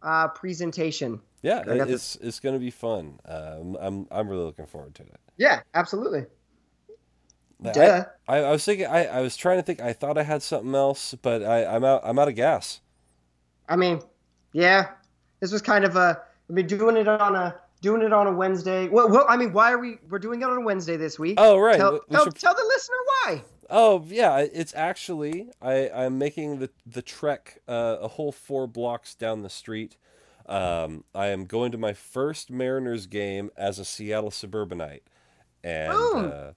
uh, 0.03 0.29
presentation. 0.29 1.21
Yeah, 1.43 1.63
I 1.67 1.79
got 1.79 1.91
it's 1.91 2.17
it's 2.17 2.39
gonna 2.41 2.59
be 2.59 2.71
fun. 2.71 3.19
Um, 3.25 3.77
I'm 3.81 4.07
I'm 4.11 4.29
really 4.29 4.45
looking 4.45 4.67
forward 4.67 4.95
to 4.97 5.03
it. 5.03 5.21
Yeah, 5.39 5.61
absolutely. 5.75 6.27
I-. 7.65 8.05
I, 8.29 8.37
I 8.39 8.51
was 8.51 8.65
thinking. 8.65 8.87
I, 8.87 9.07
I 9.07 9.21
was 9.23 9.37
trying 9.37 9.59
to 9.59 9.63
think. 9.63 9.81
I 9.81 9.95
thought 9.95 10.19
I 10.19 10.23
had 10.23 10.43
something 10.43 10.75
else, 10.75 11.15
but 11.23 11.43
I, 11.43 11.65
I'm 11.65 11.85
out. 11.85 12.03
I'm 12.05 12.19
out 12.19 12.29
of 12.29 12.35
gas. 12.35 12.81
I 13.69 13.77
mean, 13.77 14.01
yeah, 14.53 14.91
this 15.41 15.53
was 15.53 15.63
kind 15.63 15.85
of 15.85 15.97
a. 15.97 16.21
I 16.49 16.53
mean, 16.53 16.67
doing 16.67 16.97
it 16.99 17.09
on 17.09 17.35
a 17.37 17.55
doing 17.81 18.03
it 18.03 18.13
on 18.13 18.27
a 18.27 18.33
Wednesday. 18.33 18.89
Well, 18.89 19.09
well, 19.09 19.25
I 19.29 19.37
mean, 19.39 19.53
why 19.55 19.73
are 19.73 19.79
we? 19.79 19.99
We're 20.11 20.19
doing 20.19 20.43
it 20.43 20.45
on 20.45 20.59
a 20.59 20.61
Wednesday 20.61 20.97
this 20.99 21.19
week. 21.19 21.37
Oh 21.39 21.59
right. 21.59 21.77
Tell, 21.77 21.93
we- 21.93 22.01
we 22.09 22.17
tell, 22.17 22.25
should- 22.25 22.35
tell 22.37 22.55
the 22.55 22.65
listener 22.65 22.97
why. 23.07 23.43
Oh 23.71 24.05
yeah. 24.09 24.39
It's 24.39 24.75
actually 24.75 25.51
I 25.63 25.89
I'm 25.91 26.19
making 26.19 26.59
the 26.59 26.71
the 26.85 27.03
trek 27.03 27.61
uh, 27.69 27.97
a 28.01 28.09
whole 28.09 28.33
four 28.33 28.67
blocks 28.67 29.15
down 29.15 29.43
the 29.43 29.51
street. 29.51 29.97
Um, 30.47 31.05
I 31.15 31.29
am 31.29 31.47
going 31.47 31.71
to 31.73 31.79
my 31.79 31.93
first 31.93 32.51
Mariners 32.51 33.07
game 33.07 33.51
as 33.57 33.79
a 33.79 33.85
Seattle 33.85 34.33
suburbanite, 34.33 35.05
and 35.63 35.93
Boom. 35.93 36.33
uh, 36.33 36.53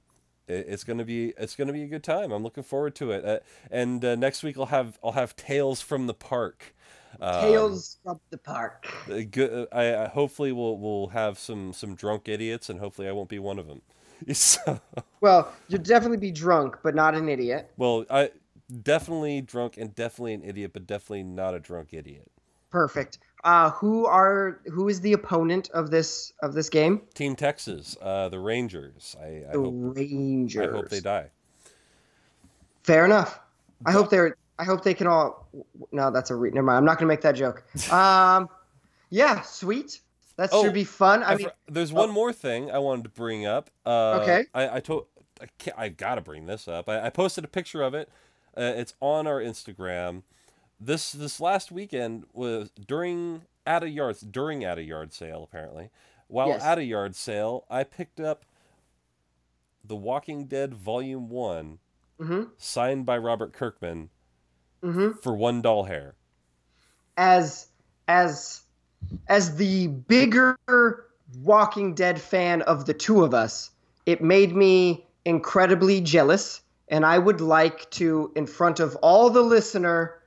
it, 0.47 0.66
it's 0.68 0.84
gonna 0.84 1.05
be 1.05 1.34
it's 1.38 1.55
gonna 1.55 1.74
be 1.74 1.84
a 1.84 1.88
good 1.88 2.03
time. 2.03 2.32
I'm 2.32 2.43
looking 2.43 2.64
forward 2.64 2.95
to 2.95 3.11
it. 3.11 3.24
Uh, 3.24 3.39
and 3.70 4.03
uh, 4.03 4.16
next 4.16 4.41
week 4.43 4.57
I'll 4.57 4.66
have 4.68 4.97
I'll 5.03 5.11
have 5.11 5.36
tales 5.36 5.82
from 5.82 6.07
the 6.07 6.14
park. 6.14 6.74
Um, 7.22 7.41
Tales 7.41 7.99
from 8.03 8.20
the 8.32 8.39
park. 8.39 8.88
Uh, 9.07 9.22
good. 9.30 9.68
I, 9.72 9.95
I 9.95 10.07
hopefully 10.07 10.51
we'll 10.51 10.78
we'll 10.78 11.07
have 11.09 11.38
some 11.38 11.72
some 11.74 11.93
drunk 11.95 12.28
idiots, 12.28 12.70
and 12.70 12.80
hopefully 12.80 13.07
I 13.07 13.11
won't 13.11 13.30
be 13.30 13.39
one 13.39 13.59
of 13.59 13.68
them. 13.68 13.82
So, 14.34 14.80
Well, 15.21 15.51
you'll 15.67 15.82
definitely 15.82 16.17
be 16.17 16.32
drunk, 16.32 16.78
but 16.84 16.95
not 16.95 17.15
an 17.15 17.30
idiot. 17.30 17.71
well, 17.78 18.05
I 18.09 18.32
definitely 18.82 19.41
drunk 19.41 19.78
and 19.78 19.93
definitely 19.95 20.34
an 20.34 20.43
idiot, 20.43 20.71
but 20.74 20.86
definitely 20.88 21.24
not 21.24 21.53
a 21.53 21.59
drunk 21.59 21.93
idiot. 21.93 22.30
Perfect. 22.69 23.19
Uh, 23.43 23.69
who 23.71 24.05
are 24.05 24.61
who 24.71 24.88
is 24.89 25.01
the 25.01 25.13
opponent 25.13 25.69
of 25.74 25.91
this 25.91 26.34
of 26.41 26.53
this 26.53 26.69
game? 26.69 27.01
Team 27.13 27.36
Texas, 27.36 27.97
uh, 28.01 28.30
the 28.30 28.39
Rangers. 28.39 29.15
I, 29.21 29.26
I 29.49 29.51
The 29.51 29.59
hope 29.59 29.74
Rangers. 29.97 30.67
I 30.69 30.71
hope 30.71 30.89
they 30.89 31.01
die. 31.01 31.30
Fair 32.84 33.05
enough. 33.05 33.39
I 33.86 33.91
hope 33.91 34.09
they're 34.09 34.38
I 34.59 34.63
hope 34.63 34.84
they 34.84 34.93
can 34.93 35.07
all. 35.07 35.47
No, 35.91 36.09
that's 36.11 36.30
a 36.32 36.36
re- 36.36 36.51
never 36.51 36.65
mind. 36.65 36.78
I'm 36.78 36.86
not 36.86 36.97
gonna 36.97 37.07
make 37.09 37.21
that 37.21 37.36
joke. 37.36 37.63
Um, 37.91 38.47
yeah, 39.09 39.41
sweet. 39.41 39.99
That 40.38 40.49
Oh, 40.51 40.63
should 40.63 40.73
be 40.73 40.84
fun. 40.84 41.21
I 41.23 41.34
I 41.34 41.36
mean, 41.38 41.47
there's 41.67 41.93
one 41.93 42.09
more 42.11 42.34
thing 42.34 42.71
I 42.71 42.79
wanted 42.79 43.03
to 43.03 43.09
bring 43.09 43.45
up. 43.45 43.69
Uh, 43.86 44.19
Okay. 44.21 44.45
I, 44.53 44.77
I 44.77 44.79
told 44.79 45.05
I, 45.41 45.45
can't, 45.57 45.77
I 45.77 45.89
gotta 45.89 46.21
bring 46.21 46.45
this 46.47 46.67
up. 46.67 46.88
I, 46.89 47.05
I 47.05 47.09
posted 47.09 47.43
a 47.43 47.47
picture 47.47 47.81
of 47.81 47.93
it. 47.93 48.09
Uh, 48.57 48.73
it's 48.75 48.93
on 48.99 49.27
our 49.27 49.39
Instagram. 49.41 50.23
This 50.79 51.11
this 51.11 51.39
last 51.39 51.71
weekend 51.71 52.25
was 52.34 52.71
during 52.71 53.43
at 53.65 53.84
a 53.84 53.89
yard 53.89 54.17
during 54.31 54.63
at 54.63 54.77
a 54.77 54.84
yard 54.84 55.13
sale 55.13 55.43
apparently. 55.43 55.89
While 56.27 56.47
Yes. 56.49 56.63
at 56.63 56.77
a 56.77 56.84
yard 56.84 57.15
sale, 57.15 57.65
I 57.69 57.84
picked 57.84 58.19
up 58.19 58.45
The 59.86 59.95
Walking 59.95 60.45
Dead 60.45 60.73
Volume 60.73 61.29
One, 61.29 61.79
hmm 62.19 62.43
signed 62.57 63.05
by 63.05 63.17
Robert 63.17 63.53
Kirkman, 63.53 64.09
hmm 64.81 65.11
for 65.21 65.36
one 65.36 65.61
doll 65.61 65.84
hair. 65.84 66.15
as 67.17 67.67
as 68.07 68.61
as 69.28 69.55
the 69.55 69.88
bigger 69.88 70.57
Walking 71.41 71.93
Dead 71.95 72.20
fan 72.22 72.61
of 72.64 72.86
the 72.86 72.93
two 72.93 73.24
of 73.24 73.34
us, 73.34 73.72
it 74.05 74.22
made 74.22 74.55
me 74.55 75.05
incredibly 75.26 76.01
jealous, 76.01 76.61
and 76.89 77.05
I 77.05 77.18
would 77.18 77.41
like 77.41 77.89
to, 77.91 78.32
in 78.36 78.45
front 78.45 78.80
of 78.80 78.95
all 78.97 79.30
the 79.30 79.41
listener, 79.41 80.20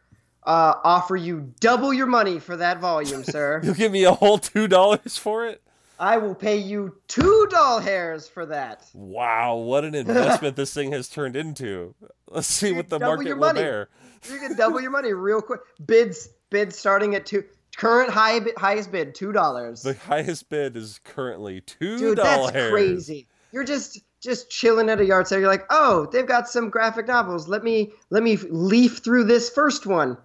uh, 0.44 0.74
offer 0.84 1.16
you 1.16 1.52
double 1.60 1.92
your 1.92 2.06
money 2.06 2.38
for 2.38 2.56
that 2.56 2.80
volume, 2.80 3.24
sir. 3.36 3.60
You'll 3.62 3.74
give 3.74 3.92
me 3.92 4.04
a 4.04 4.12
whole 4.12 4.38
two 4.38 4.68
dollars 4.68 5.16
for 5.16 5.46
it. 5.46 5.62
I 5.98 6.18
will 6.18 6.34
pay 6.34 6.56
you 6.58 6.96
two 7.08 7.46
doll 7.50 7.80
hairs 7.80 8.28
for 8.28 8.46
that. 8.46 8.84
Wow, 8.92 9.56
what 9.56 9.84
an 9.84 9.94
investment 9.94 10.56
this 10.56 10.74
thing 10.74 10.92
has 10.92 11.08
turned 11.08 11.36
into. 11.36 11.94
Let's 12.28 12.46
see 12.46 12.68
Dude, 12.68 12.76
what 12.76 12.88
the 12.90 12.98
market 12.98 13.26
your 13.26 13.36
will 13.36 13.46
money. 13.48 13.60
bear. 13.60 13.88
You 14.30 14.38
can 14.38 14.56
double 14.56 14.80
your 14.80 14.90
money 14.90 15.12
real 15.12 15.40
quick. 15.40 15.60
Bids 15.84 16.28
bids 16.50 16.78
starting 16.78 17.14
at 17.14 17.26
two. 17.26 17.44
Current 17.76 18.10
high 18.10 18.40
highest 18.56 18.90
bid 18.90 19.14
two 19.14 19.32
dollars. 19.32 19.82
The 19.82 19.94
highest 19.94 20.48
bid 20.48 20.76
is 20.76 21.00
currently 21.04 21.60
two 21.60 21.98
Dude, 21.98 22.18
that's 22.18 22.50
crazy. 22.50 23.26
You're 23.52 23.64
just 23.64 24.00
just 24.20 24.50
chilling 24.50 24.88
at 24.88 25.00
a 25.00 25.04
yard 25.04 25.28
sale. 25.28 25.38
You're 25.40 25.48
like, 25.48 25.66
oh, 25.70 26.08
they've 26.12 26.26
got 26.26 26.48
some 26.48 26.70
graphic 26.70 27.06
novels. 27.06 27.48
Let 27.48 27.62
me 27.62 27.92
let 28.10 28.22
me 28.22 28.36
leaf 28.36 28.98
through 28.98 29.24
this 29.24 29.50
first 29.50 29.86
one. 29.86 30.16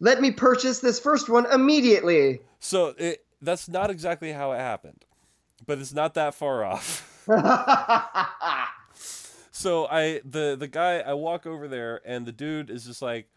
Let 0.00 0.20
me 0.20 0.30
purchase 0.32 0.80
this 0.80 0.98
first 1.00 1.28
one 1.28 1.46
immediately. 1.46 2.40
So 2.58 2.94
it, 2.98 3.24
that's 3.40 3.68
not 3.68 3.90
exactly 3.90 4.32
how 4.32 4.52
it 4.52 4.58
happened, 4.58 5.04
but 5.66 5.78
it's 5.78 5.94
not 5.94 6.14
that 6.14 6.34
far 6.34 6.64
off. 6.64 7.08
So 9.62 9.86
I 9.86 10.20
the 10.24 10.56
the 10.58 10.66
guy 10.66 10.98
I 10.98 11.12
walk 11.12 11.46
over 11.46 11.68
there 11.68 12.00
and 12.04 12.26
the 12.26 12.32
dude 12.32 12.68
is 12.68 12.84
just 12.84 13.00
like, 13.00 13.28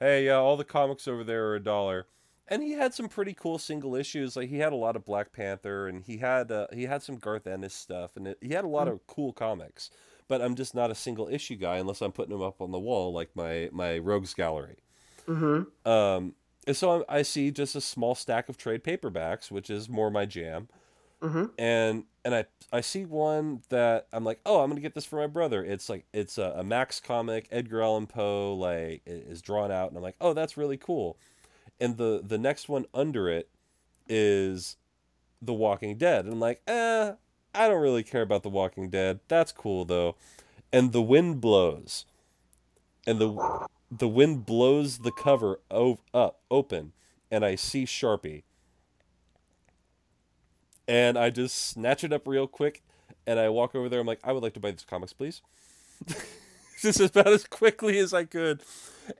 "Hey, 0.00 0.26
yeah, 0.26 0.34
all 0.36 0.56
the 0.56 0.64
comics 0.64 1.08
over 1.08 1.24
there 1.24 1.46
are 1.48 1.56
a 1.56 1.62
dollar." 1.62 2.06
And 2.50 2.62
he 2.62 2.72
had 2.72 2.94
some 2.94 3.08
pretty 3.08 3.34
cool 3.34 3.58
single 3.58 3.94
issues. 3.94 4.34
Like 4.36 4.48
he 4.48 4.58
had 4.58 4.72
a 4.72 4.76
lot 4.76 4.96
of 4.96 5.04
Black 5.04 5.32
Panther 5.32 5.86
and 5.86 6.02
he 6.02 6.16
had 6.18 6.50
uh, 6.50 6.66
he 6.72 6.84
had 6.84 7.02
some 7.02 7.16
Garth 7.16 7.46
Ennis 7.46 7.74
stuff 7.74 8.16
and 8.16 8.28
it, 8.28 8.38
he 8.40 8.54
had 8.54 8.64
a 8.64 8.68
lot 8.68 8.88
of 8.88 9.06
cool 9.06 9.32
comics. 9.32 9.90
But 10.28 10.40
I'm 10.42 10.54
just 10.54 10.74
not 10.74 10.90
a 10.90 10.94
single 10.94 11.28
issue 11.28 11.56
guy 11.56 11.76
unless 11.76 12.00
I'm 12.00 12.12
putting 12.12 12.32
them 12.32 12.42
up 12.42 12.60
on 12.62 12.70
the 12.70 12.78
wall 12.78 13.12
like 13.12 13.36
my 13.36 13.68
my 13.72 13.98
Rogues 13.98 14.34
Gallery. 14.34 14.78
hmm 15.26 15.62
Um, 15.84 16.34
and 16.66 16.76
so 16.76 17.04
I, 17.08 17.18
I 17.18 17.22
see 17.22 17.50
just 17.50 17.74
a 17.74 17.80
small 17.80 18.14
stack 18.14 18.48
of 18.48 18.56
trade 18.56 18.84
paperbacks, 18.84 19.50
which 19.50 19.70
is 19.70 19.88
more 19.88 20.10
my 20.10 20.26
jam. 20.26 20.68
hmm 21.22 21.46
And 21.58 22.04
and 22.28 22.34
I 22.34 22.44
I 22.70 22.82
see 22.82 23.06
one 23.06 23.62
that 23.70 24.06
I'm 24.12 24.22
like, 24.22 24.40
oh, 24.44 24.60
I'm 24.60 24.68
gonna 24.68 24.82
get 24.82 24.92
this 24.92 25.06
for 25.06 25.16
my 25.16 25.26
brother. 25.26 25.64
It's 25.64 25.88
like 25.88 26.04
it's 26.12 26.36
a, 26.36 26.56
a 26.58 26.62
Max 26.62 27.00
comic, 27.00 27.48
Edgar 27.50 27.80
Allan 27.80 28.06
Poe, 28.06 28.54
like 28.54 29.00
is 29.06 29.40
drawn 29.40 29.72
out, 29.72 29.88
and 29.88 29.96
I'm 29.96 30.02
like, 30.02 30.16
oh, 30.20 30.34
that's 30.34 30.58
really 30.58 30.76
cool. 30.76 31.16
And 31.80 31.96
the 31.96 32.20
the 32.22 32.36
next 32.36 32.68
one 32.68 32.84
under 32.92 33.30
it 33.30 33.48
is 34.10 34.76
The 35.40 35.54
Walking 35.54 35.96
Dead, 35.96 36.26
and 36.26 36.34
I'm 36.34 36.40
like, 36.40 36.60
eh, 36.66 37.12
I 37.54 37.66
don't 37.66 37.80
really 37.80 38.02
care 38.02 38.22
about 38.22 38.42
The 38.42 38.50
Walking 38.50 38.90
Dead. 38.90 39.20
That's 39.28 39.50
cool 39.50 39.86
though. 39.86 40.14
And 40.70 40.92
the 40.92 41.00
wind 41.00 41.40
blows, 41.40 42.04
and 43.06 43.18
the 43.18 43.66
the 43.90 44.08
wind 44.08 44.44
blows 44.44 44.98
the 44.98 45.12
cover 45.12 45.60
o- 45.70 46.00
up 46.12 46.40
open, 46.50 46.92
and 47.30 47.42
I 47.42 47.54
see 47.54 47.86
Sharpie 47.86 48.42
and 50.88 51.18
I 51.18 51.30
just 51.30 51.56
snatch 51.56 52.04
it 52.04 52.12
up 52.12 52.26
real 52.26 52.48
quick, 52.48 52.82
and 53.26 53.38
I 53.38 53.50
walk 53.50 53.76
over 53.76 53.88
there. 53.88 54.00
I'm 54.00 54.08
like, 54.08 54.20
I 54.24 54.32
would 54.32 54.42
like 54.42 54.54
to 54.54 54.60
buy 54.60 54.72
these 54.72 54.86
comics, 54.88 55.12
please. 55.12 55.42
just 56.80 57.00
about 57.00 57.28
as 57.28 57.44
quickly 57.44 57.98
as 57.98 58.14
I 58.14 58.24
could. 58.24 58.62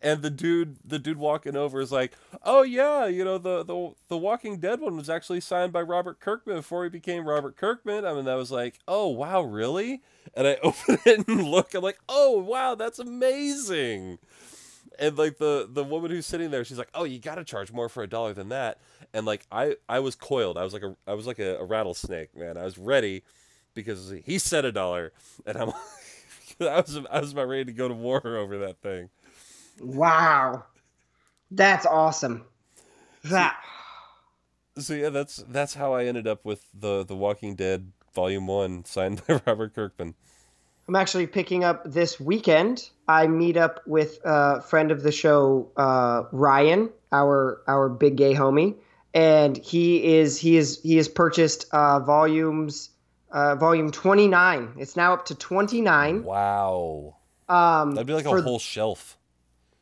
And 0.03 0.21
the 0.23 0.31
dude, 0.31 0.77
the 0.85 0.99
dude 0.99 1.17
walking 1.19 1.57
over 1.57 1.81
is 1.81 1.91
like, 1.91 2.13
"Oh 2.45 2.63
yeah, 2.63 3.07
you 3.07 3.25
know 3.25 3.39
the 3.39 3.65
the 3.65 3.93
the 4.09 4.19
Walking 4.19 4.59
Dead 4.59 4.81
one 4.81 4.97
was 4.97 5.09
actually 5.09 5.41
signed 5.41 5.73
by 5.73 5.81
Robert 5.81 6.21
Kirkman 6.21 6.57
before 6.57 6.85
he 6.85 6.91
became 6.91 7.27
Robert 7.27 7.57
Kirkman." 7.57 8.05
I 8.05 8.13
mean, 8.13 8.29
I 8.29 8.35
was 8.35 8.51
like, 8.51 8.79
"Oh 8.87 9.09
wow, 9.09 9.41
really?" 9.43 10.03
And 10.35 10.47
I 10.47 10.57
open 10.63 10.99
it 11.07 11.27
and 11.27 11.43
look. 11.51 11.73
I'm 11.75 11.83
like, 11.83 11.99
"Oh 12.09 12.39
wow, 12.39 12.75
that's 12.75 12.99
amazing." 12.99 14.19
And 14.99 15.17
like 15.19 15.39
the 15.39 15.69
the 15.71 15.85
woman 15.85 16.11
who's 16.11 16.27
sitting 16.27 16.51
there 16.51 16.65
she's 16.65 16.79
like 16.79 16.91
oh 16.95 17.05
you 17.05 17.19
gotta 17.19 17.45
charge 17.45 17.73
more 17.73 17.89
for 17.89 18.03
a 18.03 18.09
dollar 18.09 18.33
than 18.33 18.49
that. 18.51 18.79
And 19.13 19.27
like 19.27 19.47
i 19.53 19.77
i 19.89 20.01
was 20.01 20.15
coiled. 20.15 20.59
I 20.59 20.65
was 20.65 20.73
like 20.73 20.83
a 20.83 20.97
i 21.07 21.15
was 21.15 21.27
like 21.27 21.39
a, 21.39 21.57
a 21.59 21.65
rattlesnake 21.65 22.37
man. 22.37 22.57
I 22.57 22.65
was 22.65 22.79
ready 22.79 23.23
because 23.75 24.13
he 24.25 24.39
said 24.39 24.65
a 24.65 24.73
dollar 24.73 25.13
and 25.47 25.57
i'm 25.57 25.69
i 26.61 26.81
was 26.81 26.99
i 27.11 27.21
was 27.21 27.33
about 27.33 27.49
ready 27.49 27.65
to 27.67 27.73
go 27.73 27.89
to 27.89 27.95
war 27.95 28.25
over 28.25 28.59
that 28.59 28.81
thing. 28.81 29.11
Wow, 29.81 30.65
that's 31.51 31.87
awesome. 31.87 32.45
That 33.25 33.57
so 34.79 34.95
yeah 34.95 35.11
that's 35.11 35.37
that's 35.49 35.75
how 35.75 35.93
i 35.93 36.05
ended 36.05 36.27
up 36.27 36.45
with 36.45 36.67
the 36.73 37.05
the 37.05 37.17
walking 37.17 37.55
dead 37.55 37.93
volume 38.15 38.47
one 38.47 38.85
signed 38.85 39.23
by 39.29 39.41
robert 39.47 39.75
kirkman 39.75 40.15
I'm 40.89 40.97
actually 40.97 41.27
picking 41.27 41.65
up 41.65 41.83
this 41.85 42.19
weekend. 42.19 42.89
I 43.07 43.27
meet 43.27 43.59
up 43.59 43.83
with 43.87 44.19
a 44.25 44.63
friend 44.63 44.91
of 44.91 45.03
the 45.03 45.13
show, 45.13 45.71
uh, 45.77 46.23
Ryan, 46.33 46.89
our 47.13 47.63
our 47.69 47.91
big 47.91 48.17
gay 48.17 48.33
homie, 48.33 48.77
and 49.13 49.57
he 49.59 50.17
is 50.17 50.39
he 50.39 50.57
is 50.57 50.81
he 50.83 50.97
has 50.97 51.07
purchased 51.07 51.67
uh, 51.73 52.01
volumes, 52.01 52.89
uh, 53.31 53.57
volume 53.57 53.93
29. 53.93 54.77
It's 54.79 54.97
now 54.97 55.13
up 55.13 55.27
to 55.27 55.35
29. 55.35 56.25
wow 56.25 57.17
Um, 57.51 57.91
that'd 57.91 58.07
be 58.07 58.15
like 58.15 58.25
a 58.25 58.41
whole 58.41 58.59
shelf 58.59 59.19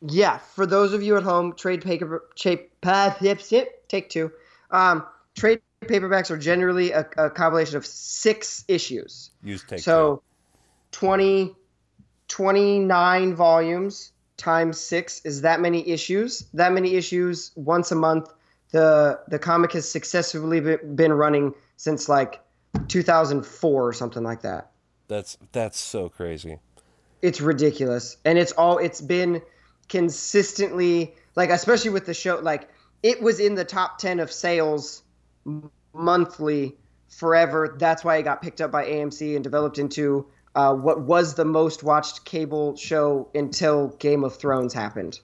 Yeah, 0.02 0.38
for 0.38 0.66
those 0.66 0.92
of 0.92 1.04
you 1.04 1.16
at 1.16 1.22
home, 1.22 1.54
trade 1.54 1.82
paper, 1.82 2.24
shape, 2.34 2.72
take 2.82 4.10
two. 4.10 4.32
Um, 4.72 5.06
trade 5.36 5.60
paperbacks 5.84 6.32
are 6.32 6.38
generally 6.38 6.90
a, 6.90 7.06
a 7.16 7.30
compilation 7.30 7.76
of 7.76 7.86
six 7.86 8.64
issues. 8.66 9.30
use 9.44 9.62
take 9.62 9.78
so 9.78 10.22
20, 10.96 11.54
29 12.28 13.34
volumes 13.34 14.12
times 14.38 14.80
six 14.80 15.20
is 15.26 15.42
that 15.42 15.60
many 15.60 15.86
issues. 15.86 16.46
That 16.54 16.72
many 16.72 16.94
issues 16.94 17.52
once 17.54 17.92
a 17.92 17.94
month. 17.94 18.32
The 18.70 19.20
the 19.28 19.38
comic 19.38 19.72
has 19.72 19.86
successfully 19.86 20.60
been 20.60 21.12
running 21.12 21.54
since 21.76 22.08
like 22.08 22.40
2004 22.88 23.86
or 23.86 23.92
something 23.92 24.22
like 24.22 24.40
that. 24.40 24.70
that's 25.06 25.36
that's 25.52 25.78
so 25.78 26.08
crazy 26.08 26.60
It's 27.20 27.42
ridiculous, 27.42 28.16
and 28.24 28.38
it's 28.38 28.52
all 28.52 28.78
it's 28.78 29.02
been 29.02 29.42
consistently 29.90 31.14
like, 31.34 31.50
especially 31.50 31.90
with 31.90 32.06
the 32.06 32.14
show. 32.14 32.36
Like 32.36 32.70
it 33.02 33.20
was 33.20 33.38
in 33.38 33.54
the 33.54 33.66
top 33.66 33.98
10 33.98 34.18
of 34.18 34.32
sales 34.32 35.02
monthly 35.92 36.78
forever. 37.08 37.76
That's 37.78 38.02
why 38.02 38.16
it 38.16 38.22
got 38.22 38.40
picked 38.40 38.62
up 38.62 38.70
by 38.70 38.86
AMC 38.86 39.34
and 39.34 39.44
developed 39.44 39.78
into 39.78 40.26
uh, 40.56 40.74
what 40.74 41.02
was 41.02 41.34
the 41.34 41.44
most 41.44 41.84
watched 41.84 42.24
cable 42.24 42.74
show 42.76 43.28
until 43.34 43.88
Game 43.98 44.24
of 44.24 44.34
Thrones 44.36 44.72
happened. 44.74 45.20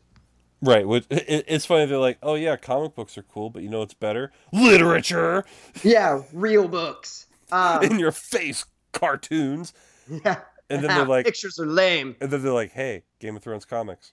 Right. 0.61 0.87
Which, 0.87 1.07
it's 1.11 1.67
funny. 1.67 1.87
They're 1.87 1.99
like, 1.99 2.19
oh, 2.23 2.35
yeah, 2.35 2.55
comic 2.57 2.95
books 2.95 3.19
are 3.19 3.23
cool, 3.25 3.51
but 3.51 3.63
you 3.63 3.69
know 3.69 3.81
what's 3.81 3.95
better? 3.95 4.31
Literature! 4.53 5.45
Yeah, 5.83 6.23
real 6.33 6.69
books. 6.69 7.27
Um, 7.53 7.83
In 7.83 7.99
your 7.99 8.13
face, 8.13 8.65
cartoons. 8.93 9.75
yeah. 10.09 10.41
And 10.71 10.83
then 10.83 10.89
they're 10.89 11.05
like, 11.17 11.27
pictures 11.27 11.59
are 11.59 11.67
lame. 11.67 12.17
and 12.19 12.31
then 12.31 12.43
they're 12.43 12.51
like, 12.51 12.73
hey, 12.73 13.03
Game 13.21 13.37
of 13.37 13.43
Thrones 13.43 13.67
comics. 13.67 14.13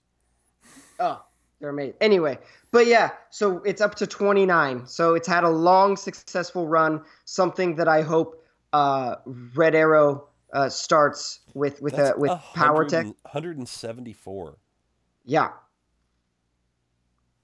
Oh, 0.99 1.23
they're 1.61 1.69
amazing. 1.69 1.95
Anyway, 2.01 2.37
but 2.71 2.85
yeah, 2.85 3.11
so 3.29 3.59
it's 3.63 3.79
up 3.79 3.95
to 3.95 4.07
29. 4.07 4.85
So 4.87 5.15
it's 5.15 5.25
had 5.25 5.45
a 5.45 5.49
long, 5.49 5.95
successful 5.95 6.67
run. 6.67 7.01
Something 7.23 7.77
that 7.77 7.87
I 7.87 8.01
hope 8.01 8.43
uh, 8.73 9.15
Red 9.55 9.73
Arrow 9.73 10.27
uh, 10.53 10.69
starts 10.69 11.39
with 11.53 11.81
with 11.81 11.95
That's 11.95 12.17
a, 12.17 12.19
with 12.19 12.31
Power 12.53 12.85
Tech. 12.85 13.05
174. 13.05 14.57
Yeah, 15.25 15.49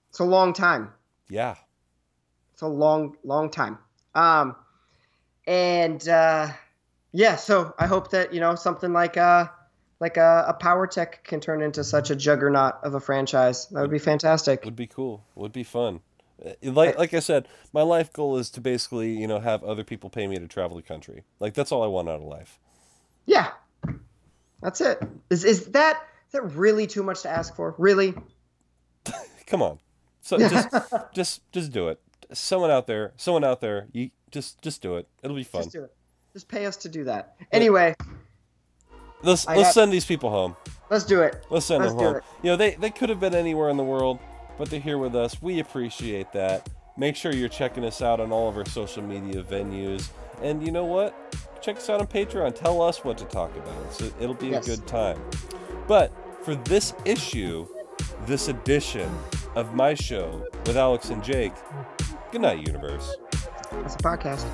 it's 0.10 0.20
a 0.20 0.24
long 0.24 0.54
time. 0.54 0.94
Yeah. 1.30 1.56
It's 2.54 2.62
a 2.62 2.68
long, 2.68 3.18
long 3.26 3.50
time. 3.50 3.78
Um, 4.14 4.56
and 5.46 6.08
uh, 6.08 6.48
yeah, 7.12 7.36
so 7.36 7.74
I 7.78 7.86
hope 7.86 8.12
that 8.12 8.34
you 8.34 8.40
know 8.40 8.56
something 8.56 8.94
like 8.94 9.18
uh, 9.18 9.48
like 10.00 10.18
a, 10.18 10.46
a 10.48 10.54
power 10.54 10.88
tech 10.88 11.24
can 11.26 11.42
turn 11.42 11.62
into 11.62 11.84
such 11.84 12.10
a 12.10 12.16
juggernaut 12.16 12.76
of 12.84 12.96
a 12.96 13.00
franchise. 13.00 13.68
That 13.68 13.82
would 13.82 13.92
be 13.92 14.00
fantastic. 14.00 14.64
Would 14.64 14.76
be 14.76 14.88
cool. 14.88 15.26
Would 15.36 15.52
be 15.52 15.64
fun. 15.64 16.00
Uh, 16.44 16.52
Like 16.64 16.98
like 16.98 17.14
I 17.14 17.20
said, 17.20 17.48
my 17.74 17.82
life 17.82 18.14
goal 18.14 18.38
is 18.38 18.50
to 18.52 18.62
basically 18.62 19.18
you 19.18 19.28
know 19.28 19.40
have 19.40 19.64
other 19.64 19.84
people 19.84 20.10
pay 20.10 20.28
me 20.28 20.38
to 20.38 20.48
travel 20.48 20.78
the 20.78 20.84
country. 20.84 21.24
Like 21.40 21.54
that's 21.54 21.72
all 21.74 21.84
I 21.84 21.88
want 21.88 22.08
out 22.08 22.22
of 22.22 22.28
life. 22.28 22.58
Yeah, 23.26 23.52
that's 24.62 24.82
it. 24.82 25.02
Is 25.30 25.44
is 25.44 25.66
that 25.68 25.98
is 26.28 26.32
that 26.34 26.44
really 26.56 26.88
too 26.88 27.04
much 27.04 27.22
to 27.24 27.30
ask 27.30 27.56
for? 27.56 27.76
Really? 27.78 28.14
Come 29.48 29.62
on. 29.62 29.80
So 30.22 30.38
just 30.38 30.70
just 31.14 31.52
just 31.52 31.72
do 31.72 31.88
it. 31.90 32.00
Someone 32.34 32.72
out 32.72 32.88
there, 32.88 33.14
someone 33.18 33.44
out 33.44 33.62
there, 33.62 33.88
you 33.92 34.10
just 34.32 34.62
just 34.62 34.82
do 34.82 34.98
it. 34.98 35.08
It'll 35.24 35.36
be 35.36 35.44
fun. 35.44 35.64
Just 35.64 35.74
do 35.74 35.84
it. 35.84 35.94
Just 36.34 36.48
pay 36.48 36.66
us 36.66 36.76
to 36.78 36.90
do 36.90 37.06
that. 37.06 37.36
Anyway, 37.52 37.96
Let's 39.22 39.48
I 39.48 39.56
let's 39.56 39.70
got- 39.70 39.74
send 39.74 39.94
these 39.94 40.06
people 40.06 40.30
home. 40.30 40.56
let's 40.90 41.06
do 41.06 41.22
it. 41.22 41.46
Let's 41.50 41.66
send 41.66 41.82
Let's 41.84 41.96
them 41.96 42.04
home. 42.04 42.16
it. 42.18 42.24
You 42.44 42.52
know, 42.52 42.58
they 42.58 42.76
they 42.76 42.90
could 42.90 43.10
have 43.10 43.20
been 43.20 43.34
anywhere 43.36 43.70
in 43.70 43.78
the 43.78 43.84
world, 43.84 44.20
but 44.58 44.70
they're 44.70 44.80
here 44.80 44.98
with 44.98 45.16
us. 45.16 45.42
We 45.42 45.60
appreciate 45.60 46.32
that. 46.34 46.70
Make 46.98 47.16
sure 47.16 47.34
you're 47.34 47.50
checking 47.50 47.84
us 47.84 48.02
out 48.02 48.20
on 48.20 48.32
all 48.32 48.48
of 48.50 48.58
our 48.58 48.66
social 48.66 49.04
media 49.04 49.44
venues. 49.44 50.10
And 50.42 50.66
you 50.66 50.72
know 50.72 50.86
what? 50.86 51.14
Check 51.62 51.78
us 51.78 51.90
out 51.90 52.00
on 52.00 52.08
Patreon. 52.08 52.54
Tell 52.56 52.82
us 52.82 53.04
what 53.04 53.18
to 53.18 53.26
talk 53.26 53.56
about. 53.56 53.94
So 53.94 54.10
it'll 54.20 54.36
be 54.36 54.48
Yes. 54.50 54.68
a 54.68 54.70
good 54.78 54.88
time. 54.88 55.20
But 55.88 56.12
for 56.44 56.56
this 56.56 56.94
issue, 57.06 57.68
this 58.28 58.48
edition 58.50 59.10
of 59.56 59.74
my 59.74 59.94
show 59.94 60.46
with 60.66 60.78
Alex 60.78 61.10
and 61.10 61.24
Jake, 61.24 61.54
good 62.32 62.42
night, 62.42 62.60
universe. 62.66 63.16
That's 63.72 63.96
a 63.96 63.98
podcast. 64.00 64.46